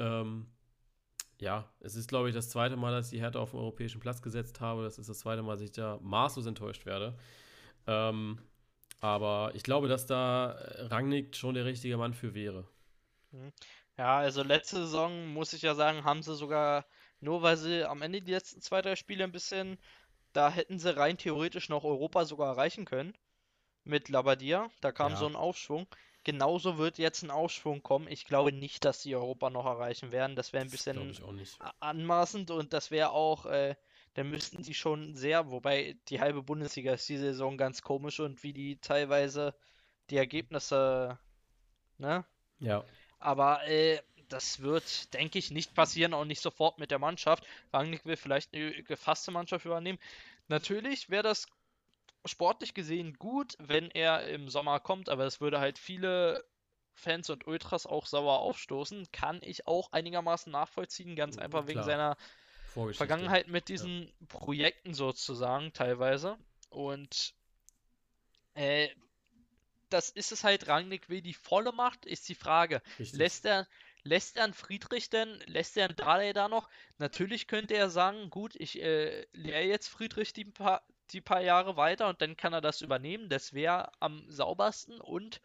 Ähm, 0.00 0.48
ja, 1.40 1.68
es 1.78 1.94
ist, 1.94 2.08
glaube 2.08 2.28
ich, 2.28 2.34
das 2.34 2.50
zweite 2.50 2.76
Mal, 2.76 2.90
dass 2.90 3.06
ich 3.06 3.18
die 3.18 3.20
Hertha 3.22 3.38
auf 3.38 3.52
den 3.52 3.60
europäischen 3.60 4.00
Platz 4.00 4.20
gesetzt 4.20 4.60
habe. 4.60 4.82
Das 4.82 4.98
ist 4.98 5.08
das 5.08 5.20
zweite 5.20 5.42
Mal, 5.42 5.52
dass 5.52 5.60
ich 5.60 5.70
da 5.70 6.00
maßlos 6.02 6.46
enttäuscht 6.46 6.86
werde. 6.86 7.16
Ähm, 7.86 8.38
aber 9.00 9.52
ich 9.54 9.62
glaube, 9.62 9.86
dass 9.86 10.06
da 10.06 10.56
Rangnick 10.90 11.36
schon 11.36 11.54
der 11.54 11.64
richtige 11.64 11.96
Mann 11.96 12.14
für 12.14 12.34
wäre. 12.34 12.66
Ja, 13.98 14.18
also 14.18 14.42
letzte 14.42 14.76
Saison, 14.76 15.28
muss 15.28 15.52
ich 15.52 15.62
ja 15.62 15.74
sagen, 15.74 16.04
haben 16.04 16.22
sie 16.22 16.34
sogar, 16.34 16.86
nur 17.20 17.42
weil 17.42 17.56
sie 17.56 17.84
am 17.84 18.02
Ende 18.02 18.22
die 18.22 18.32
letzten 18.32 18.60
zwei, 18.62 18.82
drei 18.82 18.96
Spiele 18.96 19.24
ein 19.24 19.32
bisschen, 19.32 19.78
da 20.32 20.50
hätten 20.50 20.78
sie 20.78 20.96
rein 20.96 21.18
theoretisch 21.18 21.68
noch 21.68 21.84
Europa 21.84 22.24
sogar 22.24 22.48
erreichen 22.48 22.84
können. 22.84 23.12
Mit 23.84 24.08
Labadia. 24.08 24.70
Da 24.80 24.92
kam 24.92 25.12
ja. 25.12 25.18
so 25.18 25.26
ein 25.26 25.36
Aufschwung. 25.36 25.86
Genauso 26.24 26.78
wird 26.78 26.98
jetzt 26.98 27.22
ein 27.22 27.32
Aufschwung 27.32 27.82
kommen. 27.82 28.06
Ich 28.06 28.24
glaube 28.24 28.52
nicht, 28.52 28.84
dass 28.84 29.02
sie 29.02 29.16
Europa 29.16 29.50
noch 29.50 29.66
erreichen 29.66 30.12
werden. 30.12 30.36
Das 30.36 30.52
wäre 30.52 30.64
ein 30.64 30.70
bisschen 30.70 31.12
anmaßend 31.80 32.52
und 32.52 32.72
das 32.72 32.92
wäre 32.92 33.10
auch, 33.10 33.44
äh, 33.46 33.74
dann 34.14 34.30
müssten 34.30 34.62
sie 34.62 34.74
schon 34.74 35.16
sehr, 35.16 35.50
wobei 35.50 35.96
die 36.08 36.20
halbe 36.20 36.42
Bundesliga 36.44 36.92
ist 36.92 37.08
die 37.08 37.16
Saison 37.16 37.56
ganz 37.56 37.82
komisch 37.82 38.20
und 38.20 38.42
wie 38.44 38.52
die 38.52 38.78
teilweise 38.78 39.54
die 40.10 40.16
Ergebnisse, 40.16 41.18
ne? 41.98 42.24
Ja. 42.60 42.84
Aber 43.22 43.66
äh, 43.66 44.00
das 44.28 44.60
wird, 44.60 45.12
denke 45.14 45.38
ich, 45.38 45.50
nicht 45.50 45.74
passieren, 45.74 46.14
auch 46.14 46.24
nicht 46.24 46.40
sofort 46.40 46.78
mit 46.78 46.90
der 46.90 46.98
Mannschaft. 46.98 47.44
Rangnick 47.72 48.04
will 48.06 48.16
vielleicht 48.16 48.54
eine 48.54 48.82
gefasste 48.82 49.30
Mannschaft 49.30 49.64
übernehmen. 49.64 49.98
Natürlich 50.48 51.10
wäre 51.10 51.22
das 51.22 51.46
sportlich 52.24 52.74
gesehen 52.74 53.14
gut, 53.18 53.56
wenn 53.58 53.90
er 53.90 54.28
im 54.28 54.48
Sommer 54.48 54.80
kommt, 54.80 55.08
aber 55.08 55.24
es 55.24 55.40
würde 55.40 55.60
halt 55.60 55.78
viele 55.78 56.44
Fans 56.94 57.30
und 57.30 57.46
Ultras 57.46 57.86
auch 57.86 58.06
sauer 58.06 58.38
aufstoßen. 58.40 59.10
Kann 59.12 59.40
ich 59.42 59.66
auch 59.66 59.92
einigermaßen 59.92 60.52
nachvollziehen, 60.52 61.16
ganz 61.16 61.38
einfach 61.38 61.64
Klar. 61.64 61.68
wegen 61.68 61.82
seiner 61.82 62.16
Vergangenheit 62.92 63.48
mit 63.48 63.68
diesen 63.68 64.06
ja. 64.06 64.26
Projekten 64.28 64.94
sozusagen 64.94 65.72
teilweise. 65.72 66.38
Und 66.70 67.34
äh, 68.54 68.88
das 69.92 70.10
ist 70.10 70.32
es 70.32 70.44
halt, 70.44 70.68
Rangnick 70.68 71.08
will 71.08 71.22
die 71.22 71.34
volle 71.34 71.72
Macht, 71.72 72.06
ist 72.06 72.28
die 72.28 72.34
Frage. 72.34 72.82
Richtig. 72.98 73.18
Lässt 73.18 73.44
er, 73.44 73.68
lässt 74.02 74.36
er 74.36 74.44
einen 74.44 74.54
Friedrich 74.54 75.10
denn, 75.10 75.40
lässt 75.46 75.76
er 75.76 75.86
einen 75.86 75.96
Dardai 75.96 76.32
da 76.32 76.48
noch? 76.48 76.68
Natürlich 76.98 77.46
könnte 77.46 77.74
er 77.74 77.90
sagen, 77.90 78.30
gut, 78.30 78.54
ich 78.56 78.80
äh, 78.80 79.26
lehre 79.32 79.64
jetzt 79.64 79.88
Friedrich 79.88 80.32
die 80.32 80.44
paar, 80.44 80.82
die 81.10 81.20
paar 81.20 81.40
Jahre 81.40 81.76
weiter 81.76 82.08
und 82.08 82.20
dann 82.22 82.36
kann 82.36 82.52
er 82.52 82.60
das 82.60 82.80
übernehmen. 82.80 83.28
Das 83.28 83.52
wäre 83.52 83.92
am 84.00 84.24
saubersten 84.30 85.00
und 85.00 85.40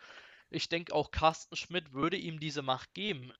ich 0.49 0.69
denke 0.69 0.93
auch 0.93 1.11
Carsten 1.11 1.55
Schmidt 1.55 1.93
würde 1.93 2.17
ihm 2.17 2.39
diese 2.39 2.61
Macht 2.61 2.93
geben. 2.93 3.33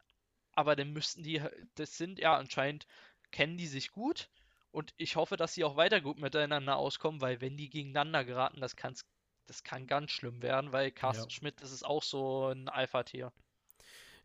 Aber 0.54 0.76
dann 0.76 0.92
müssten 0.92 1.24
die, 1.24 1.42
das 1.76 1.98
sind 1.98 2.20
ja 2.20 2.36
anscheinend, 2.36 2.88
kennen 3.32 3.58
die 3.58 3.68
sich 3.68 3.92
gut 3.92 4.30
und 4.72 4.94
ich 4.98 5.16
hoffe, 5.16 5.38
dass 5.38 5.54
sie 5.54 5.64
auch 5.64 5.76
weiter 5.76 6.02
gut 6.02 6.20
miteinander 6.20 6.78
auskommen, 6.78 7.22
weil 7.22 7.42
wenn 7.42 7.58
die 7.58 7.70
gegeneinander 7.70 8.24
geraten, 8.24 8.62
das, 8.62 8.76
kann's, 8.76 9.06
das 9.48 9.64
kann 9.64 9.88
ganz 9.88 10.12
schlimm 10.12 10.42
werden, 10.42 10.72
weil 10.72 10.92
Carsten 10.92 11.30
ja. 11.30 11.30
Schmidt, 11.30 11.62
das 11.62 11.72
ist 11.72 11.86
auch 11.86 12.04
so 12.04 12.48
ein 12.48 12.70
Alpha-Tier. 12.70 13.32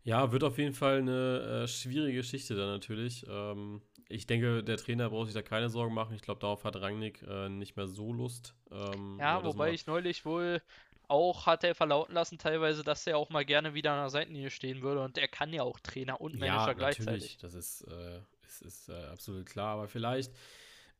Ja, 0.03 0.31
wird 0.31 0.43
auf 0.43 0.57
jeden 0.57 0.73
Fall 0.73 0.99
eine 0.99 1.63
äh, 1.63 1.67
schwierige 1.67 2.17
Geschichte 2.17 2.55
dann 2.55 2.67
natürlich. 2.67 3.25
Ähm, 3.29 3.81
ich 4.09 4.27
denke, 4.27 4.63
der 4.63 4.77
Trainer 4.77 5.09
braucht 5.09 5.27
sich 5.27 5.33
da 5.33 5.41
keine 5.41 5.69
Sorgen 5.69 5.93
machen. 5.93 6.13
Ich 6.13 6.21
glaube, 6.21 6.41
darauf 6.41 6.65
hat 6.65 6.75
Rangnick 6.75 7.23
äh, 7.23 7.47
nicht 7.47 7.77
mehr 7.77 7.87
so 7.87 8.11
Lust. 8.11 8.53
Ähm, 8.69 9.17
ja, 9.19 9.43
wobei 9.43 9.71
ich 9.71 9.87
neulich 9.87 10.25
wohl 10.25 10.61
auch 11.07 11.45
hat 11.45 11.63
er 11.63 11.75
verlauten 11.75 12.13
lassen, 12.13 12.37
teilweise, 12.37 12.83
dass 12.83 13.05
er 13.07 13.17
auch 13.17 13.29
mal 13.29 13.45
gerne 13.45 13.73
wieder 13.73 13.91
an 13.91 13.99
der 13.99 14.09
Seitenlinie 14.09 14.49
stehen 14.49 14.81
würde 14.81 15.01
und 15.01 15.17
er 15.17 15.27
kann 15.27 15.53
ja 15.53 15.63
auch 15.63 15.79
Trainer 15.79 16.19
und 16.19 16.39
Manager 16.39 16.67
ja, 16.67 16.73
gleichzeitig. 16.73 17.37
Das 17.37 17.53
ist, 17.53 17.81
äh, 17.81 18.19
ist, 18.47 18.61
ist 18.61 18.89
äh, 18.89 19.05
absolut 19.11 19.45
klar, 19.45 19.75
aber 19.75 19.87
vielleicht 19.87 20.33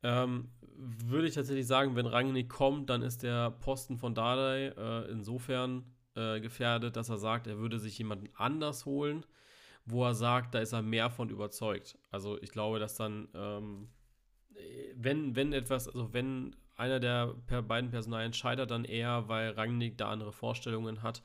ähm, 0.04 0.50
würde 0.76 1.28
ich 1.28 1.36
tatsächlich 1.36 1.68
sagen, 1.68 1.96
wenn 1.96 2.06
Rangnick 2.06 2.50
kommt, 2.50 2.90
dann 2.90 3.02
ist 3.02 3.24
der 3.24 3.52
Posten 3.52 3.98
von 3.98 4.14
Dardai 4.14 4.74
äh, 4.78 5.12
insofern 5.12 5.84
äh, 6.16 6.40
gefährdet, 6.40 6.96
dass 6.96 7.10
er 7.10 7.18
sagt, 7.18 7.48
er 7.48 7.58
würde 7.58 7.80
sich 7.80 7.98
jemanden 7.98 8.30
anders 8.36 8.86
holen, 8.86 9.26
wo 9.86 10.04
er 10.06 10.14
sagt, 10.14 10.54
da 10.56 10.60
ist 10.60 10.74
er 10.74 10.82
mehr 10.82 11.10
von 11.10 11.30
überzeugt. 11.30 11.98
Also 12.12 12.42
ich 12.42 12.52
glaube, 12.52 12.80
dass 12.80 12.96
dann, 12.96 13.30
ähm, 13.34 13.90
wenn, 14.96 15.36
wenn 15.36 15.54
etwas, 15.54 15.88
also 15.88 16.14
wenn 16.14 16.56
einer 16.76 17.00
der 17.00 17.36
beiden 17.68 17.90
Personalien 17.90 18.34
scheitert, 18.34 18.72
dann 18.72 18.86
eher, 18.86 19.28
weil 19.28 19.52
Rangnick 19.52 19.98
da 19.98 20.10
andere 20.10 20.32
Vorstellungen 20.32 21.04
hat 21.04 21.22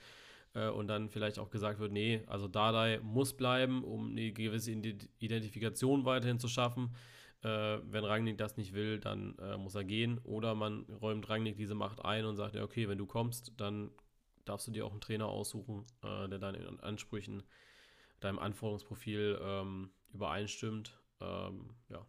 äh, 0.55 0.69
und 0.69 0.89
dann 0.89 1.09
vielleicht 1.09 1.39
auch 1.39 1.51
gesagt 1.51 1.79
wird, 1.79 1.93
nee, 1.93 2.23
also 2.27 2.49
Dardai 2.49 3.01
muss 3.03 3.35
bleiben, 3.35 3.83
um 3.85 4.11
eine 4.11 4.33
gewisse 4.33 4.73
Identifikation 4.73 6.05
weiterhin 6.05 6.39
zu 6.39 6.49
schaffen. 6.49 6.95
Äh, 7.43 7.79
wenn 7.85 8.05
Rangnick 8.05 8.39
das 8.39 8.57
nicht 8.57 8.73
will, 8.75 8.99
dann 8.99 9.37
äh, 9.39 9.57
muss 9.57 9.75
er 9.75 9.85
gehen. 9.85 10.19
Oder 10.25 10.55
man 10.55 10.83
räumt 11.01 11.29
Rangnick 11.29 11.57
diese 11.57 11.75
Macht 11.75 12.05
ein 12.05 12.25
und 12.25 12.37
sagt, 12.37 12.55
ja, 12.55 12.63
okay, 12.63 12.89
wenn 12.89 12.99
du 12.99 13.07
kommst, 13.07 13.53
dann 13.59 13.91
darfst 14.45 14.67
du 14.67 14.73
dir 14.73 14.87
auch 14.87 14.93
einen 14.93 15.01
Trainer 15.01 15.27
aussuchen, 15.27 15.87
äh, 16.03 16.29
der 16.29 16.39
deinen 16.39 16.81
Ansprüchen, 16.81 17.43
deinem 18.21 18.39
Anforderungsprofil 18.39 19.39
ähm, 19.43 19.91
übereinstimmt. 20.13 20.99
Ähm, 21.21 21.71
ja. 21.89 22.05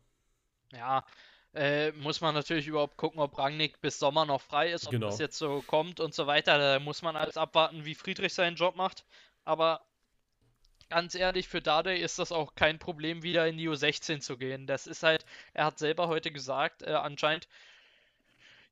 Ja, 0.72 1.06
äh, 1.54 1.92
muss 1.94 2.22
man 2.22 2.34
natürlich 2.36 2.68
überhaupt 2.68 2.98
gucken, 2.98 3.20
ob 3.20 3.38
Rangnick 3.38 3.82
bis 3.82 4.00
Sommer 4.00 4.26
noch 4.26 4.42
frei 4.42 4.72
ist, 4.72 4.86
ob 4.88 4.92
Genau. 4.92 5.08
das 5.08 5.18
jetzt 5.20 5.38
so 5.38 5.62
kommt 5.64 6.00
und 6.00 6.14
so 6.14 6.28
weiter. 6.28 6.58
Da 6.58 6.80
muss 6.80 7.02
man 7.02 7.16
alles 7.16 7.38
abwarten, 7.38 7.86
wie 7.86 7.96
Friedrich 7.96 8.34
seinen 8.34 8.56
Job 8.56 8.76
macht. 8.76 9.06
Aber 9.46 9.82
ganz 10.90 11.16
ehrlich, 11.16 11.48
für 11.48 11.62
Dardai 11.62 11.98
ist 11.98 12.20
das 12.20 12.32
auch 12.32 12.56
kein 12.56 12.80
Problem, 12.80 13.24
wieder 13.24 13.48
in 13.48 13.58
die 13.58 13.70
U16 13.70 14.20
zu 14.20 14.38
gehen. 14.38 14.68
Das 14.68 14.88
ist 14.88 15.04
halt, 15.04 15.26
er 15.54 15.66
hat 15.66 15.80
selber 15.80 16.08
heute 16.08 16.32
gesagt, 16.32 16.82
äh, 16.82 16.92
anscheinend, 16.92 17.48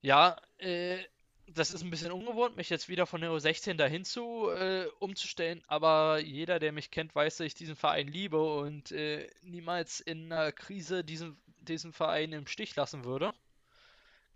ja, 0.02 0.38
äh, 0.58 1.00
das 1.48 1.74
ist 1.74 1.82
ein 1.82 1.90
bisschen 1.90 2.12
ungewohnt, 2.12 2.58
mich 2.58 2.70
jetzt 2.70 2.90
wieder 2.90 3.06
von 3.06 3.22
der 3.22 3.32
U16 3.32 3.76
dahin 3.76 4.04
zu 4.04 4.50
äh, 4.50 4.88
umzustellen, 5.00 5.64
aber 5.68 6.20
jeder, 6.20 6.60
der 6.60 6.74
mich 6.74 6.92
kennt, 6.92 7.16
weiß, 7.16 7.38
dass 7.38 7.48
ich 7.48 7.56
diesen 7.56 7.76
Verein 7.76 8.08
liebe 8.08 8.42
und 8.42 8.92
äh, 8.92 9.30
niemals 9.44 10.02
in 10.02 10.32
einer 10.32 10.52
Krise 10.52 11.04
diesen, 11.04 11.38
diesen 11.62 11.94
Verein 11.94 12.34
im 12.34 12.48
Stich 12.48 12.76
lassen 12.76 13.06
würde. 13.06 13.34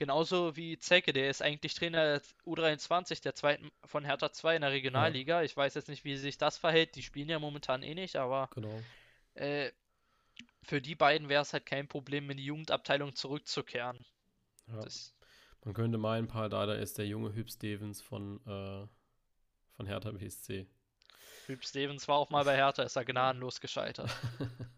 Genauso 0.02 0.56
wie 0.56 0.80
Zecke, 0.80 1.14
der 1.14 1.30
ist 1.30 1.44
eigentlich 1.44 1.76
Trainer 1.76 2.04
der 2.04 2.22
U23, 2.48 3.22
der 3.22 3.36
zweiten 3.36 3.72
von 3.86 4.04
Hertha 4.04 4.32
2 4.32 4.56
in 4.56 4.64
der 4.64 4.72
Regionalliga. 4.72 5.44
Ich 5.44 5.56
weiß 5.56 5.76
jetzt 5.76 5.90
nicht, 5.90 6.04
wie 6.06 6.18
sich 6.18 6.40
das 6.40 6.58
verhält. 6.58 6.96
Die 6.96 7.04
spielen 7.04 7.30
ja 7.30 7.38
momentan 7.38 7.84
eh 7.84 7.94
nicht, 7.94 8.16
aber 8.16 8.50
Genau. 8.56 8.82
äh, 9.36 9.72
für 10.64 10.82
die 10.82 10.96
beiden 10.96 11.30
wäre 11.30 11.44
es 11.44 11.54
halt 11.54 11.68
kein 11.68 11.88
Problem, 11.88 12.32
in 12.32 12.38
die 12.38 12.46
Jugendabteilung 12.46 13.16
zurückzukehren. 13.16 14.04
Ja. 14.70 14.84
Man 15.66 15.76
könnte 15.76 16.00
meinen, 16.00 16.28
Paul 16.28 16.50
Dada 16.50 16.74
ist 16.74 16.98
der 16.98 17.06
junge 17.06 17.36
Hüb 17.36 17.52
Stevens 17.52 18.02
von, 18.02 18.38
äh, 18.48 18.88
von 19.76 19.86
Hertha 19.86 20.10
BSC. 20.10 20.66
Hüb 21.46 21.64
Stevens 21.64 22.08
war 22.08 22.16
auch 22.16 22.32
mal 22.32 22.44
bei 22.44 22.56
Hertha, 22.56 22.82
ist 22.82 22.96
er 22.96 23.06
gnadenlos 23.06 23.62
gescheitert. 23.62 24.10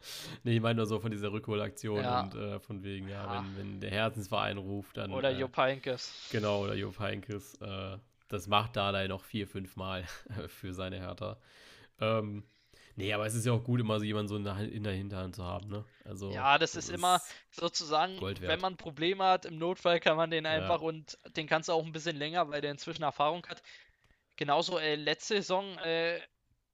nee, 0.44 0.56
ich 0.56 0.60
meine 0.60 0.76
nur 0.76 0.86
so 0.86 1.00
von 1.00 1.10
dieser 1.10 1.32
Rückholaktion 1.32 2.02
Ja. 2.02 2.22
und 2.22 2.34
äh, 2.34 2.60
von 2.60 2.82
wegen, 2.82 3.08
ja, 3.08 3.24
Ja. 3.24 3.32
wenn, 3.32 3.56
wenn 3.56 3.80
der 3.80 3.90
Herzensverein 3.90 4.58
ruft, 4.58 4.96
dann. 4.96 5.10
Oder 5.12 5.30
äh, 5.30 5.38
Jupp 5.38 5.56
Heynckes. 5.56 6.28
Genau, 6.32 6.64
oder 6.64 6.74
Jupp 6.74 6.98
Heynckes. 6.98 7.54
Äh, 7.60 7.98
das 8.28 8.46
macht 8.46 8.76
Dardai 8.76 9.08
noch 9.08 9.24
vier, 9.24 9.46
fünf 9.48 9.76
Mal 9.76 10.04
für 10.48 10.72
seine 10.72 10.98
Hertha. 11.00 11.36
Ähm, 12.00 12.44
nee, 12.96 13.12
aber 13.12 13.26
es 13.26 13.34
ist 13.34 13.44
ja 13.46 13.52
auch 13.52 13.64
gut, 13.64 13.80
immer 13.80 13.98
so 13.98 14.04
jemanden 14.04 14.28
so 14.28 14.36
in 14.36 14.44
der, 14.44 14.58
in 14.58 14.84
der 14.84 14.92
Hinterhand 14.94 15.34
zu 15.36 15.44
haben, 15.44 15.68
ne? 15.68 15.84
Also, 16.04 16.30
Ja, 16.32 16.56
das 16.58 16.76
ist 16.76 16.88
immer 16.90 17.20
sozusagen, 17.50 18.20
wenn 18.40 18.60
man 18.60 18.76
Probleme 18.76 19.24
hat, 19.24 19.44
im 19.44 19.58
Notfall 19.58 20.00
kann 20.00 20.16
man 20.16 20.30
den 20.30 20.44
Ja. 20.44 20.50
einfach 20.52 20.80
und 20.80 21.18
den 21.36 21.46
kannst 21.46 21.68
du 21.68 21.72
auch 21.72 21.84
ein 21.84 21.92
bisschen 21.92 22.16
länger, 22.16 22.48
weil 22.48 22.60
der 22.60 22.70
inzwischen 22.70 23.02
Erfahrung 23.02 23.44
hat. 23.48 23.62
Genauso 24.36 24.78
äh, 24.78 24.94
letzte 24.94 25.34
Saison, 25.36 25.76
äh, 25.78 26.20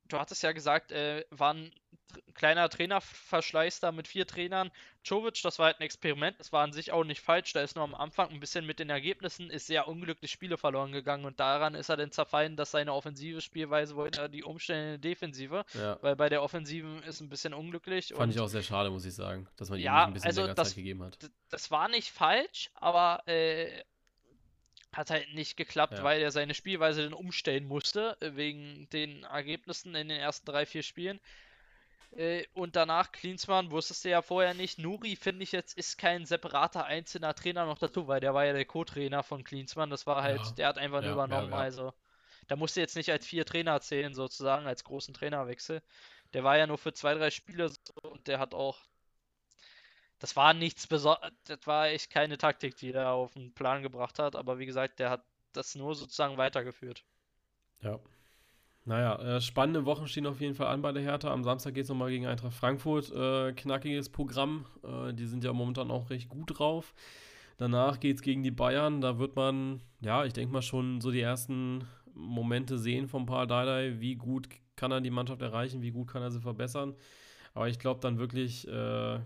du 0.05 0.19
hattest 0.19 0.43
ja 0.43 0.53
gesagt, 0.53 0.93
äh, 0.93 1.25
war 1.31 1.55
ein 1.55 1.67
tr- 1.67 1.73
kleiner 2.35 2.69
Trainerverschleiß 2.69 3.81
da 3.81 3.93
mit 3.93 4.09
vier 4.09 4.27
Trainern. 4.27 4.71
Czovic, 5.05 5.41
das 5.43 5.59
war 5.59 5.67
halt 5.67 5.79
ein 5.81 5.85
Experiment, 5.85 6.39
das 6.41 6.53
war 6.53 6.65
an 6.65 6.73
sich 6.73 6.91
auch 6.93 7.05
nicht 7.05 7.21
falsch. 7.21 7.53
Da 7.53 7.63
ist 7.63 7.77
nur 7.77 7.85
am 7.85 7.95
Anfang 7.95 8.31
ein 8.31 8.41
bisschen 8.41 8.67
mit 8.67 8.79
den 8.81 8.91
Ergebnissen, 8.91 9.51
ist 9.51 9.67
sehr 9.69 9.87
unglücklich 9.87 10.31
Spiele 10.33 10.57
verloren 10.59 10.91
gegangen 10.93 11.25
und 11.25 11.39
daran 11.39 11.75
ist 11.75 11.89
er 11.89 11.97
dann 11.97 12.11
zerfallen, 12.11 12.57
dass 12.57 12.73
seine 12.73 12.93
offensive 12.93 13.41
Spielweise 13.41 13.95
wollte 13.97 14.23
er 14.23 14.29
die 14.29 14.43
umstellen 14.43 14.95
in 14.97 15.01
die 15.01 15.09
Defensive, 15.09 15.65
ja, 15.75 15.99
weil 16.03 16.17
bei 16.17 16.29
der 16.29 16.43
Offensiven 16.43 17.03
ist 17.05 17.21
ein 17.21 17.29
bisschen 17.29 17.55
unglücklich 17.55 18.13
fand 18.17 18.33
ich 18.35 18.41
auch 18.41 18.49
sehr 18.49 18.63
schade, 18.65 18.91
muss 18.91 19.05
ich 19.05 19.15
sagen, 19.15 19.47
dass 19.57 19.71
man 19.71 19.79
ihm 19.79 19.85
Ja, 19.85 19.99
nicht 19.99 20.07
ein 20.07 20.13
bisschen 20.15 20.27
also 20.29 20.41
länger 20.43 20.55
das- 20.55 20.69
Zeit 20.71 20.77
gegeben 20.77 21.03
hat. 21.05 21.19
das 21.51 21.71
war 21.71 21.89
nicht 21.89 22.11
falsch, 22.11 22.71
aber 22.75 23.23
äh, 23.29 23.83
hat 24.93 25.11
halt 25.11 25.35
nicht 25.35 25.57
geklappt, 25.57 25.99
Ja. 25.99 26.05
weil 26.05 26.23
er 26.23 26.31
seine 26.31 26.55
Spielweise 26.55 27.03
dann 27.05 27.13
umstellen 27.13 27.67
musste, 27.67 28.17
äh, 28.21 28.35
wegen 28.35 28.89
den 28.91 29.25
Ergebnissen 29.25 29.95
in 29.95 30.09
den 30.09 30.19
ersten 30.19 30.47
drei, 30.47 30.65
vier 30.65 30.83
Spielen. 30.83 31.21
Äh, 32.13 32.45
und 32.55 32.77
danach 32.77 33.13
Klinsmann 33.13 33.71
wusstest 33.71 34.05
du 34.05 34.11
ja 34.11 34.23
vorher 34.23 34.55
nicht. 34.55 34.79
Nuri, 34.79 35.17
finde 35.17 35.43
ich 35.43 35.53
jetzt, 35.53 35.77
ist 35.77 35.99
kein 35.99 36.25
separater 36.27 36.85
einzelner 36.87 37.35
Trainer 37.35 37.67
noch 37.67 37.79
dazu, 37.79 38.09
weil 38.09 38.21
der 38.21 38.35
war 38.35 38.45
ja 38.45 38.53
der 38.53 38.65
Co-Trainer 38.65 39.23
von 39.23 39.45
Klinsmann. 39.45 39.91
Das 39.91 40.07
war 40.07 40.23
halt, 40.23 40.41
Ja. 40.47 40.53
der 40.53 40.69
hat 40.69 40.79
einfach 40.79 41.03
nur 41.03 41.11
Ja, 41.11 41.13
übernommen. 41.13 41.53
ja. 41.53 41.59
Also, 41.59 41.93
da 42.49 42.57
musste 42.57 42.81
jetzt 42.81 42.97
nicht 42.97 43.11
als 43.13 43.27
vier 43.27 43.45
Trainer 43.47 43.81
zählen, 43.81 44.15
sozusagen, 44.15 44.67
als 44.67 44.85
großen 44.85 45.15
Trainerwechsel. 45.15 45.83
Der 46.35 46.45
war 46.45 46.57
ja 46.59 46.67
nur 46.67 46.79
für 46.79 46.93
zwei, 46.95 47.15
drei 47.15 47.31
Spiele 47.31 47.69
so 47.71 47.79
und 48.11 48.27
der 48.29 48.39
hat 48.39 48.55
auch 48.55 48.79
das 50.19 50.37
war 50.37 50.53
nichts 50.55 50.87
Besonderes, 50.87 51.33
das 51.45 51.67
war 51.67 51.89
echt 51.89 52.11
keine 52.11 52.37
Taktik, 52.39 52.77
die 52.77 52.93
er 52.93 53.11
auf 53.13 53.33
den 53.35 53.55
Plan 53.55 53.83
gebracht 53.83 54.19
hat, 54.19 54.37
aber 54.37 54.59
wie 54.59 54.67
gesagt, 54.67 54.99
der 54.99 55.09
hat 55.11 55.25
das 55.53 55.75
nur 55.75 55.95
sozusagen 55.95 56.37
weitergeführt. 56.37 57.05
Ja. 57.83 57.99
Naja, 58.87 59.17
äh, 59.17 59.41
spannende 59.41 59.85
Wochen 59.85 60.07
stehen 60.07 60.29
auf 60.29 60.41
jeden 60.41 60.55
Fall 60.55 60.69
an 60.69 60.81
bei 60.81 60.93
der 60.93 61.03
Hertha. 61.03 61.33
Am 61.33 61.43
Samstag 61.43 61.75
geht 61.75 61.83
es 61.85 61.89
nochmal 61.89 62.09
gegen 62.09 62.27
Eintracht 62.27 62.55
Frankfurt. 62.55 63.13
Äh, 63.13 63.53
knackiges 63.53 64.09
Programm. 64.09 64.65
Äh, 64.85 65.13
die 65.13 65.27
sind 65.27 65.43
ja 65.43 65.53
momentan 65.53 65.91
auch 65.91 66.09
recht 66.09 66.29
gut 66.29 66.57
drauf. 66.57 66.95
Danach 67.57 67.99
geht 67.99 68.17
es 68.17 68.23
gegen 68.23 68.45
die 68.45 68.53
Bayern. 68.53 69.01
Da 69.01 69.19
wird 69.19 69.35
man, 69.35 69.83
ja, 70.01 70.25
ich 70.25 70.35
denke 70.35 70.53
mal 70.53 70.63
schon 70.63 71.01
so 71.01 71.11
die 71.11 71.21
ersten 71.21 71.85
Momente 72.15 72.79
sehen 72.79 73.09
von 73.09 73.27
Paul 73.27 73.49
Dardai. 73.49 73.97
Wie 73.99 74.15
gut 74.15 74.49
kann 74.77 74.93
er 74.93 75.01
die 75.01 75.11
Mannschaft 75.11 75.43
erreichen? 75.43 75.83
Wie 75.83 75.91
gut 75.91 76.07
kann 76.07 76.23
er 76.23 76.31
sie 76.31 76.41
verbessern? 76.41 76.95
Aber 77.55 77.69
ich 77.69 77.81
glaube 77.81 77.99
dann 77.99 78.19
wirklich, 78.19 78.69
äh, 78.69 79.17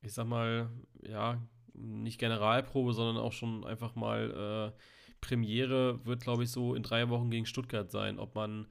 ich 0.00 0.14
sag 0.14 0.26
mal, 0.26 0.70
ja, 1.06 1.42
nicht 1.74 2.18
Generalprobe, 2.18 2.94
sondern 2.94 3.22
auch 3.22 3.32
schon 3.32 3.62
einfach 3.66 3.94
mal 3.94 4.72
äh, 4.72 4.80
Premiere 5.26 6.04
wird, 6.04 6.22
glaube 6.22 6.44
ich, 6.44 6.50
so 6.50 6.74
in 6.74 6.82
drei 6.82 7.08
Wochen 7.08 7.30
gegen 7.30 7.46
Stuttgart 7.46 7.90
sein. 7.90 8.18
Ob 8.18 8.34
man 8.34 8.66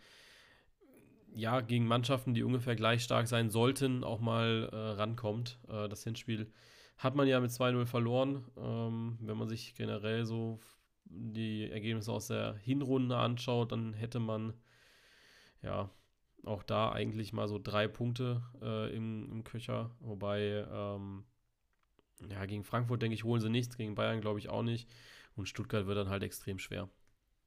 ja 1.33 1.59
gegen 1.59 1.85
Mannschaften, 1.85 2.33
die 2.33 2.43
ungefähr 2.43 2.75
gleich 2.75 3.03
stark 3.03 3.27
sein 3.27 3.49
sollten, 3.49 4.03
auch 4.03 4.21
mal 4.21 4.69
äh, 4.71 4.75
rankommt. 4.75 5.59
Äh, 5.67 5.89
das 5.89 6.03
Hinspiel 6.03 6.51
hat 6.97 7.15
man 7.15 7.27
ja 7.27 7.39
mit 7.41 7.51
2-0 7.51 7.85
verloren. 7.85 8.45
Ähm, 8.57 9.17
wenn 9.19 9.37
man 9.37 9.49
sich 9.49 9.75
generell 9.75 10.25
so 10.25 10.59
die 11.03 11.69
Ergebnisse 11.69 12.11
aus 12.11 12.27
der 12.27 12.55
Hinrunde 12.55 13.17
anschaut, 13.17 13.71
dann 13.73 13.93
hätte 13.93 14.19
man 14.19 14.53
ja 15.61 15.89
auch 16.45 16.63
da 16.63 16.91
eigentlich 16.91 17.33
mal 17.33 17.47
so 17.47 17.59
drei 17.61 17.87
Punkte 17.87 18.43
äh, 18.61 18.95
im, 18.95 19.29
im 19.29 19.43
Köcher. 19.43 19.91
Wobei, 19.99 20.65
ähm, 20.71 21.25
ja, 22.29 22.45
gegen 22.45 22.63
Frankfurt, 22.63 23.01
denke 23.01 23.15
ich, 23.15 23.25
holen 23.25 23.41
sie 23.41 23.49
nichts, 23.49 23.77
gegen 23.77 23.95
Bayern 23.95 24.21
glaube 24.21 24.39
ich 24.39 24.47
auch 24.47 24.63
nicht. 24.63 24.89
Und 25.35 25.47
Stuttgart 25.49 25.85
wird 25.85 25.97
dann 25.97 26.09
halt 26.09 26.23
extrem 26.23 26.59
schwer. 26.59 26.89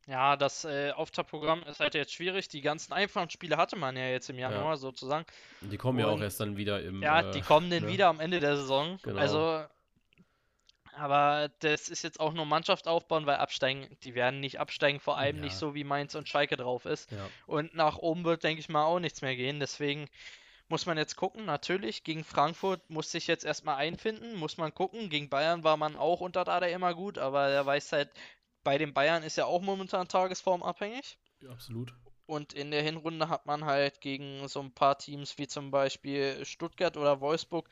Ja, 0.06 0.36
das 0.36 0.64
äh, 0.64 0.92
Auftaktprogramm 0.92 1.62
ist 1.64 1.80
halt 1.80 1.94
jetzt 1.94 2.14
schwierig. 2.14 2.48
Die 2.48 2.62
ganzen 2.62 2.92
einfachen 2.94 3.28
Spiele 3.28 3.56
hatte 3.58 3.76
man 3.76 3.94
ja 3.96 4.08
jetzt 4.08 4.30
im 4.30 4.38
Januar 4.38 4.76
sozusagen. 4.78 5.26
Die 5.60 5.76
kommen 5.76 5.98
ja 5.98 6.06
auch 6.06 6.14
Und- 6.14 6.22
erst 6.22 6.40
dann 6.40 6.56
wieder 6.56 6.82
im. 6.82 7.02
Ja, 7.02 7.20
äh, 7.20 7.30
die 7.32 7.42
kommen 7.42 7.68
dann 7.70 7.82
ne? 7.84 7.88
wieder 7.88 8.08
am 8.08 8.18
Ende 8.20 8.40
der 8.40 8.56
Saison. 8.56 8.98
Genau. 9.02 9.20
Also, 9.20 9.64
aber 10.94 11.50
das 11.60 11.88
ist 11.88 12.02
jetzt 12.02 12.18
auch 12.20 12.32
nur 12.32 12.44
Mannschaft 12.46 12.88
aufbauen, 12.88 13.26
weil 13.26 13.36
absteigen, 13.36 13.86
die 14.02 14.14
werden 14.14 14.40
nicht 14.40 14.58
absteigen, 14.58 14.98
vor 14.98 15.16
allem 15.18 15.36
Ja. 15.36 15.42
nicht 15.42 15.56
so 15.56 15.74
wie 15.74 15.84
Mainz 15.84 16.14
und 16.14 16.28
Schalke 16.28 16.56
drauf 16.56 16.86
ist. 16.86 17.10
Ja, 17.12 17.28
Und 17.46 17.74
nach 17.74 17.98
oben 17.98 18.24
wird, 18.24 18.42
denke 18.42 18.60
ich 18.60 18.68
mal, 18.68 18.84
auch 18.84 18.98
nichts 18.98 19.22
mehr 19.22 19.36
gehen. 19.36 19.60
Deswegen 19.60 20.08
muss 20.68 20.86
man 20.86 20.98
jetzt 20.98 21.16
gucken. 21.16 21.44
Natürlich, 21.44 22.04
gegen 22.04 22.24
Frankfurt 22.24 22.88
muss 22.90 23.10
sich 23.10 23.26
jetzt 23.26 23.44
erstmal 23.44 23.76
einfinden, 23.76 24.36
muss 24.36 24.56
man 24.58 24.74
gucken. 24.74 25.10
Gegen 25.10 25.28
Bayern 25.28 25.64
war 25.64 25.76
man 25.76 25.96
auch 25.96 26.20
unter 26.20 26.44
Dada 26.44 26.66
immer 26.66 26.94
gut, 26.94 27.18
aber 27.18 27.48
er 27.48 27.66
weiß 27.66 27.92
halt, 27.92 28.10
bei 28.64 28.78
den 28.78 28.92
Bayern 28.94 29.22
ist 29.22 29.36
ja 29.36 29.46
auch 29.46 29.62
momentan 29.62 30.08
Tagesform 30.08 30.62
abhängig. 30.62 31.18
absolut. 31.50 31.92
Und 32.26 32.52
in 32.52 32.70
der 32.70 32.82
Hinrunde 32.82 33.28
hat 33.28 33.46
man 33.46 33.64
halt 33.64 34.00
gegen 34.00 34.46
so 34.48 34.60
ein 34.60 34.72
paar 34.72 34.98
Teams 34.98 35.38
wie 35.38 35.48
zum 35.48 35.70
Beispiel 35.70 36.44
Stuttgart 36.44 36.96
oder 36.96 37.20
Wolfsburg. 37.20 37.68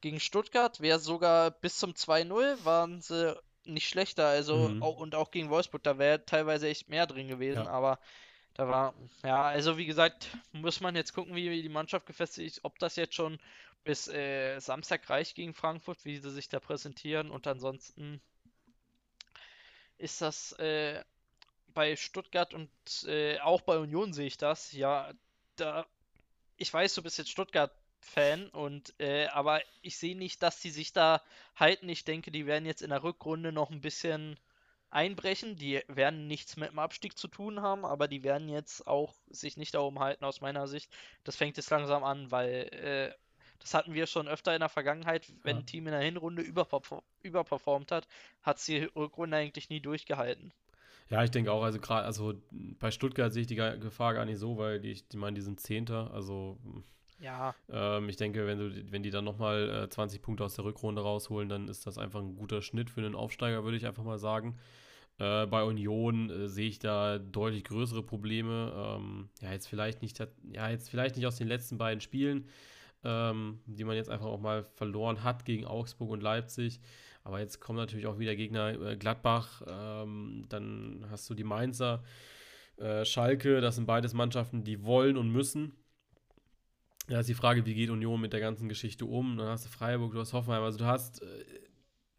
Gegen 0.00 0.20
Stuttgart 0.20 0.80
wäre 0.80 0.98
sogar 0.98 1.50
bis 1.50 1.78
zum 1.78 1.94
2-0 1.94 2.58
waren 2.64 3.00
sie 3.00 3.34
nicht 3.64 3.88
schlechter. 3.88 4.26
Also 4.28 4.54
Mhm. 4.68 4.82
auch, 4.82 4.96
und 4.98 5.14
auch 5.14 5.30
gegen 5.30 5.50
Wolfsburg, 5.50 5.82
da 5.82 5.98
wäre 5.98 6.24
teilweise 6.24 6.68
echt 6.68 6.88
mehr 6.88 7.06
drin 7.06 7.28
gewesen. 7.28 7.66
Ja. 7.66 7.70
Aber 7.70 7.98
da 8.58 8.66
war, 8.66 8.94
ja, 9.22 9.42
also 9.42 9.78
wie 9.78 9.86
gesagt, 9.86 10.36
muss 10.50 10.80
man 10.80 10.96
jetzt 10.96 11.14
gucken, 11.14 11.36
wie 11.36 11.62
die 11.62 11.68
Mannschaft 11.68 12.06
gefestigt 12.06 12.56
ist, 12.56 12.64
ob 12.64 12.76
das 12.80 12.96
jetzt 12.96 13.14
schon 13.14 13.38
bis 13.84 14.08
äh, 14.08 14.58
Samstag 14.58 15.08
reicht 15.08 15.36
gegen 15.36 15.54
Frankfurt, 15.54 16.04
wie 16.04 16.18
sie 16.18 16.32
sich 16.32 16.48
da 16.48 16.58
präsentieren. 16.58 17.30
Und 17.30 17.46
ansonsten 17.46 18.20
ist 19.96 20.20
das 20.20 20.52
äh, 20.54 21.04
bei 21.72 21.94
Stuttgart 21.94 22.52
und 22.52 22.68
äh, 23.06 23.38
auch 23.38 23.60
bei 23.60 23.78
Union 23.78 24.12
sehe 24.12 24.26
ich 24.26 24.38
das. 24.38 24.72
Ja, 24.72 25.12
da, 25.54 25.86
ich 26.56 26.74
weiß, 26.74 26.94
du 26.94 27.02
bist 27.04 27.16
jetzt 27.16 27.30
Stuttgart-Fan 27.30 28.48
und 28.48 28.92
äh, 28.98 29.28
aber 29.28 29.62
ich 29.82 29.98
sehe 29.98 30.18
nicht, 30.18 30.42
dass 30.42 30.58
die 30.58 30.70
sich 30.70 30.92
da 30.92 31.22
halten. 31.54 31.88
Ich 31.88 32.04
denke, 32.04 32.32
die 32.32 32.46
werden 32.46 32.66
jetzt 32.66 32.82
in 32.82 32.90
der 32.90 33.04
Rückrunde 33.04 33.52
noch 33.52 33.70
ein 33.70 33.82
bisschen 33.82 34.36
einbrechen. 34.90 35.56
Die 35.56 35.82
werden 35.88 36.26
nichts 36.26 36.56
mit 36.56 36.70
dem 36.70 36.78
Abstieg 36.78 37.16
zu 37.16 37.28
tun 37.28 37.60
haben, 37.60 37.84
aber 37.84 38.08
die 38.08 38.22
werden 38.22 38.48
jetzt 38.48 38.86
auch 38.86 39.14
sich 39.28 39.56
nicht 39.56 39.74
darum 39.74 39.98
halten, 40.00 40.24
aus 40.24 40.40
meiner 40.40 40.66
Sicht. 40.68 40.90
Das 41.24 41.36
fängt 41.36 41.56
jetzt 41.56 41.70
langsam 41.70 42.04
an, 42.04 42.30
weil 42.30 42.68
äh, 42.72 43.14
das 43.58 43.74
hatten 43.74 43.94
wir 43.94 44.06
schon 44.06 44.28
öfter 44.28 44.54
in 44.54 44.60
der 44.60 44.68
Vergangenheit, 44.68 45.32
wenn 45.42 45.56
ja. 45.56 45.62
ein 45.62 45.66
Team 45.66 45.86
in 45.86 45.92
der 45.92 46.00
Hinrunde 46.00 46.42
überperform 46.42 47.02
überperformt 47.22 47.90
hat, 47.90 48.06
hat 48.42 48.58
sie 48.58 48.80
die 48.80 48.86
Rückrunde 48.86 49.36
eigentlich 49.36 49.68
nie 49.68 49.80
durchgehalten. 49.80 50.52
Ja, 51.10 51.24
ich 51.24 51.30
denke 51.30 51.52
auch, 51.52 51.62
also 51.62 51.80
gerade, 51.80 52.06
also 52.06 52.34
bei 52.50 52.90
Stuttgart 52.90 53.32
sehe 53.32 53.42
ich 53.42 53.48
die 53.48 53.56
Gefahr 53.56 54.14
gar 54.14 54.24
nicht 54.24 54.38
so, 54.38 54.58
weil 54.58 54.78
die, 54.80 54.92
ich 54.92 55.04
meine, 55.14 55.34
die 55.34 55.40
sind 55.40 55.60
Zehnter, 55.60 56.12
also 56.12 56.58
ja. 57.18 57.54
Ähm, 57.70 58.08
ich 58.08 58.16
denke, 58.16 58.46
wenn, 58.46 58.58
du, 58.58 58.92
wenn 58.92 59.02
die 59.02 59.10
dann 59.10 59.24
nochmal 59.24 59.84
äh, 59.84 59.88
20 59.88 60.22
Punkte 60.22 60.44
aus 60.44 60.54
der 60.54 60.64
Rückrunde 60.64 61.02
rausholen, 61.02 61.48
dann 61.48 61.68
ist 61.68 61.86
das 61.86 61.98
einfach 61.98 62.20
ein 62.20 62.36
guter 62.36 62.62
Schnitt 62.62 62.90
für 62.90 63.00
einen 63.00 63.14
Aufsteiger, 63.14 63.64
würde 63.64 63.76
ich 63.76 63.86
einfach 63.86 64.04
mal 64.04 64.18
sagen. 64.18 64.58
Äh, 65.18 65.46
bei 65.46 65.64
Union 65.64 66.30
äh, 66.30 66.48
sehe 66.48 66.68
ich 66.68 66.78
da 66.78 67.18
deutlich 67.18 67.64
größere 67.64 68.02
Probleme. 68.02 68.72
Ähm, 68.76 69.28
ja, 69.40 69.52
jetzt 69.52 69.66
vielleicht 69.66 70.00
nicht, 70.02 70.18
ja, 70.52 70.70
jetzt 70.70 70.90
vielleicht 70.90 71.16
nicht 71.16 71.26
aus 71.26 71.36
den 71.36 71.48
letzten 71.48 71.76
beiden 71.76 72.00
Spielen, 72.00 72.48
ähm, 73.04 73.60
die 73.66 73.84
man 73.84 73.96
jetzt 73.96 74.10
einfach 74.10 74.26
auch 74.26 74.40
mal 74.40 74.62
verloren 74.62 75.24
hat 75.24 75.44
gegen 75.44 75.66
Augsburg 75.66 76.10
und 76.10 76.22
Leipzig. 76.22 76.80
Aber 77.24 77.40
jetzt 77.40 77.60
kommen 77.60 77.78
natürlich 77.78 78.06
auch 78.06 78.18
wieder 78.18 78.36
Gegner 78.36 78.80
äh, 78.80 78.96
Gladbach, 78.96 79.62
ähm, 79.66 80.46
dann 80.48 81.04
hast 81.10 81.28
du 81.28 81.34
die 81.34 81.44
Mainzer, 81.44 82.02
äh, 82.76 83.04
Schalke, 83.04 83.60
das 83.60 83.74
sind 83.74 83.86
beides 83.86 84.14
Mannschaften, 84.14 84.62
die 84.64 84.84
wollen 84.84 85.16
und 85.16 85.30
müssen. 85.30 85.72
Ja, 87.08 87.20
ist 87.20 87.28
die 87.28 87.34
Frage, 87.34 87.64
wie 87.64 87.74
geht 87.74 87.90
Union 87.90 88.20
mit 88.20 88.32
der 88.34 88.40
ganzen 88.40 88.68
Geschichte 88.68 89.06
um? 89.06 89.38
Dann 89.38 89.48
hast 89.48 89.64
du 89.64 89.70
Freiburg, 89.70 90.12
du 90.12 90.18
hast 90.20 90.32
Hoffenheim, 90.34 90.62
also 90.62 90.78
du 90.78 90.84
hast, 90.84 91.22
äh, 91.22 91.26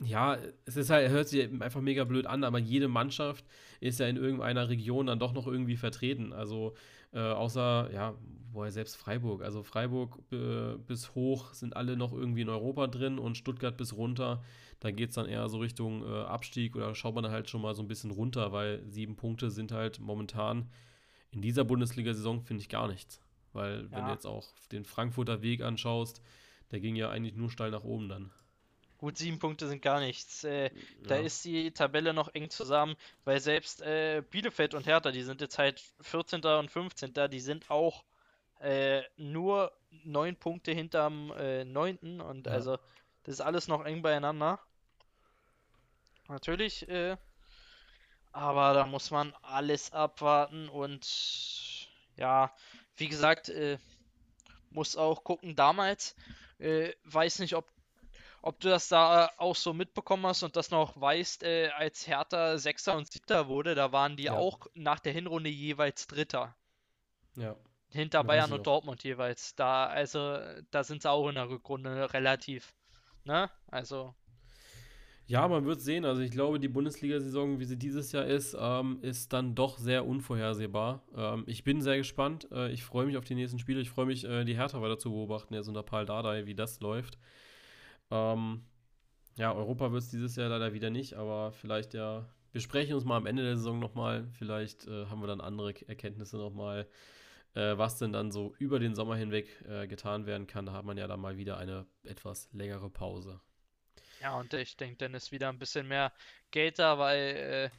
ja, 0.04 0.38
es 0.66 0.78
ist 0.78 0.90
halt, 0.90 1.10
hört 1.12 1.28
sich 1.28 1.50
einfach 1.62 1.82
mega 1.82 2.06
blöd 2.06 2.26
an, 2.26 2.44
aber 2.44 2.58
jede 2.60 2.88
Mannschaft 2.88 3.46
ist 3.82 4.00
ja 4.00 4.08
in 4.08 4.18
irgendeiner 4.18 4.70
Region 4.70 5.08
dann 5.08 5.20
doch 5.20 5.34
noch 5.34 5.46
irgendwie 5.48 5.78
vertreten. 5.78 6.34
Also 6.34 6.74
äh, 7.14 7.20
außer, 7.20 7.92
ja, 7.94 8.16
woher 8.52 8.72
selbst 8.72 8.96
Freiburg. 8.98 9.44
Also 9.44 9.62
Freiburg 9.64 10.20
äh, 10.32 10.78
bis 10.78 11.14
hoch 11.16 11.54
sind 11.54 11.76
alle 11.76 11.96
noch 11.98 12.14
irgendwie 12.14 12.42
in 12.42 12.50
Europa 12.50 12.88
drin 12.88 13.20
und 13.20 13.38
Stuttgart 13.38 13.78
bis 13.78 13.96
runter. 13.96 14.42
Da 14.80 14.92
geht 14.92 15.10
es 15.10 15.16
dann 15.16 15.28
eher 15.28 15.48
so 15.50 15.60
Richtung 15.60 16.04
äh, 16.04 16.22
Abstieg 16.24 16.76
oder 16.76 16.96
schaut 16.96 17.16
man 17.16 17.30
halt 17.30 17.50
schon 17.50 17.62
mal 17.62 17.76
so 17.76 17.84
ein 17.84 17.88
bisschen 17.88 18.12
runter, 18.12 18.52
weil 18.54 18.82
sieben 18.88 19.16
Punkte 19.18 19.52
sind 19.52 19.72
halt 19.72 20.00
momentan 20.00 20.70
in 21.32 21.42
dieser 21.42 21.66
Bundesliga-Saison, 21.66 22.42
finde 22.42 22.62
ich, 22.64 22.70
gar 22.70 22.88
nichts. 22.88 23.22
Weil, 23.54 23.84
ja. 23.84 23.92
wenn 23.92 24.06
du 24.06 24.12
jetzt 24.12 24.26
auch 24.26 24.48
den 24.72 24.86
Frankfurter 24.86 25.42
Weg 25.42 25.62
anschaust, 25.62 26.22
der 26.72 26.80
ging 26.80 26.96
ja 26.96 27.10
eigentlich 27.10 27.36
nur 27.36 27.50
steil 27.50 27.72
nach 27.72 27.84
oben 27.84 28.10
dann. 28.10 28.32
Gut, 29.00 29.18
sieben 29.18 29.40
Punkte 29.40 29.68
sind 29.68 29.82
gar 29.82 30.02
nichts. 30.02 30.44
Äh, 30.44 30.66
ja. 30.66 30.70
Da 31.08 31.16
ist 31.16 31.46
die 31.46 31.72
Tabelle 31.72 32.14
noch 32.14 32.34
eng 32.34 32.50
zusammen, 32.50 32.96
weil 33.24 33.40
selbst 33.40 33.82
äh, 33.82 34.22
Bielefeld 34.30 34.74
und 34.74 34.86
Hertha, 34.86 35.12
die 35.12 35.24
sind 35.24 35.40
jetzt 35.40 35.58
halt 35.58 35.82
14. 36.02 36.44
und 36.44 36.70
15. 36.70 37.14
Die 37.32 37.40
sind 37.40 37.72
auch 37.72 38.04
äh, 38.60 39.04
nur 39.16 39.72
neun 40.04 40.36
Punkte 40.36 40.74
hinterm 40.74 41.32
äh, 41.38 41.64
9. 41.64 42.20
Und 42.20 42.48
ja. 42.48 42.52
also, 42.54 42.78
das 43.24 43.36
ist 43.36 43.42
alles 43.42 43.70
noch 43.70 43.86
eng 43.86 44.02
beieinander. 44.02 44.60
Natürlich, 46.28 46.88
äh, 46.90 47.16
aber 48.34 48.74
da 48.74 48.86
muss 48.86 49.12
man 49.12 49.34
alles 49.42 49.94
abwarten 49.94 50.70
und 50.70 51.90
ja, 52.18 52.54
wie 53.00 53.08
gesagt, 53.08 53.50
äh, 53.50 53.78
muss 54.72 54.96
auch 54.96 55.24
gucken, 55.24 55.56
damals, 55.56 56.16
äh, 56.60 56.94
weiß 57.06 57.40
nicht, 57.40 57.56
ob, 57.56 57.66
ob 58.42 58.60
du 58.60 58.70
das 58.70 58.88
da 58.88 59.32
auch 59.38 59.56
so 59.56 59.74
mitbekommen 59.74 60.26
hast 60.26 60.44
und 60.44 60.56
das 60.56 60.72
noch 60.72 61.00
weißt, 61.00 61.44
äh, 61.44 61.70
als 61.70 62.08
Hertha 62.08 62.58
Sechster 62.58 62.96
und 62.96 63.12
Siebter 63.12 63.48
wurde, 63.48 63.76
da 63.76 63.92
waren 63.92 64.18
die 64.18 64.24
ja. 64.24 64.38
auch 64.38 64.68
nach 64.74 65.00
der 65.00 65.14
Hinrunde 65.14 65.50
jeweils 65.50 66.08
Dritter. 66.08 66.56
Ja. 67.36 67.56
Hinter 67.92 68.24
Bayern 68.24 68.54
und 68.54 68.68
Dortmund 68.68 69.04
jeweils. 69.04 69.56
Da, 69.56 69.88
also, 69.88 70.38
da 70.70 70.84
sind 70.84 71.02
sie 71.02 71.10
auch 71.10 71.28
in 71.28 71.36
der 71.36 71.50
Rückrunde 71.50 72.14
relativ. 72.14 72.74
Ne? 73.24 73.50
Also. 73.68 74.14
Ja, 75.30 75.48
man 75.48 75.64
wird 75.66 75.80
sehen. 75.80 76.06
Also 76.06 76.24
ich 76.24 76.32
glaube, 76.32 76.60
die 76.60 76.68
Bundesliga-Saison, 76.68 77.60
wie 77.60 77.66
sie 77.66 77.78
dieses 77.78 78.12
Jahr 78.12 78.26
ist, 78.26 78.58
ähm, 78.60 78.98
ist 79.04 79.32
dann 79.32 79.54
doch 79.54 79.78
sehr 79.78 80.08
unvorhersehbar. 80.08 81.04
Ähm, 81.16 81.44
ich 81.46 81.64
bin 81.64 81.82
sehr 81.82 81.98
gespannt. 81.98 82.48
Äh, 82.52 82.72
ich 82.72 82.84
freue 82.84 83.06
mich 83.06 83.16
auf 83.16 83.26
die 83.26 83.36
nächsten 83.36 83.60
Spiele. 83.60 83.80
Ich 83.80 83.92
freue 83.92 84.08
mich, 84.08 84.26
äh, 84.26 84.44
die 84.44 84.56
Hertha 84.58 84.82
weiter 84.82 84.98
zu 84.98 85.12
beobachten, 85.12 85.54
jetzt 85.54 85.68
unter 85.68 85.84
Paul 85.84 86.08
Dardai, 86.08 86.48
wie 86.48 86.56
das 86.56 86.80
läuft. 86.80 87.20
Ähm, 88.10 88.64
ja, 89.38 89.54
Europa 89.54 89.92
wird 89.92 90.02
es 90.02 90.10
dieses 90.10 90.36
Jahr 90.36 90.50
leider 90.50 90.74
wieder 90.74 90.90
nicht, 90.90 91.14
aber 91.14 91.52
vielleicht 91.52 91.94
ja, 91.94 92.28
wir 92.52 92.62
sprechen 92.62 92.96
uns 92.96 93.06
mal 93.06 93.18
am 93.18 93.28
Ende 93.28 93.44
der 93.44 93.58
Saison 93.58 93.78
nochmal. 93.80 94.28
Vielleicht 94.32 94.88
äh, 94.88 95.06
haben 95.08 95.22
wir 95.22 95.28
dann 95.28 95.42
andere 95.42 95.76
Erkenntnisse 95.88 96.38
nochmal, 96.38 96.88
äh, 97.54 97.78
was 97.78 98.00
denn 98.00 98.14
dann 98.14 98.32
so 98.32 98.56
über 98.58 98.80
den 98.80 98.96
Sommer 98.96 99.16
hinweg 99.16 99.64
äh, 99.70 99.88
getan 99.88 100.26
werden 100.26 100.48
kann. 100.48 100.66
Da 100.66 100.74
hat 100.74 100.86
man 100.86 100.98
ja 100.98 101.08
dann 101.08 101.20
mal 101.20 101.38
wieder 101.38 101.58
eine 101.58 101.86
etwas 102.04 102.50
längere 102.52 102.90
Pause. 102.90 103.42
Ja, 104.22 104.38
und 104.38 104.54
ich 104.54 104.76
denke, 104.76 104.98
dann 104.98 105.14
ist 105.14 105.32
wieder 105.32 105.50
ein 105.50 105.60
bisschen 105.60 105.88
mehr 105.88 106.12
Geld 106.52 106.80
da, 106.80 106.98
weil 106.98 107.72
äh, 107.72 107.78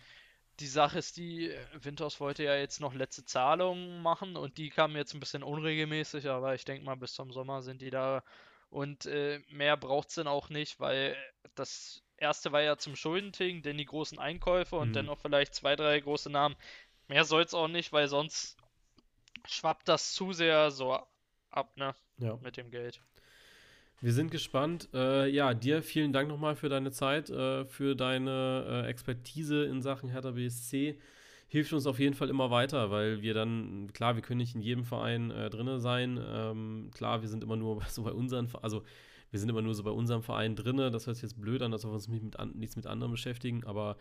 die 0.60 0.66
Sache 0.66 0.98
ist 0.98 1.16
die, 1.16 1.54
Winters 1.74 2.20
wollte 2.20 2.44
ja 2.44 2.54
jetzt 2.54 2.80
noch 2.80 2.94
letzte 2.94 3.24
Zahlungen 3.24 4.02
machen 4.02 4.36
und 4.36 4.58
die 4.58 4.70
kamen 4.70 4.96
jetzt 4.96 5.14
ein 5.14 5.20
bisschen 5.20 5.42
unregelmäßig, 5.42 6.28
aber 6.28 6.54
ich 6.54 6.64
denke 6.64 6.84
mal, 6.84 6.96
bis 6.96 7.14
zum 7.14 7.32
Sommer 7.32 7.62
sind 7.62 7.80
die 7.82 7.90
da 7.90 8.22
und 8.68 9.06
äh, 9.06 9.40
mehr 9.48 9.76
braucht 9.76 10.08
es 10.08 10.14
dann 10.14 10.28
auch 10.28 10.48
nicht, 10.48 10.78
weil 10.78 11.16
das 11.54 12.02
erste 12.16 12.52
war 12.52 12.62
ja 12.62 12.76
zum 12.76 12.94
Schuldentilgen, 12.94 13.62
dann 13.62 13.78
die 13.78 13.86
großen 13.86 14.18
Einkäufe 14.18 14.76
und 14.76 14.90
mhm. 14.90 14.92
dann 14.92 15.06
noch 15.06 15.18
vielleicht 15.18 15.54
zwei, 15.54 15.76
drei 15.76 15.98
große 15.98 16.30
Namen. 16.30 16.56
Mehr 17.08 17.24
soll 17.24 17.42
es 17.42 17.54
auch 17.54 17.68
nicht, 17.68 17.92
weil 17.92 18.06
sonst 18.06 18.56
schwappt 19.46 19.88
das 19.88 20.12
zu 20.12 20.32
sehr 20.32 20.70
so 20.70 20.98
ab, 21.50 21.76
ne? 21.76 21.94
Ja. 22.18 22.36
Mit 22.36 22.56
dem 22.56 22.70
Geld. 22.70 23.00
Wir 24.02 24.14
sind 24.14 24.30
gespannt. 24.30 24.88
Äh, 24.94 25.28
ja, 25.28 25.52
dir 25.52 25.82
vielen 25.82 26.14
Dank 26.14 26.28
nochmal 26.28 26.56
für 26.56 26.70
deine 26.70 26.90
Zeit, 26.90 27.28
äh, 27.28 27.66
für 27.66 27.94
deine 27.94 28.84
äh, 28.86 28.88
Expertise 28.88 29.64
in 29.64 29.82
Sachen 29.82 30.08
Hertha 30.08 30.30
BSC. 30.30 30.98
Hilft 31.48 31.72
uns 31.74 31.86
auf 31.86 31.98
jeden 31.98 32.14
Fall 32.14 32.30
immer 32.30 32.50
weiter, 32.50 32.90
weil 32.90 33.20
wir 33.20 33.34
dann, 33.34 33.90
klar, 33.92 34.14
wir 34.14 34.22
können 34.22 34.38
nicht 34.38 34.54
in 34.54 34.62
jedem 34.62 34.84
Verein 34.84 35.30
äh, 35.30 35.50
drin 35.50 35.80
sein. 35.80 36.18
Ähm, 36.26 36.90
klar, 36.94 37.20
wir 37.20 37.28
sind 37.28 37.44
immer 37.44 37.56
nur 37.56 37.82
so 37.88 38.04
bei 38.04 38.12
unseren, 38.12 38.48
also 38.62 38.84
wir 39.30 39.38
sind 39.38 39.50
immer 39.50 39.60
nur 39.60 39.74
so 39.74 39.82
bei 39.82 39.90
unserem 39.90 40.22
Verein 40.22 40.56
drin. 40.56 40.78
Das 40.78 41.06
hört 41.06 41.16
sich 41.16 41.22
jetzt 41.22 41.38
blöd 41.38 41.60
an, 41.60 41.70
dass 41.70 41.84
wir 41.84 41.92
uns 41.92 42.08
mit 42.08 42.38
an, 42.38 42.52
nichts 42.56 42.76
mit 42.76 42.86
anderen 42.86 43.12
beschäftigen, 43.12 43.64
aber 43.64 43.98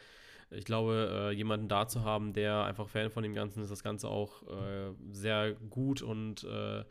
ich 0.49 0.63
glaube, 0.63 1.29
äh, 1.29 1.35
jemanden 1.35 1.67
da 1.67 1.87
zu 1.89 2.05
haben, 2.05 2.31
der 2.31 2.63
einfach 2.63 2.87
Fan 2.87 3.11
von 3.11 3.21
dem 3.21 3.35
Ganzen 3.35 3.61
ist, 3.61 3.69
das 3.69 3.83
Ganze 3.83 4.07
auch 4.07 4.43
äh, 4.43 4.93
sehr 5.11 5.55
gut 5.69 6.01
und 6.01 6.45
äh, 6.45 6.85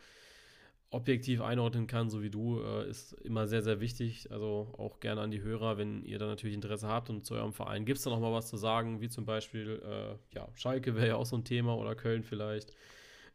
objektiv 0.91 1.43
einordnen 1.43 1.87
kann, 1.87 2.09
so 2.09 2.23
wie 2.23 2.31
du, 2.31 2.63
äh, 2.63 2.89
ist 2.89 3.13
immer 3.13 3.47
sehr, 3.47 3.63
sehr 3.63 3.81
wichtig. 3.81 4.33
Also 4.33 4.73
auch 4.79 5.01
gerne 5.01 5.21
an 5.21 5.31
die 5.31 5.43
Hörer, 5.43 5.77
wenn 5.77 6.03
ihr 6.03 6.19
da 6.19 6.27
natürlich 6.27 6.55
Interesse 6.55 6.89
habt 6.89 7.11
und 7.11 7.27
zu 7.27 7.35
eurem 7.35 7.53
Verein 7.53 7.85
gibt 7.85 7.99
es 7.99 8.05
da 8.05 8.11
noch 8.11 8.21
mal 8.21 8.33
was 8.33 8.49
zu 8.49 8.57
sagen, 8.57 9.01
wie 9.01 9.09
zum 9.09 9.27
Beispiel, 9.27 9.83
äh, 9.85 10.35
ja, 10.35 10.49
Schalke 10.55 10.95
wäre 10.95 11.09
ja 11.09 11.17
auch 11.17 11.27
so 11.27 11.37
ein 11.37 11.45
Thema 11.45 11.77
oder 11.77 11.95
Köln 11.95 12.23
vielleicht. 12.23 12.73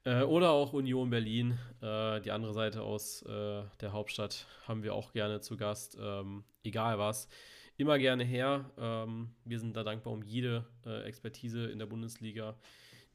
Äh, 0.04 0.24
oder 0.24 0.52
auch 0.52 0.74
Union 0.74 1.12
Berlin, 1.12 1.58
äh, 1.82 2.22
die 2.22 2.32
andere 2.32 2.54
Seite 2.54 2.82
aus 2.82 3.22
äh, 3.24 3.64
der 3.82 3.94
Hauptstadt 3.94 4.48
haben 4.68 4.82
wir 4.82 4.96
auch 4.96 5.14
gerne 5.14 5.40
zu 5.40 5.56
Gast. 5.56 5.98
Ähm, 6.02 6.44
egal 6.64 6.98
was, 6.98 7.30
immer 7.78 8.00
gerne 8.00 8.24
her. 8.24 8.72
Ähm, 8.78 9.30
wir 9.46 9.60
sind 9.60 9.78
da 9.78 9.84
dankbar 9.84 10.14
um 10.14 10.24
jede 10.24 10.66
äh, 10.86 11.04
Expertise 11.04 11.68
in 11.68 11.78
der 11.78 11.86
Bundesliga, 11.86 12.56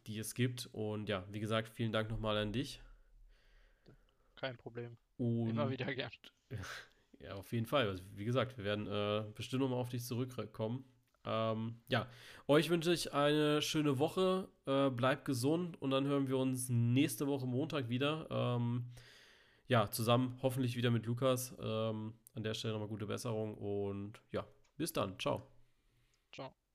die 0.07 0.19
es 0.19 0.35
gibt. 0.35 0.69
Und 0.73 1.09
ja, 1.09 1.25
wie 1.31 1.41
gesagt, 1.41 1.69
vielen 1.69 1.93
Dank 1.93 2.09
nochmal 2.09 2.37
an 2.37 2.53
dich. 2.53 2.81
Kein 4.39 4.57
Problem. 4.57 4.97
Und 5.17 5.51
Immer 5.51 5.71
wieder 5.71 5.93
gern. 5.95 6.11
Ja, 7.21 7.35
auf 7.35 7.53
jeden 7.53 7.67
Fall. 7.67 7.89
Also, 7.89 8.05
wie 8.15 8.25
gesagt, 8.25 8.57
wir 8.59 8.65
werden 8.65 8.87
äh, 8.87 9.25
bestimmt 9.35 9.63
nochmal 9.63 9.81
auf 9.81 9.89
dich 9.89 10.05
zurückkommen. 10.05 10.85
Ähm, 11.25 11.81
ja, 11.89 12.07
euch 12.47 12.71
wünsche 12.71 12.93
ich 12.93 13.13
eine 13.13 13.61
schöne 13.61 13.99
Woche. 13.99 14.49
Äh, 14.67 14.91
bleibt 14.91 15.25
gesund 15.25 15.83
und 15.83 15.91
dann 15.91 16.07
hören 16.07 16.29
wir 16.29 16.39
uns 16.39 16.69
nächste 16.69 17.27
Woche 17.27 17.45
Montag 17.45 17.89
wieder. 17.89 18.29
Ähm, 18.31 18.93
ja, 19.67 19.91
zusammen 19.91 20.39
hoffentlich 20.43 20.77
wieder 20.77 20.93
mit 20.93 21.07
Lukas. 21.07 21.57
Ähm, 21.61 22.15
an 22.35 22.43
der 22.45 22.55
Stelle 22.55 22.75
nochmal 22.75 22.89
gute 22.89 23.07
Besserung 23.07 23.55
und 23.57 24.23
ja, 24.31 24.47
bis 24.77 24.93
dann. 24.93 25.19
Ciao. 25.19 25.43
Ciao. 26.33 26.68